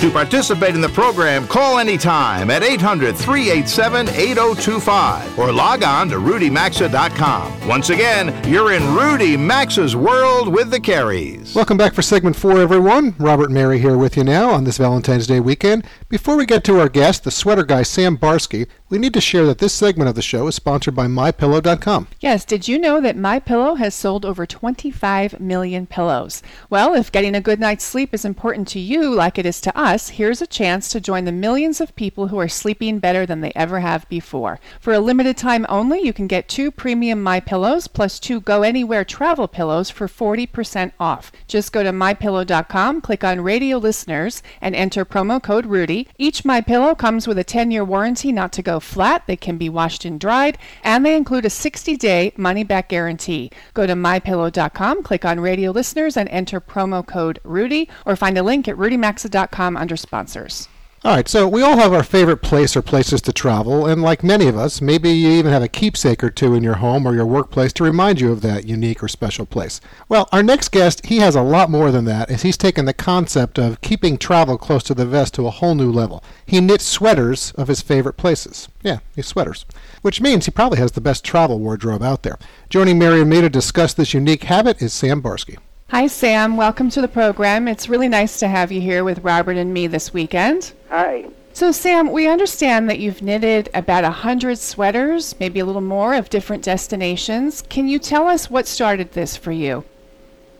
To 0.00 0.10
participate 0.10 0.74
in 0.74 0.80
the 0.80 0.88
program, 0.88 1.46
call 1.46 1.78
anytime 1.78 2.48
at 2.48 2.62
800 2.62 3.14
387 3.14 4.08
8025 4.08 5.38
or 5.38 5.52
log 5.52 5.84
on 5.84 6.08
to 6.08 6.16
rudymaxa.com. 6.16 7.68
Once 7.68 7.90
again, 7.90 8.34
you're 8.50 8.72
in 8.72 8.94
Rudy 8.94 9.36
Maxa's 9.36 9.94
world 9.94 10.48
with 10.48 10.70
the 10.70 10.80
Careys. 10.80 11.54
Welcome 11.54 11.76
back 11.76 11.92
for 11.92 12.00
segment 12.00 12.34
four, 12.34 12.58
everyone. 12.62 13.14
Robert 13.18 13.46
and 13.46 13.54
Mary 13.54 13.78
here 13.78 13.98
with 13.98 14.16
you 14.16 14.24
now 14.24 14.48
on 14.48 14.64
this 14.64 14.78
Valentine's 14.78 15.26
Day 15.26 15.38
weekend. 15.38 15.84
Before 16.08 16.34
we 16.34 16.46
get 16.46 16.64
to 16.64 16.80
our 16.80 16.88
guest, 16.88 17.24
the 17.24 17.30
sweater 17.30 17.62
guy 17.62 17.82
Sam 17.82 18.16
Barsky, 18.16 18.68
we 18.88 18.98
need 18.98 19.12
to 19.14 19.20
share 19.20 19.44
that 19.46 19.58
this 19.58 19.74
segment 19.74 20.08
of 20.08 20.14
the 20.16 20.22
show 20.22 20.46
is 20.48 20.54
sponsored 20.54 20.96
by 20.96 21.06
MyPillow.com. 21.06 22.08
Yes, 22.20 22.46
did 22.46 22.66
you 22.66 22.78
know 22.78 23.00
that 23.02 23.16
MyPillow 23.16 23.78
has 23.78 23.94
sold 23.94 24.24
over 24.24 24.46
25 24.46 25.38
million 25.38 25.86
pillows? 25.86 26.42
Well, 26.70 26.94
if 26.94 27.12
getting 27.12 27.34
a 27.36 27.40
good 27.40 27.60
night's 27.60 27.84
sleep 27.84 28.14
is 28.14 28.24
important 28.24 28.66
to 28.68 28.80
you 28.80 29.14
like 29.14 29.38
it 29.38 29.46
is 29.46 29.60
to 29.60 29.78
us, 29.78 29.89
Plus, 29.90 30.10
here's 30.10 30.40
a 30.40 30.46
chance 30.46 30.88
to 30.88 31.00
join 31.00 31.24
the 31.24 31.32
millions 31.32 31.80
of 31.80 31.96
people 31.96 32.28
who 32.28 32.38
are 32.38 32.46
sleeping 32.46 33.00
better 33.00 33.26
than 33.26 33.40
they 33.40 33.50
ever 33.56 33.80
have 33.80 34.08
before. 34.08 34.60
For 34.78 34.92
a 34.92 35.00
limited 35.00 35.36
time 35.36 35.66
only, 35.68 35.98
you 36.00 36.12
can 36.12 36.28
get 36.28 36.48
two 36.48 36.70
premium 36.70 37.20
My 37.20 37.40
Pillows 37.40 37.88
plus 37.88 38.20
two 38.20 38.40
Go 38.40 38.62
Anywhere 38.62 39.04
travel 39.04 39.48
pillows 39.48 39.90
for 39.90 40.06
40% 40.06 40.92
off. 41.00 41.32
Just 41.48 41.72
go 41.72 41.82
to 41.82 41.90
mypillow.com, 41.90 43.00
click 43.00 43.24
on 43.24 43.40
Radio 43.40 43.78
Listeners, 43.78 44.44
and 44.60 44.76
enter 44.76 45.04
promo 45.04 45.42
code 45.42 45.66
Rudy. 45.66 46.06
Each 46.18 46.44
My 46.44 46.60
Pillow 46.60 46.94
comes 46.94 47.26
with 47.26 47.36
a 47.36 47.44
10-year 47.44 47.84
warranty 47.84 48.30
not 48.30 48.52
to 48.52 48.62
go 48.62 48.78
flat. 48.78 49.26
They 49.26 49.34
can 49.34 49.58
be 49.58 49.68
washed 49.68 50.04
and 50.04 50.20
dried, 50.20 50.56
and 50.84 51.04
they 51.04 51.16
include 51.16 51.46
a 51.46 51.48
60-day 51.48 52.34
money-back 52.36 52.90
guarantee. 52.90 53.50
Go 53.74 53.88
to 53.88 53.94
mypillow.com, 53.94 55.02
click 55.02 55.24
on 55.24 55.40
Radio 55.40 55.72
Listeners, 55.72 56.16
and 56.16 56.28
enter 56.28 56.60
promo 56.60 57.04
code 57.04 57.40
Rudy, 57.42 57.88
or 58.06 58.14
find 58.14 58.38
a 58.38 58.44
link 58.44 58.68
at 58.68 58.76
rudymaxa.com 58.76 59.79
under 59.80 59.96
sponsors. 59.96 60.68
All 61.02 61.14
right, 61.16 61.26
so 61.26 61.48
we 61.48 61.62
all 61.62 61.78
have 61.78 61.94
our 61.94 62.02
favorite 62.02 62.42
place 62.42 62.76
or 62.76 62.82
places 62.82 63.22
to 63.22 63.32
travel, 63.32 63.86
and 63.86 64.02
like 64.02 64.22
many 64.22 64.48
of 64.48 64.58
us, 64.58 64.82
maybe 64.82 65.08
you 65.08 65.30
even 65.30 65.50
have 65.50 65.62
a 65.62 65.68
keepsake 65.68 66.22
or 66.22 66.28
two 66.28 66.54
in 66.54 66.62
your 66.62 66.74
home 66.74 67.06
or 67.06 67.14
your 67.14 67.24
workplace 67.24 67.72
to 67.72 67.84
remind 67.84 68.20
you 68.20 68.30
of 68.30 68.42
that 68.42 68.66
unique 68.66 69.02
or 69.02 69.08
special 69.08 69.46
place. 69.46 69.80
Well, 70.10 70.28
our 70.30 70.42
next 70.42 70.68
guest, 70.72 71.06
he 71.06 71.20
has 71.20 71.34
a 71.34 71.40
lot 71.40 71.70
more 71.70 71.90
than 71.90 72.04
that, 72.04 72.28
as 72.28 72.42
he's 72.42 72.58
taken 72.58 72.84
the 72.84 72.92
concept 72.92 73.58
of 73.58 73.80
keeping 73.80 74.18
travel 74.18 74.58
close 74.58 74.82
to 74.84 74.94
the 74.94 75.06
vest 75.06 75.32
to 75.34 75.46
a 75.46 75.50
whole 75.50 75.74
new 75.74 75.90
level. 75.90 76.22
He 76.44 76.60
knits 76.60 76.84
sweaters 76.84 77.52
of 77.52 77.68
his 77.68 77.80
favorite 77.80 78.18
places. 78.18 78.68
Yeah, 78.82 78.98
these 79.14 79.26
sweaters. 79.26 79.64
Which 80.02 80.20
means 80.20 80.44
he 80.44 80.50
probably 80.50 80.80
has 80.80 80.92
the 80.92 81.00
best 81.00 81.24
travel 81.24 81.58
wardrobe 81.58 82.02
out 82.02 82.24
there. 82.24 82.38
Joining 82.68 82.98
Mary 82.98 83.22
and 83.22 83.30
me 83.30 83.40
to 83.40 83.48
discuss 83.48 83.94
this 83.94 84.12
unique 84.12 84.44
habit 84.44 84.82
is 84.82 84.92
Sam 84.92 85.22
Barsky. 85.22 85.56
Hi, 85.90 86.06
Sam. 86.06 86.56
Welcome 86.56 86.88
to 86.90 87.00
the 87.00 87.08
program. 87.08 87.66
It's 87.66 87.88
really 87.88 88.06
nice 88.06 88.38
to 88.38 88.46
have 88.46 88.70
you 88.70 88.80
here 88.80 89.02
with 89.02 89.24
Robert 89.24 89.56
and 89.56 89.74
me 89.74 89.88
this 89.88 90.14
weekend. 90.14 90.72
Hi. 90.88 91.26
So, 91.52 91.72
Sam, 91.72 92.12
we 92.12 92.28
understand 92.28 92.88
that 92.88 93.00
you've 93.00 93.22
knitted 93.22 93.68
about 93.74 94.04
a 94.04 94.12
hundred 94.12 94.58
sweaters, 94.58 95.34
maybe 95.40 95.58
a 95.58 95.64
little 95.64 95.80
more, 95.80 96.14
of 96.14 96.30
different 96.30 96.62
destinations. 96.62 97.62
Can 97.62 97.88
you 97.88 97.98
tell 97.98 98.28
us 98.28 98.48
what 98.48 98.68
started 98.68 99.14
this 99.14 99.36
for 99.36 99.50
you? 99.50 99.82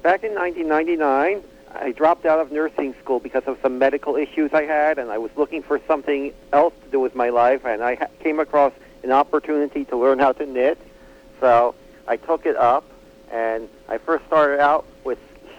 Back 0.02 0.24
in 0.24 0.34
1999, 0.34 1.44
I 1.76 1.92
dropped 1.92 2.26
out 2.26 2.40
of 2.40 2.50
nursing 2.50 2.92
school 3.00 3.20
because 3.20 3.44
of 3.46 3.56
some 3.62 3.78
medical 3.78 4.16
issues 4.16 4.52
I 4.52 4.64
had, 4.64 4.98
and 4.98 5.12
I 5.12 5.18
was 5.18 5.30
looking 5.36 5.62
for 5.62 5.80
something 5.86 6.34
else 6.52 6.74
to 6.82 6.90
do 6.90 6.98
with 6.98 7.14
my 7.14 7.28
life, 7.28 7.64
and 7.64 7.84
I 7.84 7.94
ha- 7.94 8.08
came 8.18 8.40
across 8.40 8.72
an 9.04 9.12
opportunity 9.12 9.84
to 9.84 9.96
learn 9.96 10.18
how 10.18 10.32
to 10.32 10.44
knit. 10.44 10.76
So 11.38 11.76
I 12.08 12.16
took 12.16 12.46
it 12.46 12.56
up, 12.56 12.82
and 13.30 13.68
I 13.88 13.98
first 13.98 14.26
started 14.26 14.58
out 14.58 14.86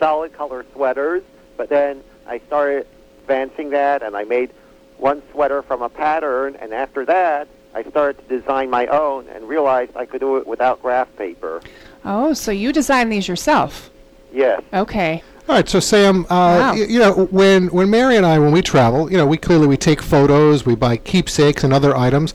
solid 0.02 0.34
color 0.34 0.66
sweaters, 0.74 1.22
but 1.58 1.70
then 1.70 2.04
I 2.28 2.40
started 2.48 2.88
advancing 3.22 3.70
that, 3.70 4.02
and 4.02 4.18
I 4.18 4.24
made 4.24 4.50
one 4.98 5.22
sweater 5.32 5.62
from 5.62 5.82
a 5.84 5.90
pattern, 5.90 6.56
and 6.60 6.74
after 6.74 7.06
that, 7.06 7.48
I 7.76 7.84
started 7.84 8.28
to 8.28 8.40
design 8.40 8.70
my 8.70 8.88
own 8.88 9.28
and 9.30 9.48
realized 9.48 9.96
I 9.96 10.06
could 10.06 10.20
do 10.20 10.38
it 10.38 10.48
without 10.48 10.82
graph 10.82 11.08
paper. 11.18 11.62
Oh, 12.04 12.34
so 12.34 12.52
you 12.52 12.74
designed 12.74 13.12
these 13.12 13.28
yourself? 13.28 13.90
Yes. 14.34 14.62
Okay. 14.74 15.22
All 15.48 15.56
right, 15.56 15.70
so 15.70 15.80
Sam, 15.80 16.26
uh, 16.26 16.28
Wow. 16.30 16.72
y- 16.74 16.86
you 16.90 17.00
know, 17.00 17.28
when 17.32 17.68
when 17.68 17.90
Mary 17.90 18.16
and 18.16 18.26
I, 18.26 18.40
when 18.40 18.52
we 18.52 18.62
travel, 18.62 19.12
you 19.12 19.18
know, 19.18 19.26
we 19.26 19.38
clearly 19.38 19.68
we 19.68 19.78
take 19.78 20.02
photos, 20.02 20.66
we 20.66 20.76
buy 20.76 20.98
keepsakes 20.98 21.64
and 21.64 21.74
other 21.74 21.96
items, 21.96 22.34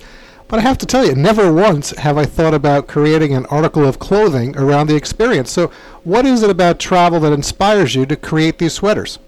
but 0.48 0.60
I 0.60 0.62
have 0.62 0.78
to 0.78 0.86
tell 0.86 1.04
you, 1.04 1.14
never 1.14 1.52
once 1.52 1.90
have 1.90 2.16
I 2.16 2.24
thought 2.24 2.54
about 2.54 2.86
creating 2.86 3.34
an 3.34 3.46
article 3.46 3.84
of 3.84 3.98
clothing 3.98 4.56
around 4.56 4.86
the 4.86 4.94
experience. 4.94 5.50
So, 5.50 5.72
what 6.04 6.24
is 6.24 6.42
it 6.42 6.50
about 6.50 6.78
travel 6.78 7.18
that 7.20 7.32
inspires 7.32 7.94
you 7.94 8.06
to 8.06 8.16
create 8.16 8.58
these 8.58 8.72
sweaters? 8.72 9.18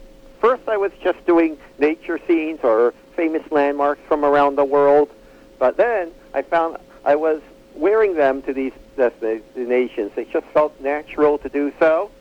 First, 0.40 0.68
I 0.68 0.76
was 0.76 0.92
just 1.02 1.24
doing 1.26 1.58
nature 1.78 2.20
scenes 2.28 2.60
or 2.62 2.94
famous 3.16 3.42
landmarks 3.50 4.00
from 4.06 4.24
around 4.24 4.54
the 4.56 4.64
world, 4.64 5.10
but 5.58 5.76
then 5.76 6.12
I 6.34 6.42
found 6.42 6.76
I 7.04 7.16
was 7.16 7.42
wearing 7.74 8.14
them 8.14 8.42
to 8.42 8.52
these 8.52 8.72
destinations. 8.96 10.12
It 10.16 10.30
just 10.30 10.46
felt 10.48 10.80
natural 10.80 11.38
to 11.38 11.48
do 11.48 11.72
so, 11.80 12.12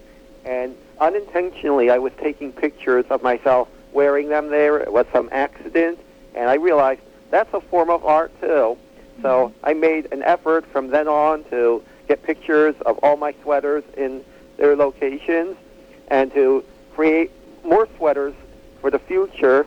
and 0.43 0.75
unintentionally, 0.99 1.91
I 1.91 1.99
was 1.99 2.13
taking 2.19 2.51
pictures 2.51 3.05
of 3.11 3.21
myself 3.21 3.67
wearing 3.91 4.29
them 4.29 4.49
there. 4.49 4.79
It 4.79 4.91
was 4.91 5.05
some 5.13 5.29
accident, 5.31 5.99
and 6.33 6.49
I 6.49 6.55
realized 6.55 7.01
that's 7.29 7.53
a 7.53 7.61
form 7.61 7.91
of 7.91 8.03
art 8.03 8.31
too. 8.41 8.77
So 9.22 9.53
I 9.63 9.74
made 9.74 10.11
an 10.11 10.24
effort 10.24 10.65
from 10.72 10.89
then 10.89 11.07
on 11.07 11.43
to 11.45 11.84
get 12.07 12.24
pictures 12.24 12.76
of 12.86 12.99
all 13.03 13.18
my 13.18 13.34
sweaters 13.41 13.84
in 13.95 14.24
their 14.57 14.76
locations 14.76 15.57
and 16.09 16.32
to 16.34 16.63
create 16.95 17.32
more 17.63 17.88
sweaters 17.97 18.34
for 18.82 18.91
the 18.91 18.99
future 18.99 19.65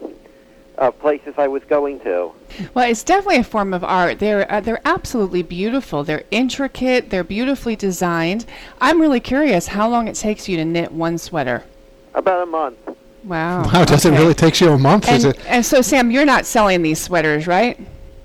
of 0.79 0.99
places 0.99 1.35
I 1.37 1.47
was 1.47 1.63
going 1.65 2.01
to. 2.01 2.33
Well, 2.75 2.91
it's 2.91 3.05
definitely 3.05 3.37
a 3.37 3.45
form 3.45 3.75
of 3.75 3.85
art. 3.85 4.19
They're 4.19 4.51
uh, 4.51 4.61
they're 4.61 4.81
absolutely 4.85 5.43
beautiful. 5.43 6.03
They're 6.05 6.25
intricate. 6.31 7.11
They're 7.11 7.23
beautifully 7.25 7.77
designed. 7.77 8.47
I'm 8.81 9.01
really 9.01 9.21
curious 9.21 9.67
how 9.67 9.89
long 9.89 10.09
it 10.09 10.15
takes 10.17 10.49
you 10.49 10.57
to 10.57 10.65
knit 10.65 10.91
one 10.91 11.19
sweater. 11.19 11.65
About 12.15 12.43
a 12.43 12.47
month. 12.47 12.79
Wow. 13.25 13.65
Wow, 13.65 13.85
does 13.85 14.07
it 14.07 14.13
really 14.13 14.35
take 14.35 14.61
you 14.61 14.71
a 14.71 14.79
month? 14.79 15.07
And, 15.07 15.19
is 15.19 15.25
it? 15.27 15.47
and 15.47 15.65
so, 15.65 15.83
Sam, 15.83 16.11
you're 16.11 16.25
not 16.25 16.47
selling 16.47 16.83
these 16.83 17.01
sweaters, 17.01 17.47
right? 17.47 17.79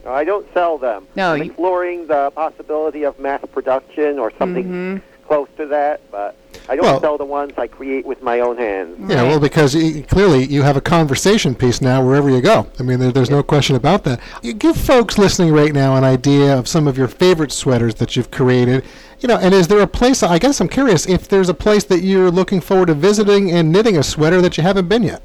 No, 0.06 0.12
I 0.12 0.24
don't 0.24 0.46
sell 0.54 0.78
them. 0.78 1.08
No, 1.16 1.34
I'm 1.34 1.40
you- 1.40 1.46
exploring 1.46 2.08
the 2.08 2.32
possibility 2.36 3.04
of 3.04 3.20
mass 3.20 3.42
production 3.52 4.20
or 4.20 4.32
something 4.38 4.64
mm-hmm. 4.64 5.26
close 5.28 5.50
to 5.58 5.66
that, 5.66 6.00
but 6.12 6.36
I 6.70 6.76
don't 6.76 6.86
Well- 6.86 7.02
sell 7.02 7.18
the 7.18 7.26
ones 7.26 7.54
I 7.58 7.66
create 7.66 8.06
with 8.06 8.22
my 8.22 8.40
own 8.40 8.58
hands. 8.58 8.98
Yeah, 9.10 9.24
well, 9.24 9.40
because 9.40 9.76
y 9.76 10.06
clearly 10.08 10.46
you 10.46 10.62
have 10.62 10.78
a 10.78 10.82
conversation 10.82 11.56
piece 11.56 11.82
now 11.82 12.06
wherever 12.06 12.30
you 12.30 12.40
go. 12.40 12.68
I 12.80 12.84
mean, 12.84 13.00
there, 13.00 13.12
there's 13.12 13.32
no 13.32 13.42
question 13.42 13.76
about 13.76 14.04
that. 14.04 14.20
You 14.44 14.54
give 14.54 14.78
folks 14.78 15.18
listening 15.18 15.52
right 15.52 15.74
now 15.74 15.96
an 15.96 16.04
idea 16.04 16.56
of 16.56 16.68
some 16.68 16.88
of 16.88 16.98
your 17.00 17.08
favorite 17.08 17.52
sweaters 17.52 17.96
that 17.96 18.16
you've 18.16 18.30
created. 18.30 18.86
You 19.22 19.28
know, 19.28 19.38
and 19.38 19.56
is 19.56 19.68
there 19.68 19.80
a 19.80 19.88
place? 19.88 20.22
I 20.22 20.38
guess 20.38 20.62
I'm 20.62 20.70
curious 20.70 21.08
if 21.08 21.28
there's 21.28 21.50
a 21.50 21.54
place 21.54 21.84
that 21.86 22.02
you're 22.02 22.30
looking 22.30 22.62
forward 22.62 22.88
to 22.88 22.94
visiting 22.94 23.52
and 23.52 23.72
knitting 23.72 23.98
a 23.98 24.04
sweater 24.04 24.40
that 24.42 24.56
you 24.56 24.62
haven't 24.62 24.88
been 24.88 25.02
yet. 25.02 25.24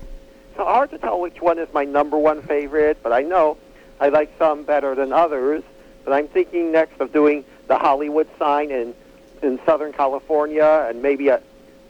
It's 0.50 0.58
hard 0.58 0.90
to 0.90 0.98
tell 0.98 1.20
which 1.20 1.42
one 1.42 1.58
is 1.58 1.68
my 1.74 1.84
number 1.84 2.16
one 2.16 2.40
favorite, 2.42 2.98
but 3.02 3.12
I 3.12 3.22
know 3.22 3.58
I 4.00 4.08
like 4.08 4.32
some 4.38 4.64
better 4.64 4.94
than 4.94 5.12
others. 5.12 5.62
But 6.04 6.14
I'm 6.14 6.28
thinking 6.28 6.72
next 6.72 7.00
of 7.00 7.12
doing 7.12 7.44
the 7.68 7.78
Hollywood 7.78 8.28
sign 8.38 8.70
in 8.70 8.94
in 9.42 9.58
Southern 9.64 9.92
California 9.92 10.86
and 10.88 11.02
maybe 11.02 11.28
a 11.28 11.40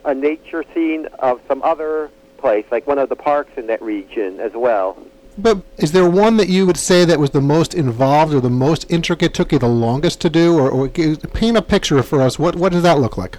a 0.03 0.13
nature 0.13 0.63
scene 0.73 1.05
of 1.19 1.39
some 1.47 1.61
other 1.63 2.09
place, 2.37 2.65
like 2.71 2.87
one 2.87 2.97
of 2.97 3.09
the 3.09 3.15
parks 3.15 3.51
in 3.55 3.67
that 3.67 3.81
region 3.81 4.39
as 4.39 4.51
well. 4.53 4.97
But 5.37 5.61
is 5.77 5.91
there 5.91 6.09
one 6.09 6.37
that 6.37 6.49
you 6.49 6.65
would 6.65 6.77
say 6.77 7.05
that 7.05 7.19
was 7.19 7.29
the 7.29 7.41
most 7.41 7.73
involved 7.73 8.33
or 8.33 8.41
the 8.41 8.49
most 8.49 8.85
intricate, 8.89 9.33
took 9.33 9.51
you 9.51 9.59
the 9.59 9.69
longest 9.69 10.19
to 10.21 10.29
do, 10.29 10.57
or, 10.57 10.69
or 10.69 10.87
paint 10.89 11.55
a 11.55 11.61
picture 11.61 12.01
for 12.03 12.21
us? 12.21 12.37
What 12.37 12.55
what 12.55 12.71
does 12.71 12.83
that 12.83 12.99
look 12.99 13.17
like? 13.17 13.37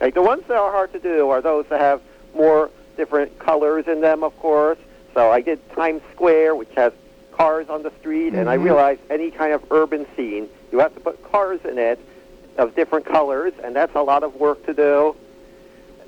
Like 0.00 0.14
the 0.14 0.22
ones 0.22 0.42
that 0.48 0.56
are 0.56 0.72
hard 0.72 0.92
to 0.92 0.98
do 0.98 1.30
are 1.30 1.40
those 1.40 1.66
that 1.68 1.80
have 1.80 2.00
more 2.34 2.70
different 2.96 3.38
colors 3.38 3.86
in 3.86 4.00
them, 4.00 4.24
of 4.24 4.36
course. 4.38 4.78
So 5.14 5.30
I 5.30 5.40
did 5.40 5.60
Times 5.70 6.02
Square, 6.12 6.56
which 6.56 6.70
has 6.74 6.92
cars 7.36 7.66
on 7.68 7.82
the 7.82 7.92
street, 8.00 8.34
and 8.34 8.48
I 8.48 8.56
Mhm. 8.56 8.64
realized 8.64 9.00
any 9.10 9.30
kind 9.30 9.52
of 9.52 9.62
urban 9.70 10.06
scene, 10.16 10.48
you 10.72 10.78
have 10.78 10.94
to 10.94 11.00
put 11.00 11.22
cars 11.30 11.60
in 11.68 11.78
it 11.78 11.98
of 12.58 12.74
different 12.74 13.04
colors, 13.04 13.52
and 13.62 13.74
that's 13.74 13.94
a 13.94 14.02
lot 14.02 14.22
of 14.22 14.36
work 14.36 14.64
to 14.66 14.74
do. 14.74 15.14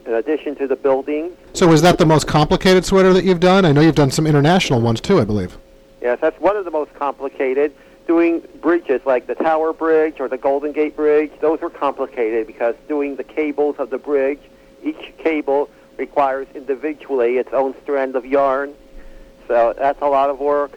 In 0.07 0.15
addition 0.15 0.55
to 0.57 0.69
the 0.69 0.77
building. 0.77 1.33
So 1.53 1.73
is 1.73 1.83
that 1.83 1.99
the 1.99 2.07
most 2.07 2.29
complicated 2.29 2.85
sweater 2.85 3.13
that 3.13 3.25
you've 3.25 3.41
done? 3.41 3.65
I 3.65 3.73
know 3.73 3.81
you've 3.81 3.97
done 3.97 4.13
some 4.13 4.25
international 4.25 4.81
ones 4.81 5.01
too, 5.01 5.19
I 5.19 5.25
believe. 5.25 5.59
yes, 6.01 6.19
that's 6.21 6.41
one 6.41 6.57
of 6.57 6.65
the 6.65 6.71
most 6.71 6.95
complicated. 6.95 7.73
Doing 8.07 8.41
bridges 8.63 9.01
like 9.05 9.27
the 9.27 9.35
Tower 9.35 9.73
Bridge 9.73 10.21
or 10.21 10.29
the 10.29 10.37
Golden 10.37 10.71
Gate 10.71 10.95
Bridge, 10.95 11.33
those 11.41 11.61
were 11.61 11.71
complicated 11.71 12.47
because 12.47 12.77
doing 12.87 13.17
the 13.17 13.25
cables 13.25 13.75
of 13.81 13.91
the 13.91 13.99
bridge, 13.99 14.39
each 14.85 15.13
cable 15.19 15.69
requires 15.97 16.47
individually 16.55 17.39
its 17.39 17.53
own 17.53 17.75
strand 17.83 18.15
of 18.15 18.25
yarn. 18.25 18.75
So 19.49 19.75
that's 19.77 20.01
a 20.03 20.07
lot 20.07 20.31
of 20.31 20.41
work. 20.41 20.73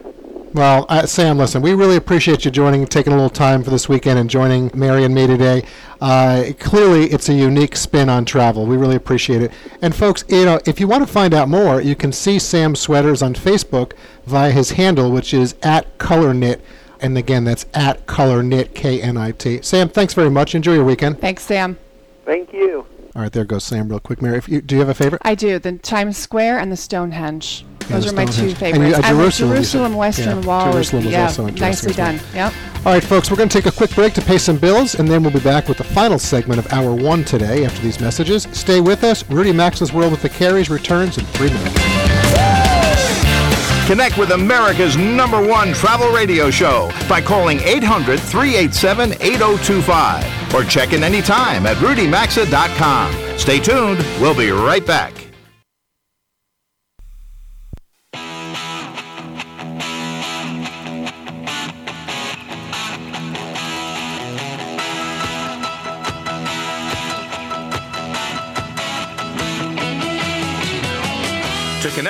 Well, 0.53 0.87
uh, 0.89 1.05
Sam, 1.05 1.37
listen, 1.37 1.61
we 1.61 1.73
really 1.73 1.95
appreciate 1.95 2.43
you 2.43 2.49
joining, 2.49 2.85
taking 2.87 3.13
a 3.13 3.15
little 3.15 3.29
time 3.29 3.63
for 3.63 3.69
this 3.69 3.87
weekend 3.87 4.17
and 4.17 4.27
joining 4.27 4.71
Mary 4.73 5.03
and 5.03 5.13
me 5.13 5.27
today. 5.27 5.63
Uh, 6.01 6.45
clearly, 6.59 7.05
it's 7.05 7.29
a 7.29 7.33
unique 7.33 7.75
spin 7.75 8.09
on 8.09 8.25
travel. 8.25 8.65
We 8.65 8.75
really 8.75 8.95
appreciate 8.95 9.43
it. 9.43 9.51
And 9.83 9.95
folks, 9.95 10.23
you 10.27 10.45
know, 10.45 10.59
if 10.65 10.79
you 10.79 10.87
want 10.87 11.05
to 11.05 11.11
find 11.11 11.35
out 11.35 11.49
more, 11.49 11.81
you 11.81 11.95
can 11.95 12.11
see 12.11 12.39
Sam's 12.39 12.79
sweaters 12.79 13.21
on 13.21 13.35
Facebook 13.35 13.93
via 14.25 14.49
his 14.49 14.71
handle, 14.71 15.11
which 15.11 15.35
is 15.35 15.53
at 15.61 15.97
Color 15.99 16.33
Knit. 16.33 16.63
And 16.99 17.15
again, 17.15 17.43
that's 17.43 17.67
at 17.75 18.07
Color 18.07 18.41
Knit, 18.41 18.73
K 18.73 19.01
N 19.01 19.17
I 19.17 19.31
T. 19.31 19.61
Sam, 19.61 19.87
thanks 19.87 20.15
very 20.15 20.31
much. 20.31 20.55
Enjoy 20.55 20.73
your 20.73 20.83
weekend. 20.83 21.21
Thanks, 21.21 21.43
Sam. 21.43 21.77
Thank 22.25 22.53
you. 22.53 22.87
All 23.15 23.21
right, 23.21 23.31
there 23.31 23.45
goes 23.45 23.63
Sam, 23.63 23.87
real 23.87 23.99
quick. 23.99 24.21
Mary, 24.21 24.37
if 24.37 24.49
you, 24.49 24.61
do 24.61 24.75
you 24.75 24.79
have 24.79 24.89
a 24.89 24.93
favorite? 24.95 25.21
I 25.23 25.35
do. 25.35 25.59
The 25.59 25.73
Times 25.73 26.17
Square 26.17 26.59
and 26.59 26.71
the 26.71 26.77
Stonehenge. 26.77 27.65
Yeah, 27.89 27.95
Those 27.95 28.05
the 28.05 28.11
are 28.11 28.13
my 28.15 28.25
two 28.25 28.31
Stonehenge. 28.31 28.51
And 28.51 28.57
favorites. 28.59 28.77
you- 28.89 28.93
uh, 28.93 28.97
and 28.97 29.03
the 29.17 29.21
Jerusalem, 29.23 29.49
you. 29.49 29.55
Jerusalem 29.55 29.93
Western 29.95 30.39
Yeah, 30.41 30.45
Wall. 30.45 30.71
Jerusalem 30.71 30.99
is, 31.01 31.05
was 31.05 31.13
yeah, 31.13 31.23
also 31.23 31.47
interesting 31.47 31.67
nicely 31.67 31.89
as 31.91 31.97
well. 31.97 32.11
done. 32.11 32.21
Yep. 32.35 32.53
All 32.85 32.93
right, 32.93 33.03
folks, 33.03 33.29
we're 33.29 33.37
going 33.37 33.49
to 33.49 33.57
take 33.61 33.65
a 33.65 33.75
quick 33.75 33.93
break 33.93 34.13
to 34.13 34.21
pay 34.21 34.37
some 34.37 34.57
bills, 34.57 34.95
and 34.95 35.07
then 35.07 35.21
we'll 35.21 35.33
be 35.33 35.39
back 35.41 35.67
with 35.67 35.77
the 35.77 35.83
final 35.83 36.17
segment 36.17 36.59
of 36.59 36.71
Hour 36.71 36.93
1 36.95 37.23
today 37.25 37.65
after 37.65 37.81
these 37.81 37.99
messages. 37.99 38.47
Stay 38.53 38.79
with 38.79 39.03
us. 39.03 39.29
Rudy 39.29 39.51
Maxa's 39.51 39.91
World 39.91 40.11
with 40.11 40.21
the 40.21 40.29
Careys 40.29 40.69
returns 40.69 41.17
in 41.17 41.25
three 41.25 41.49
minutes. 41.49 41.75
Connect 43.87 44.17
with 44.19 44.31
America's 44.31 44.95
number 44.97 45.45
one 45.45 45.73
travel 45.73 46.09
radio 46.11 46.51
show 46.51 46.91
by 47.09 47.19
calling 47.19 47.59
800 47.61 48.19
387 48.19 49.13
8025 49.19 50.53
or 50.53 50.63
check 50.63 50.93
in 50.93 51.03
anytime 51.03 51.65
at 51.65 51.75
rudymaxa.com. 51.77 53.37
Stay 53.39 53.59
tuned. 53.59 53.97
We'll 54.21 54.35
be 54.37 54.51
right 54.51 54.85
back. 54.85 55.13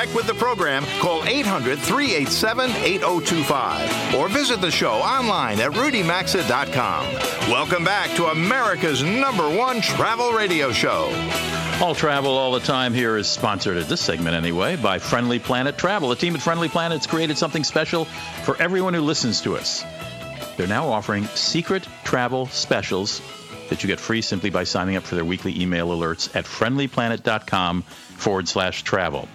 Connect 0.09 0.15
with 0.15 0.27
the 0.27 0.39
program, 0.39 0.83
call 0.99 1.23
800 1.25 1.79
387 1.79 2.69
8025 2.71 4.15
or 4.15 4.29
visit 4.29 4.61
the 4.61 4.71
show 4.71 4.93
online 4.93 5.59
at 5.59 5.71
rudymaxa.com. 5.71 7.05
Welcome 7.49 7.83
back 7.83 8.15
to 8.15 8.25
America's 8.27 9.03
number 9.03 9.49
one 9.49 9.81
travel 9.81 10.31
radio 10.31 10.71
show. 10.71 11.09
All 11.81 11.95
travel 11.95 12.31
all 12.31 12.51
the 12.51 12.59
time 12.59 12.93
here 12.93 13.17
is 13.17 13.27
sponsored 13.27 13.77
at 13.77 13.87
this 13.87 14.01
segment 14.01 14.35
anyway 14.35 14.75
by 14.75 14.99
Friendly 14.99 15.39
Planet 15.39 15.77
Travel. 15.77 16.09
The 16.09 16.15
team 16.15 16.35
at 16.35 16.41
Friendly 16.41 16.67
Planet's 16.67 17.07
created 17.07 17.37
something 17.37 17.63
special 17.63 18.05
for 18.43 18.61
everyone 18.61 18.93
who 18.93 19.01
listens 19.01 19.41
to 19.41 19.55
us. 19.55 19.85
They're 20.57 20.67
now 20.67 20.89
offering 20.89 21.23
secret 21.35 21.87
travel 22.03 22.47
specials 22.47 23.21
that 23.69 23.81
you 23.81 23.87
get 23.87 23.99
free 23.99 24.21
simply 24.21 24.49
by 24.49 24.65
signing 24.65 24.97
up 24.97 25.03
for 25.03 25.15
their 25.15 25.23
weekly 25.23 25.61
email 25.61 25.89
alerts 25.89 26.35
at 26.35 26.43
friendlyplanet.com 26.43 27.83
forward 27.83 28.47
slash 28.47 28.83
travel. 28.83 29.29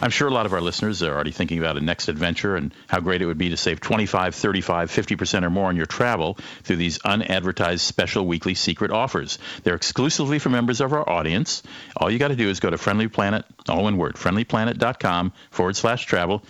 I'm 0.00 0.10
sure 0.10 0.28
a 0.28 0.32
lot 0.32 0.46
of 0.46 0.52
our 0.52 0.60
listeners 0.60 1.02
are 1.02 1.12
already 1.12 1.32
thinking 1.32 1.58
about 1.58 1.76
a 1.76 1.80
next 1.80 2.08
adventure 2.08 2.54
and 2.54 2.72
how 2.86 3.00
great 3.00 3.20
it 3.20 3.26
would 3.26 3.38
be 3.38 3.48
to 3.48 3.56
save 3.56 3.80
25, 3.80 4.34
35, 4.34 4.90
50% 4.90 5.42
or 5.42 5.50
more 5.50 5.66
on 5.66 5.76
your 5.76 5.86
travel 5.86 6.38
through 6.62 6.76
these 6.76 7.00
unadvertised 7.04 7.80
special 7.80 8.24
weekly 8.24 8.54
secret 8.54 8.92
offers. 8.92 9.38
They're 9.64 9.74
exclusively 9.74 10.38
for 10.38 10.50
members 10.50 10.80
of 10.80 10.92
our 10.92 11.08
audience. 11.08 11.64
All 11.96 12.10
you 12.10 12.20
got 12.20 12.28
to 12.28 12.36
do 12.36 12.48
is 12.48 12.60
go 12.60 12.70
to 12.70 12.78
Friendly 12.78 13.08
Planet, 13.08 13.44
all 13.68 13.82
one 13.82 13.96
word, 13.96 14.14
friendlyplanet.com 14.14 15.32
forward 15.50 15.74
slash 15.74 16.06
travel, 16.06 16.44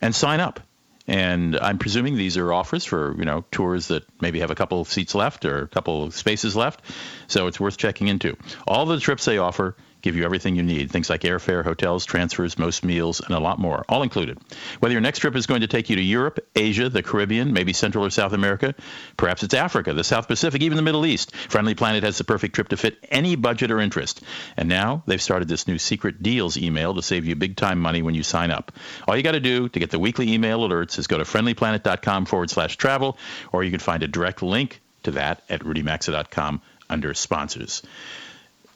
and 0.00 0.14
sign 0.14 0.40
up. 0.40 0.60
And 1.06 1.56
I'm 1.58 1.78
presuming 1.78 2.16
these 2.16 2.36
are 2.36 2.52
offers 2.52 2.84
for 2.84 3.14
you 3.16 3.24
know 3.24 3.44
tours 3.52 3.88
that 3.88 4.04
maybe 4.20 4.40
have 4.40 4.50
a 4.50 4.56
couple 4.56 4.80
of 4.80 4.88
seats 4.88 5.14
left 5.14 5.44
or 5.44 5.62
a 5.62 5.68
couple 5.68 6.02
of 6.02 6.14
spaces 6.14 6.56
left, 6.56 6.80
so 7.28 7.46
it's 7.46 7.60
worth 7.60 7.76
checking 7.76 8.08
into. 8.08 8.36
All 8.66 8.86
the 8.86 8.98
trips 8.98 9.24
they 9.24 9.38
offer 9.38 9.76
give 10.06 10.14
you 10.14 10.24
everything 10.24 10.54
you 10.54 10.62
need 10.62 10.88
things 10.88 11.10
like 11.10 11.22
airfare, 11.22 11.64
hotels, 11.64 12.04
transfers, 12.04 12.56
most 12.56 12.84
meals, 12.84 13.20
and 13.20 13.34
a 13.34 13.40
lot 13.40 13.58
more, 13.58 13.84
all 13.88 14.04
included. 14.04 14.38
Whether 14.78 14.92
your 14.92 15.00
next 15.00 15.18
trip 15.18 15.34
is 15.34 15.46
going 15.46 15.62
to 15.62 15.66
take 15.66 15.90
you 15.90 15.96
to 15.96 16.02
Europe, 16.02 16.38
Asia, 16.54 16.88
the 16.88 17.02
Caribbean, 17.02 17.52
maybe 17.52 17.72
Central 17.72 18.04
or 18.04 18.10
South 18.10 18.32
America, 18.32 18.76
perhaps 19.16 19.42
it's 19.42 19.52
Africa, 19.52 19.92
the 19.92 20.04
South 20.04 20.28
Pacific, 20.28 20.62
even 20.62 20.76
the 20.76 20.82
Middle 20.82 21.04
East, 21.04 21.34
Friendly 21.34 21.74
Planet 21.74 22.04
has 22.04 22.18
the 22.18 22.24
perfect 22.24 22.54
trip 22.54 22.68
to 22.68 22.76
fit 22.76 23.04
any 23.10 23.34
budget 23.34 23.72
or 23.72 23.80
interest. 23.80 24.22
And 24.56 24.68
now 24.68 25.02
they've 25.06 25.20
started 25.20 25.48
this 25.48 25.66
new 25.66 25.76
secret 25.76 26.22
deals 26.22 26.56
email 26.56 26.94
to 26.94 27.02
save 27.02 27.26
you 27.26 27.34
big 27.34 27.56
time 27.56 27.80
money 27.80 28.02
when 28.02 28.14
you 28.14 28.22
sign 28.22 28.52
up. 28.52 28.70
All 29.08 29.16
you 29.16 29.24
got 29.24 29.32
to 29.32 29.40
do 29.40 29.68
to 29.68 29.80
get 29.80 29.90
the 29.90 29.98
weekly 29.98 30.32
email 30.32 30.60
alerts 30.60 31.00
is 31.00 31.08
go 31.08 31.18
to 31.18 31.24
friendlyplanet.com 31.24 32.26
forward 32.26 32.50
slash 32.50 32.76
travel, 32.76 33.18
or 33.50 33.64
you 33.64 33.72
can 33.72 33.80
find 33.80 34.04
a 34.04 34.08
direct 34.08 34.40
link 34.40 34.80
to 35.02 35.10
that 35.10 35.42
at 35.50 35.62
rudymaxa.com 35.62 36.62
under 36.88 37.12
sponsors 37.12 37.82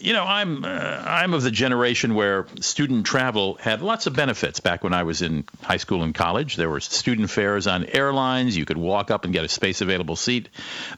you 0.00 0.14
know, 0.14 0.24
I'm 0.24 0.64
uh, 0.64 0.68
I'm 0.68 1.34
of 1.34 1.42
the 1.42 1.50
generation 1.50 2.14
where 2.14 2.46
student 2.60 3.04
travel 3.06 3.56
had 3.60 3.82
lots 3.82 4.06
of 4.06 4.16
benefits. 4.16 4.60
Back 4.60 4.82
when 4.82 4.94
I 4.94 5.02
was 5.02 5.22
in 5.22 5.44
high 5.62 5.76
school 5.76 6.02
and 6.02 6.14
college, 6.14 6.56
there 6.56 6.68
were 6.68 6.80
student 6.80 7.30
fares 7.30 7.66
on 7.66 7.84
airlines. 7.84 8.56
You 8.56 8.64
could 8.64 8.78
walk 8.78 9.10
up 9.10 9.24
and 9.24 9.32
get 9.32 9.44
a 9.44 9.48
space 9.48 9.80
available 9.80 10.16
seat. 10.16 10.48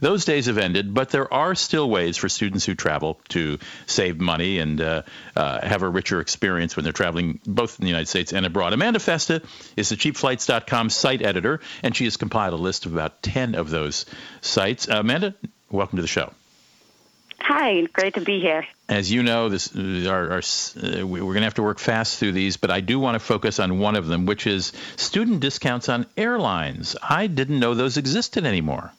Those 0.00 0.24
days 0.24 0.46
have 0.46 0.58
ended, 0.58 0.94
but 0.94 1.10
there 1.10 1.32
are 1.32 1.54
still 1.54 1.90
ways 1.90 2.16
for 2.16 2.28
students 2.28 2.64
who 2.64 2.74
travel 2.74 3.20
to 3.30 3.58
save 3.86 4.20
money 4.20 4.58
and 4.58 4.80
uh, 4.80 5.02
uh, 5.34 5.66
have 5.66 5.82
a 5.82 5.88
richer 5.88 6.20
experience 6.20 6.76
when 6.76 6.84
they're 6.84 6.92
traveling 6.92 7.40
both 7.44 7.78
in 7.78 7.84
the 7.84 7.90
United 7.90 8.08
States 8.08 8.32
and 8.32 8.46
abroad. 8.46 8.72
Amanda 8.72 9.00
Festa 9.00 9.42
is 9.76 9.88
the 9.88 9.96
cheapflights.com 9.96 10.90
site 10.90 11.22
editor, 11.22 11.60
and 11.82 11.96
she 11.96 12.04
has 12.04 12.16
compiled 12.16 12.54
a 12.54 12.56
list 12.56 12.86
of 12.86 12.92
about 12.92 13.22
10 13.22 13.56
of 13.56 13.70
those 13.70 14.06
sites. 14.40 14.86
Amanda, 14.88 15.34
welcome 15.70 15.96
to 15.96 16.02
the 16.02 16.08
show. 16.08 16.32
Hi, 17.44 17.82
great 17.86 18.14
to 18.14 18.20
be 18.20 18.38
here. 18.38 18.64
As 18.88 19.10
you 19.10 19.24
know, 19.24 19.48
this 19.48 19.74
our, 20.06 20.30
our, 20.30 20.38
uh, 20.38 21.04
we're 21.04 21.20
going 21.20 21.38
to 21.38 21.42
have 21.42 21.54
to 21.54 21.62
work 21.62 21.80
fast 21.80 22.18
through 22.18 22.32
these, 22.32 22.56
but 22.56 22.70
I 22.70 22.80
do 22.80 23.00
want 23.00 23.16
to 23.16 23.18
focus 23.18 23.58
on 23.58 23.80
one 23.80 23.96
of 23.96 24.06
them, 24.06 24.26
which 24.26 24.46
is 24.46 24.72
student 24.96 25.40
discounts 25.40 25.88
on 25.88 26.06
airlines. 26.16 26.94
I 27.02 27.26
didn't 27.26 27.58
know 27.58 27.74
those 27.74 27.96
existed 27.96 28.46
anymore. 28.46 28.92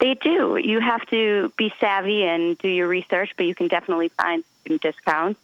They 0.00 0.14
do. 0.14 0.56
You 0.56 0.80
have 0.80 1.04
to 1.10 1.52
be 1.58 1.70
savvy 1.78 2.24
and 2.24 2.56
do 2.56 2.68
your 2.68 2.88
research, 2.88 3.30
but 3.36 3.44
you 3.44 3.54
can 3.54 3.68
definitely 3.68 4.08
find 4.08 4.42
student 4.62 4.80
discounts, 4.80 5.38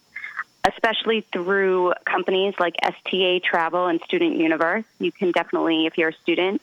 especially 0.66 1.20
through 1.32 1.92
companies 2.06 2.54
like 2.58 2.76
STA 2.82 3.40
Travel 3.40 3.88
and 3.88 4.00
Student 4.06 4.38
Universe. 4.38 4.84
You 4.98 5.12
can 5.12 5.32
definitely, 5.32 5.84
if 5.84 5.98
you're 5.98 6.10
a 6.10 6.14
student, 6.22 6.62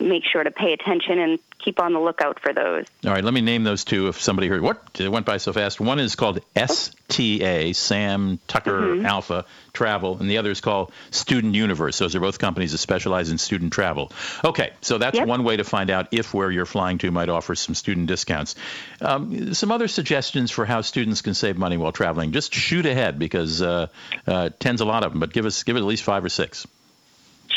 make 0.00 0.24
sure 0.24 0.42
to 0.42 0.50
pay 0.50 0.72
attention 0.72 1.18
and 1.18 1.38
keep 1.58 1.80
on 1.80 1.92
the 1.92 2.00
lookout 2.00 2.40
for 2.40 2.52
those. 2.52 2.86
All 3.04 3.12
right, 3.12 3.24
let 3.24 3.32
me 3.32 3.40
name 3.40 3.64
those 3.64 3.84
two 3.84 4.08
if 4.08 4.20
somebody 4.20 4.48
heard. 4.48 4.60
What? 4.60 4.82
It 4.98 5.10
went 5.10 5.26
by 5.26 5.38
so 5.38 5.52
fast. 5.52 5.80
One 5.80 5.98
is 5.98 6.14
called 6.14 6.40
STA, 6.54 7.72
Sam 7.72 8.38
Tucker 8.46 8.80
mm-hmm. 8.80 9.06
Alpha 9.06 9.46
Travel, 9.72 10.18
and 10.18 10.30
the 10.30 10.38
other 10.38 10.50
is 10.50 10.60
called 10.60 10.92
Student 11.10 11.54
Universe. 11.54 11.98
Those 11.98 12.14
are 12.14 12.20
both 12.20 12.38
companies 12.38 12.72
that 12.72 12.78
specialize 12.78 13.30
in 13.30 13.38
student 13.38 13.72
travel. 13.72 14.12
Okay, 14.44 14.72
so 14.80 14.98
that's 14.98 15.16
yep. 15.16 15.26
one 15.26 15.44
way 15.44 15.56
to 15.56 15.64
find 15.64 15.90
out 15.90 16.08
if 16.12 16.34
where 16.34 16.50
you're 16.50 16.66
flying 16.66 16.98
to 16.98 17.10
might 17.10 17.28
offer 17.28 17.54
some 17.54 17.74
student 17.74 18.06
discounts. 18.06 18.56
Um, 19.00 19.54
some 19.54 19.72
other 19.72 19.88
suggestions 19.88 20.50
for 20.50 20.66
how 20.66 20.82
students 20.82 21.22
can 21.22 21.34
save 21.34 21.56
money 21.56 21.76
while 21.76 21.92
traveling. 21.92 22.32
Just 22.32 22.54
shoot 22.54 22.86
ahead 22.86 23.18
because 23.18 23.62
uh, 23.62 23.86
uh, 24.26 24.50
ten's 24.58 24.80
a 24.80 24.84
lot 24.84 25.04
of 25.04 25.12
them, 25.12 25.20
but 25.20 25.32
give 25.32 25.46
us 25.46 25.62
give 25.62 25.76
it 25.76 25.80
at 25.80 25.86
least 25.86 26.02
five 26.02 26.24
or 26.24 26.28
six. 26.28 26.66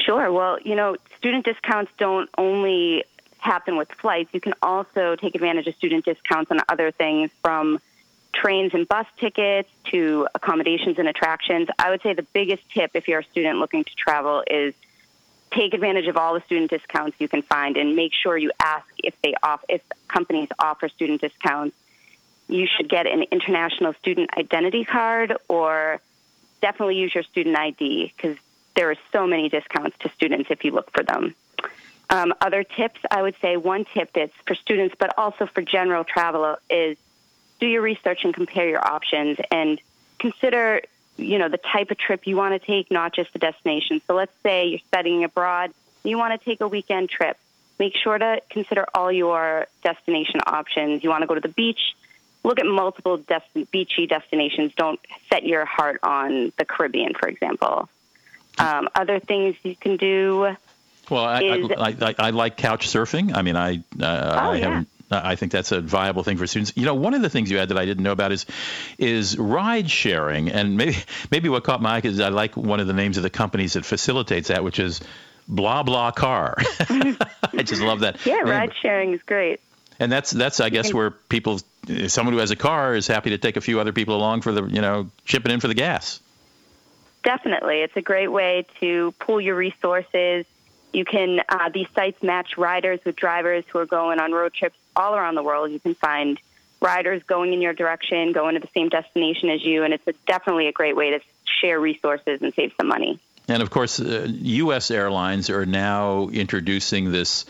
Sure. 0.08 0.32
Well, 0.32 0.58
you 0.64 0.76
know, 0.76 0.96
student 1.18 1.44
discounts 1.44 1.92
don't 1.98 2.30
only 2.38 3.04
happen 3.40 3.76
with 3.76 3.92
flights. 3.92 4.30
You 4.34 4.40
can 4.40 4.54
also 4.62 5.18
take 5.18 5.36
advantage 5.36 5.68
of 5.68 5.76
student 5.76 6.06
discounts 6.06 6.50
on 6.50 6.62
other 6.70 6.92
things 6.92 7.30
from 7.44 7.82
trains 8.34 8.74
and 8.74 8.88
bus 8.88 9.06
tickets 9.20 9.70
to 9.92 10.26
accommodations 10.34 10.98
and 10.98 11.10
attractions. 11.10 11.68
I 11.78 11.90
would 11.90 12.02
say 12.04 12.14
the 12.14 12.24
biggest 12.24 12.64
tip 12.70 12.92
if 12.94 13.10
you're 13.10 13.20
a 13.20 13.24
student 13.26 13.60
looking 13.60 13.84
to 13.84 13.96
travel 13.96 14.46
is 14.50 14.74
take 15.52 15.74
advantage 15.74 16.08
of 16.08 16.16
all 16.16 16.36
the 16.36 16.42
student 16.46 16.70
discounts 16.72 17.18
you 17.20 17.28
can 17.28 17.42
find 17.42 17.76
and 17.76 17.98
make 17.98 18.14
sure 18.14 18.38
you 18.38 18.52
ask 18.62 18.88
if 19.04 19.14
they 19.22 19.34
off 19.44 19.66
if 19.68 19.82
companies 20.08 20.48
offer 20.58 20.88
student 20.88 21.20
discounts. 21.20 21.76
You 22.48 22.66
should 22.66 22.88
get 22.88 23.08
an 23.08 23.24
international 23.30 23.94
student 23.96 24.30
identity 24.38 24.86
card 24.86 25.36
or 25.50 26.00
definitely 26.62 26.96
use 26.96 27.14
your 27.14 27.24
student 27.24 27.58
ID 27.58 28.14
because 28.16 28.38
there 28.78 28.92
are 28.92 28.96
so 29.12 29.26
many 29.26 29.50
discounts 29.50 29.98
to 30.00 30.10
students 30.12 30.52
if 30.52 30.64
you 30.64 30.72
look 30.72 30.92
for 30.92 31.04
them. 31.04 31.36
Um, 32.10 32.34
other 32.40 32.64
tips, 32.64 33.00
I 33.12 33.22
would 33.24 33.36
say 33.42 33.58
one 33.58 33.86
tip 33.94 34.14
that's 34.14 34.32
for 34.46 34.56
students, 34.56 34.96
but 34.98 35.18
also 35.18 35.48
for 35.48 35.62
general 35.62 36.06
travel, 36.06 36.56
is 36.70 36.96
do 37.60 37.68
your 37.68 37.82
research 37.82 38.24
and 38.24 38.34
compare 38.34 38.70
your 38.70 38.86
options 38.86 39.40
and 39.52 39.82
consider, 40.20 40.84
you 41.18 41.40
know, 41.40 41.50
the 41.50 41.58
type 41.58 41.90
of 41.90 41.98
trip 41.98 42.28
you 42.28 42.38
want 42.38 42.54
to 42.54 42.66
take, 42.66 42.92
not 42.92 43.14
just 43.14 43.34
the 43.34 43.40
destination. 43.40 44.00
So 44.06 44.14
let's 44.14 44.32
say 44.44 44.68
you're 44.68 44.80
studying 44.88 45.24
abroad, 45.24 45.74
you 46.04 46.18
want 46.18 46.40
to 46.40 46.46
take 46.46 46.62
a 46.62 46.68
weekend 46.68 47.10
trip. 47.10 47.36
Make 47.80 47.96
sure 47.96 48.18
to 48.18 48.42
consider 48.50 48.86
all 48.94 49.12
your 49.12 49.66
destination 49.84 50.40
options. 50.46 51.04
You 51.04 51.10
want 51.10 51.24
to 51.24 51.28
go 51.28 51.36
to 51.36 51.42
the 51.42 51.50
beach, 51.50 51.96
look 52.44 52.60
at 52.60 52.66
multiple 52.66 53.18
des- 53.18 53.66
beachy 53.72 54.06
destinations. 54.06 54.72
Don't 54.76 55.00
set 55.30 55.46
your 55.46 55.66
heart 55.66 56.00
on 56.04 56.54
the 56.58 56.66
Caribbean, 56.66 57.16
for 57.16 57.28
example. 57.28 57.90
Um, 58.58 58.90
other 58.96 59.20
things 59.20 59.56
you 59.64 59.76
can 59.76 59.98
do. 59.98 60.56
Well, 61.10 61.24
I, 61.24 61.42
is, 61.42 61.72
I, 61.72 61.96
I, 62.02 62.16
I, 62.18 62.30
like 62.32 62.58
couch 62.58 62.88
surfing. 62.88 63.36
I 63.36 63.42
mean, 63.42 63.56
I 63.56 63.78
uh, 63.78 63.80
oh, 64.02 64.52
I 64.52 64.58
haven't. 64.58 64.90
I 65.10 65.36
think 65.36 65.54
that's 65.54 65.72
a 65.72 65.80
viable 65.80 66.24
thing 66.24 66.38
for 66.38 66.46
students. 66.48 66.74
You 66.76 66.84
know, 66.84 66.96
one 66.96 67.14
of 67.14 67.22
the 67.22 67.30
things 67.30 67.50
you 67.50 67.58
had 67.58 67.70
that 67.70 67.78
I 67.78 67.86
didn't 67.86 68.04
know 68.04 68.12
about 68.12 68.34
is 68.34 68.46
is 68.98 69.38
ride 69.38 69.90
sharing, 69.90 70.50
and 70.50 70.76
maybe 70.76 70.98
maybe 71.32 71.50
what 71.50 71.64
caught 71.64 71.82
my 71.82 71.98
eye 71.98 72.02
is 72.04 72.20
I 72.20 72.30
like 72.30 72.58
one 72.58 72.80
of 72.80 72.88
the 72.88 72.94
names 72.94 73.18
of 73.18 73.24
the 73.24 73.30
companies 73.30 73.74
that 73.74 73.86
facilitates 73.86 74.50
that, 74.50 74.64
which 74.64 74.80
is 74.80 75.00
BlaBlaCar. 75.50 76.56
I 77.58 77.64
just 77.64 77.82
love 77.82 78.02
that. 78.02 78.26
Yeah, 78.26 78.42
ride 78.42 78.74
sharing 78.82 79.14
is 79.14 79.22
great. 79.24 79.62
And 80.00 80.12
that's 80.12 80.32
that's 80.32 80.60
I 80.60 80.70
guess 80.70 80.94
where 80.94 81.12
people, 81.12 81.60
someone 82.08 82.34
who 82.34 82.40
has 82.40 82.52
a 82.52 82.56
car 82.56 82.96
is 82.96 83.08
happy 83.08 83.32
to 83.32 83.38
take 83.38 83.56
a 83.56 83.62
few 83.62 83.80
other 83.80 83.94
people 83.94 84.16
along 84.16 84.42
for 84.42 84.52
the 84.52 84.64
you 84.64 84.82
know 84.82 85.10
chipping 85.26 85.52
in 85.52 85.60
for 85.60 85.68
the 85.68 85.74
gas. 85.74 86.20
Definitely. 87.28 87.82
It's 87.82 87.98
a 87.98 88.02
great 88.02 88.30
way 88.30 88.66
to 88.80 89.12
pool 89.20 89.42
your 89.42 89.56
resources. 89.56 90.46
You 90.94 91.04
can, 91.04 91.42
uh, 91.50 91.68
these 91.74 91.90
sites 91.94 92.24
match 92.24 92.58
riders 92.58 93.02
with 93.06 93.18
drivers 93.18 93.66
who 93.68 93.80
are 93.80 93.86
going 93.86 94.22
on 94.22 94.32
road 94.32 94.54
trips 94.54 94.78
all 94.96 95.14
around 95.14 95.36
the 95.36 95.44
world. 95.44 95.70
You 95.70 95.80
can 95.82 95.94
find 95.94 96.40
riders 96.82 97.22
going 97.24 97.52
in 97.52 97.60
your 97.60 97.74
direction, 97.74 98.32
going 98.32 98.54
to 98.54 98.62
the 98.62 98.70
same 98.74 98.88
destination 98.88 99.50
as 99.50 99.62
you, 99.62 99.84
and 99.84 99.94
it's 99.94 100.08
a, 100.08 100.14
definitely 100.26 100.68
a 100.68 100.72
great 100.72 100.96
way 100.96 101.10
to 101.10 101.20
share 101.60 101.82
resources 101.82 102.42
and 102.42 102.54
save 102.54 102.72
some 102.78 102.88
money. 102.88 103.20
And 103.50 103.62
of 103.62 103.72
course, 103.72 104.00
uh, 104.00 104.26
U.S. 104.30 104.90
airlines 104.90 105.50
are 105.50 105.66
now 105.66 106.30
introducing 106.30 107.12
this 107.12 107.46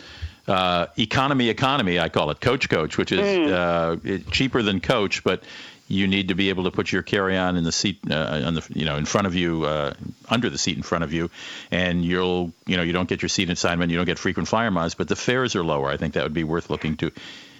uh, 0.48 0.86
economy 0.98 1.50
economy, 1.50 2.00
I 2.00 2.08
call 2.08 2.30
it 2.32 2.40
coach 2.40 2.68
coach, 2.68 2.98
which 2.98 3.12
is 3.12 3.20
Mm. 3.20 3.52
uh, 3.52 4.30
cheaper 4.32 4.60
than 4.60 4.80
coach, 4.80 5.22
but 5.22 5.44
you 5.88 6.06
need 6.06 6.28
to 6.28 6.34
be 6.34 6.50
able 6.50 6.64
to 6.64 6.70
put 6.70 6.92
your 6.92 7.02
carry-on 7.02 7.56
in 7.56 7.64
the 7.64 7.72
seat 7.72 7.98
uh, 8.10 8.42
on 8.44 8.54
the 8.54 8.66
you 8.74 8.84
know 8.84 8.96
in 8.96 9.06
front 9.06 9.26
of 9.26 9.34
you 9.34 9.64
uh, 9.64 9.94
under 10.28 10.50
the 10.50 10.58
seat 10.58 10.76
in 10.76 10.82
front 10.82 11.02
of 11.02 11.12
you 11.12 11.30
and 11.70 12.04
you'll 12.04 12.52
you 12.66 12.76
know 12.76 12.82
you 12.82 12.92
don't 12.92 13.08
get 13.08 13.22
your 13.22 13.28
seat 13.28 13.50
assignment 13.50 13.90
you 13.90 13.96
don't 13.96 14.06
get 14.06 14.18
frequent 14.18 14.48
flyer 14.48 14.70
miles 14.70 14.94
but 14.94 15.08
the 15.08 15.16
fares 15.16 15.56
are 15.56 15.64
lower. 15.64 15.88
I 15.88 15.96
think 15.96 16.14
that 16.14 16.22
would 16.22 16.34
be 16.34 16.44
worth 16.44 16.70
looking 16.70 16.96
to 16.98 17.10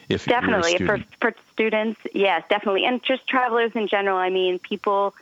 if 0.09 0.27
definitely 0.27 0.75
a 0.75 0.79
for 0.79 1.05
for 1.21 1.35
students 1.53 2.01
yes 2.13 2.45
definitely. 2.49 2.85
And 2.85 3.03
just 3.03 3.27
travelers 3.27 3.73
in 3.75 3.89
general 3.89 4.19
i 4.19 4.31
mean 4.31 4.59
people 4.59 5.15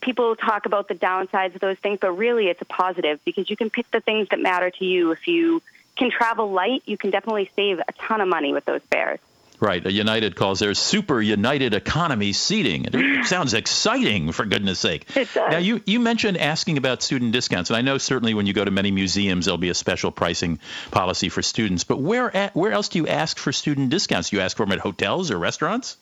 people 0.00 0.34
talk 0.34 0.64
about 0.64 0.88
the 0.88 0.94
downsides 0.94 1.54
of 1.54 1.60
those 1.60 1.78
things 1.78 1.98
but 2.00 2.12
really 2.12 2.48
it's 2.48 2.62
a 2.62 2.66
positive 2.66 3.20
because 3.24 3.50
you 3.50 3.56
can 3.56 3.68
pick 3.68 3.90
the 3.90 4.00
things 4.00 4.28
that 4.30 4.40
matter 4.40 4.70
to 4.70 4.84
you. 4.84 5.10
If 5.12 5.28
you 5.28 5.62
can 5.96 6.10
travel 6.10 6.50
light 6.50 6.82
you 6.86 6.96
can 6.96 7.10
definitely 7.10 7.50
save 7.54 7.80
a 7.80 7.92
ton 7.92 8.22
of 8.22 8.28
money 8.28 8.54
with 8.54 8.64
those 8.64 8.80
fares 8.90 9.20
Right. 9.60 9.84
A 9.84 9.92
United 9.92 10.36
calls 10.36 10.58
theirs 10.60 10.78
Super 10.78 11.20
United 11.20 11.74
Economy 11.74 12.32
seating. 12.32 12.86
It 12.90 13.24
sounds 13.26 13.52
exciting, 13.52 14.32
for 14.32 14.46
goodness 14.46 14.78
sake. 14.78 15.04
It 15.14 15.28
does. 15.34 15.52
Now, 15.52 15.58
you, 15.58 15.82
you 15.84 16.00
mentioned 16.00 16.38
asking 16.38 16.78
about 16.78 17.02
student 17.02 17.32
discounts, 17.32 17.68
and 17.68 17.76
I 17.76 17.82
know 17.82 17.98
certainly 17.98 18.32
when 18.32 18.46
you 18.46 18.54
go 18.54 18.64
to 18.64 18.70
many 18.70 18.90
museums, 18.90 19.44
there'll 19.44 19.58
be 19.58 19.68
a 19.68 19.74
special 19.74 20.10
pricing 20.10 20.60
policy 20.90 21.28
for 21.28 21.42
students. 21.42 21.84
But 21.84 21.98
where 22.00 22.34
at, 22.34 22.56
where 22.56 22.72
else 22.72 22.88
do 22.88 22.98
you 23.00 23.06
ask 23.06 23.38
for 23.38 23.52
student 23.52 23.90
discounts? 23.90 24.30
Do 24.30 24.36
you 24.36 24.42
ask 24.42 24.56
for 24.56 24.64
them 24.64 24.72
at 24.72 24.78
hotels 24.78 25.30
or 25.30 25.38
restaurants? 25.38 25.98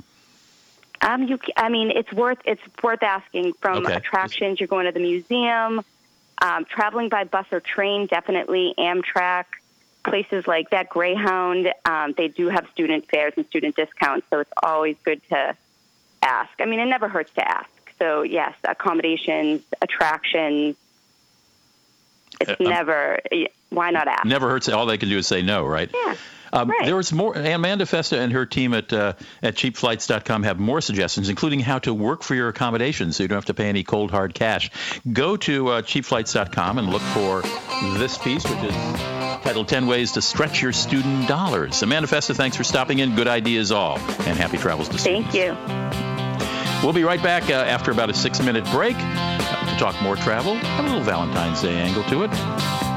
Um, 1.01 1.25
you, 1.25 1.39
I 1.57 1.69
mean, 1.69 1.91
it's 1.91 2.13
worth 2.13 2.39
it's 2.45 2.63
worth 2.83 3.03
asking 3.03 3.55
from 3.61 3.87
Okay. 3.87 3.95
attractions. 3.95 4.61
You're 4.61 4.67
going 4.69 4.87
to 4.87 4.93
the 4.93 5.01
museum, 5.01 5.85
um, 6.43 6.65
traveling 6.65 7.09
by 7.09 7.25
bus 7.25 7.47
or 7.53 7.61
train, 7.61 8.07
definitely 8.07 8.75
Amtrak, 8.79 9.45
places 10.09 10.47
like 10.47 10.71
that. 10.71 10.89
Greyhound, 10.89 11.73
um, 11.85 12.13
they 12.17 12.29
do 12.29 12.49
have 12.49 12.67
student 12.73 13.09
fares 13.09 13.35
and 13.37 13.47
student 13.47 13.77
discounts, 13.77 14.27
so 14.31 14.41
it's 14.41 14.51
always 14.63 14.97
good 15.05 15.21
to 15.29 15.57
ask. 16.23 16.51
I 16.61 16.65
mean, 16.65 16.81
it 16.81 16.87
never 16.87 17.09
hurts 17.09 17.33
to 17.35 17.49
ask. 17.49 17.71
So 17.99 18.23
yes, 18.23 18.55
accommodations, 18.65 19.63
attractions. 19.83 20.77
It's 22.41 22.51
Uh, 22.51 22.57
um, 22.61 22.71
never. 22.71 23.21
Why 23.71 23.91
not 23.91 24.07
ask? 24.09 24.25
Never 24.25 24.49
hurts. 24.49 24.69
All 24.69 24.87
they 24.87 24.99
can 24.99 25.09
do 25.09 25.19
is 25.19 25.27
say 25.27 25.43
no, 25.43 25.65
right? 25.67 25.91
Yeah. 25.93 26.15
Um, 26.53 26.69
Right. 26.71 26.87
There 26.87 26.97
was 26.97 27.13
more. 27.13 27.35
Amanda 27.35 27.87
Festa 27.87 28.19
and 28.21 28.33
her 28.33 28.47
team 28.47 28.75
at 28.75 28.93
uh, 28.93 29.15
at 29.43 29.55
cheapflights.com 29.55 30.43
have 30.43 30.59
more 30.59 30.81
suggestions, 30.81 31.29
including 31.29 31.61
how 31.61 31.79
to 31.81 31.95
work 31.95 32.23
for 32.23 32.35
your 32.35 32.49
accommodations, 32.49 33.17
so 33.17 33.23
you 33.25 33.29
don't 33.29 33.37
have 33.37 33.47
to 33.47 33.55
pay 33.55 33.69
any 33.69 33.85
cold 33.85 34.11
hard 34.11 34.35
cash. 34.35 34.71
Go 35.11 35.37
to 35.39 35.69
uh, 35.69 35.83
cheapflights.com 35.83 36.79
and 36.79 36.91
look 36.91 37.03
for 37.03 37.43
this 37.99 38.19
piece, 38.19 38.45
which 38.45 38.59
is 38.65 38.75
titled 39.43 39.69
10 39.69 39.87
Ways 39.87 40.13
to 40.13 40.23
Stretch 40.23 40.61
Your 40.63 40.73
Student 40.73 41.29
Dollars. 41.29 41.83
Amanda 41.83 42.07
Festa, 42.09 42.35
thanks 42.35 42.57
for 42.57 42.65
stopping 42.65 42.99
in. 42.99 43.15
Good 43.17 43.29
ideas 43.29 43.73
all, 43.73 43.99
and 43.99 44.37
happy 44.39 44.59
travels 44.59 44.89
to 44.91 44.99
students. 44.99 45.33
Thank 45.33 45.47
you. 45.47 45.57
We'll 46.83 46.93
be 46.93 47.05
right 47.05 47.23
back 47.23 47.51
uh, 47.51 47.55
after 47.55 47.91
about 47.91 48.11
a 48.11 48.15
six 48.15 48.41
minute 48.41 48.65
break 48.71 48.97
uh, 48.99 49.73
to 49.73 49.79
talk 49.79 50.01
more 50.03 50.17
travel. 50.17 50.55
Have 50.55 50.85
a 50.85 50.89
little 50.89 51.03
Valentine's 51.05 51.63
Day 51.63 51.75
angle 51.75 52.05
to 52.05 52.23
it. 52.25 52.31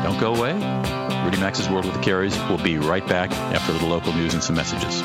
Don't 0.03 0.19
go 0.19 0.35
away. 0.35 1.00
Rudy 1.31 1.43
Maxa's 1.43 1.69
World 1.69 1.85
with 1.85 1.93
the 1.93 2.01
Careys. 2.01 2.49
We'll 2.49 2.61
be 2.61 2.77
right 2.77 3.07
back 3.07 3.31
after 3.31 3.71
the 3.71 3.85
local 3.85 4.11
news 4.11 4.33
and 4.33 4.43
some 4.43 4.53
messages. 4.53 4.97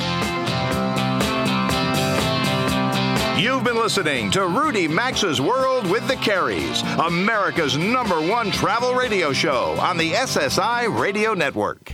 You've 3.40 3.62
been 3.62 3.76
listening 3.76 4.32
to 4.32 4.44
Rudy 4.48 4.88
Maxa's 4.88 5.40
World 5.40 5.88
with 5.88 6.08
the 6.08 6.16
Careys, 6.16 6.82
America's 6.98 7.76
number 7.76 8.20
one 8.20 8.50
travel 8.50 8.92
radio 8.94 9.32
show 9.32 9.76
on 9.78 9.98
the 9.98 10.14
SSI 10.14 10.98
Radio 10.98 11.32
Network. 11.32 11.92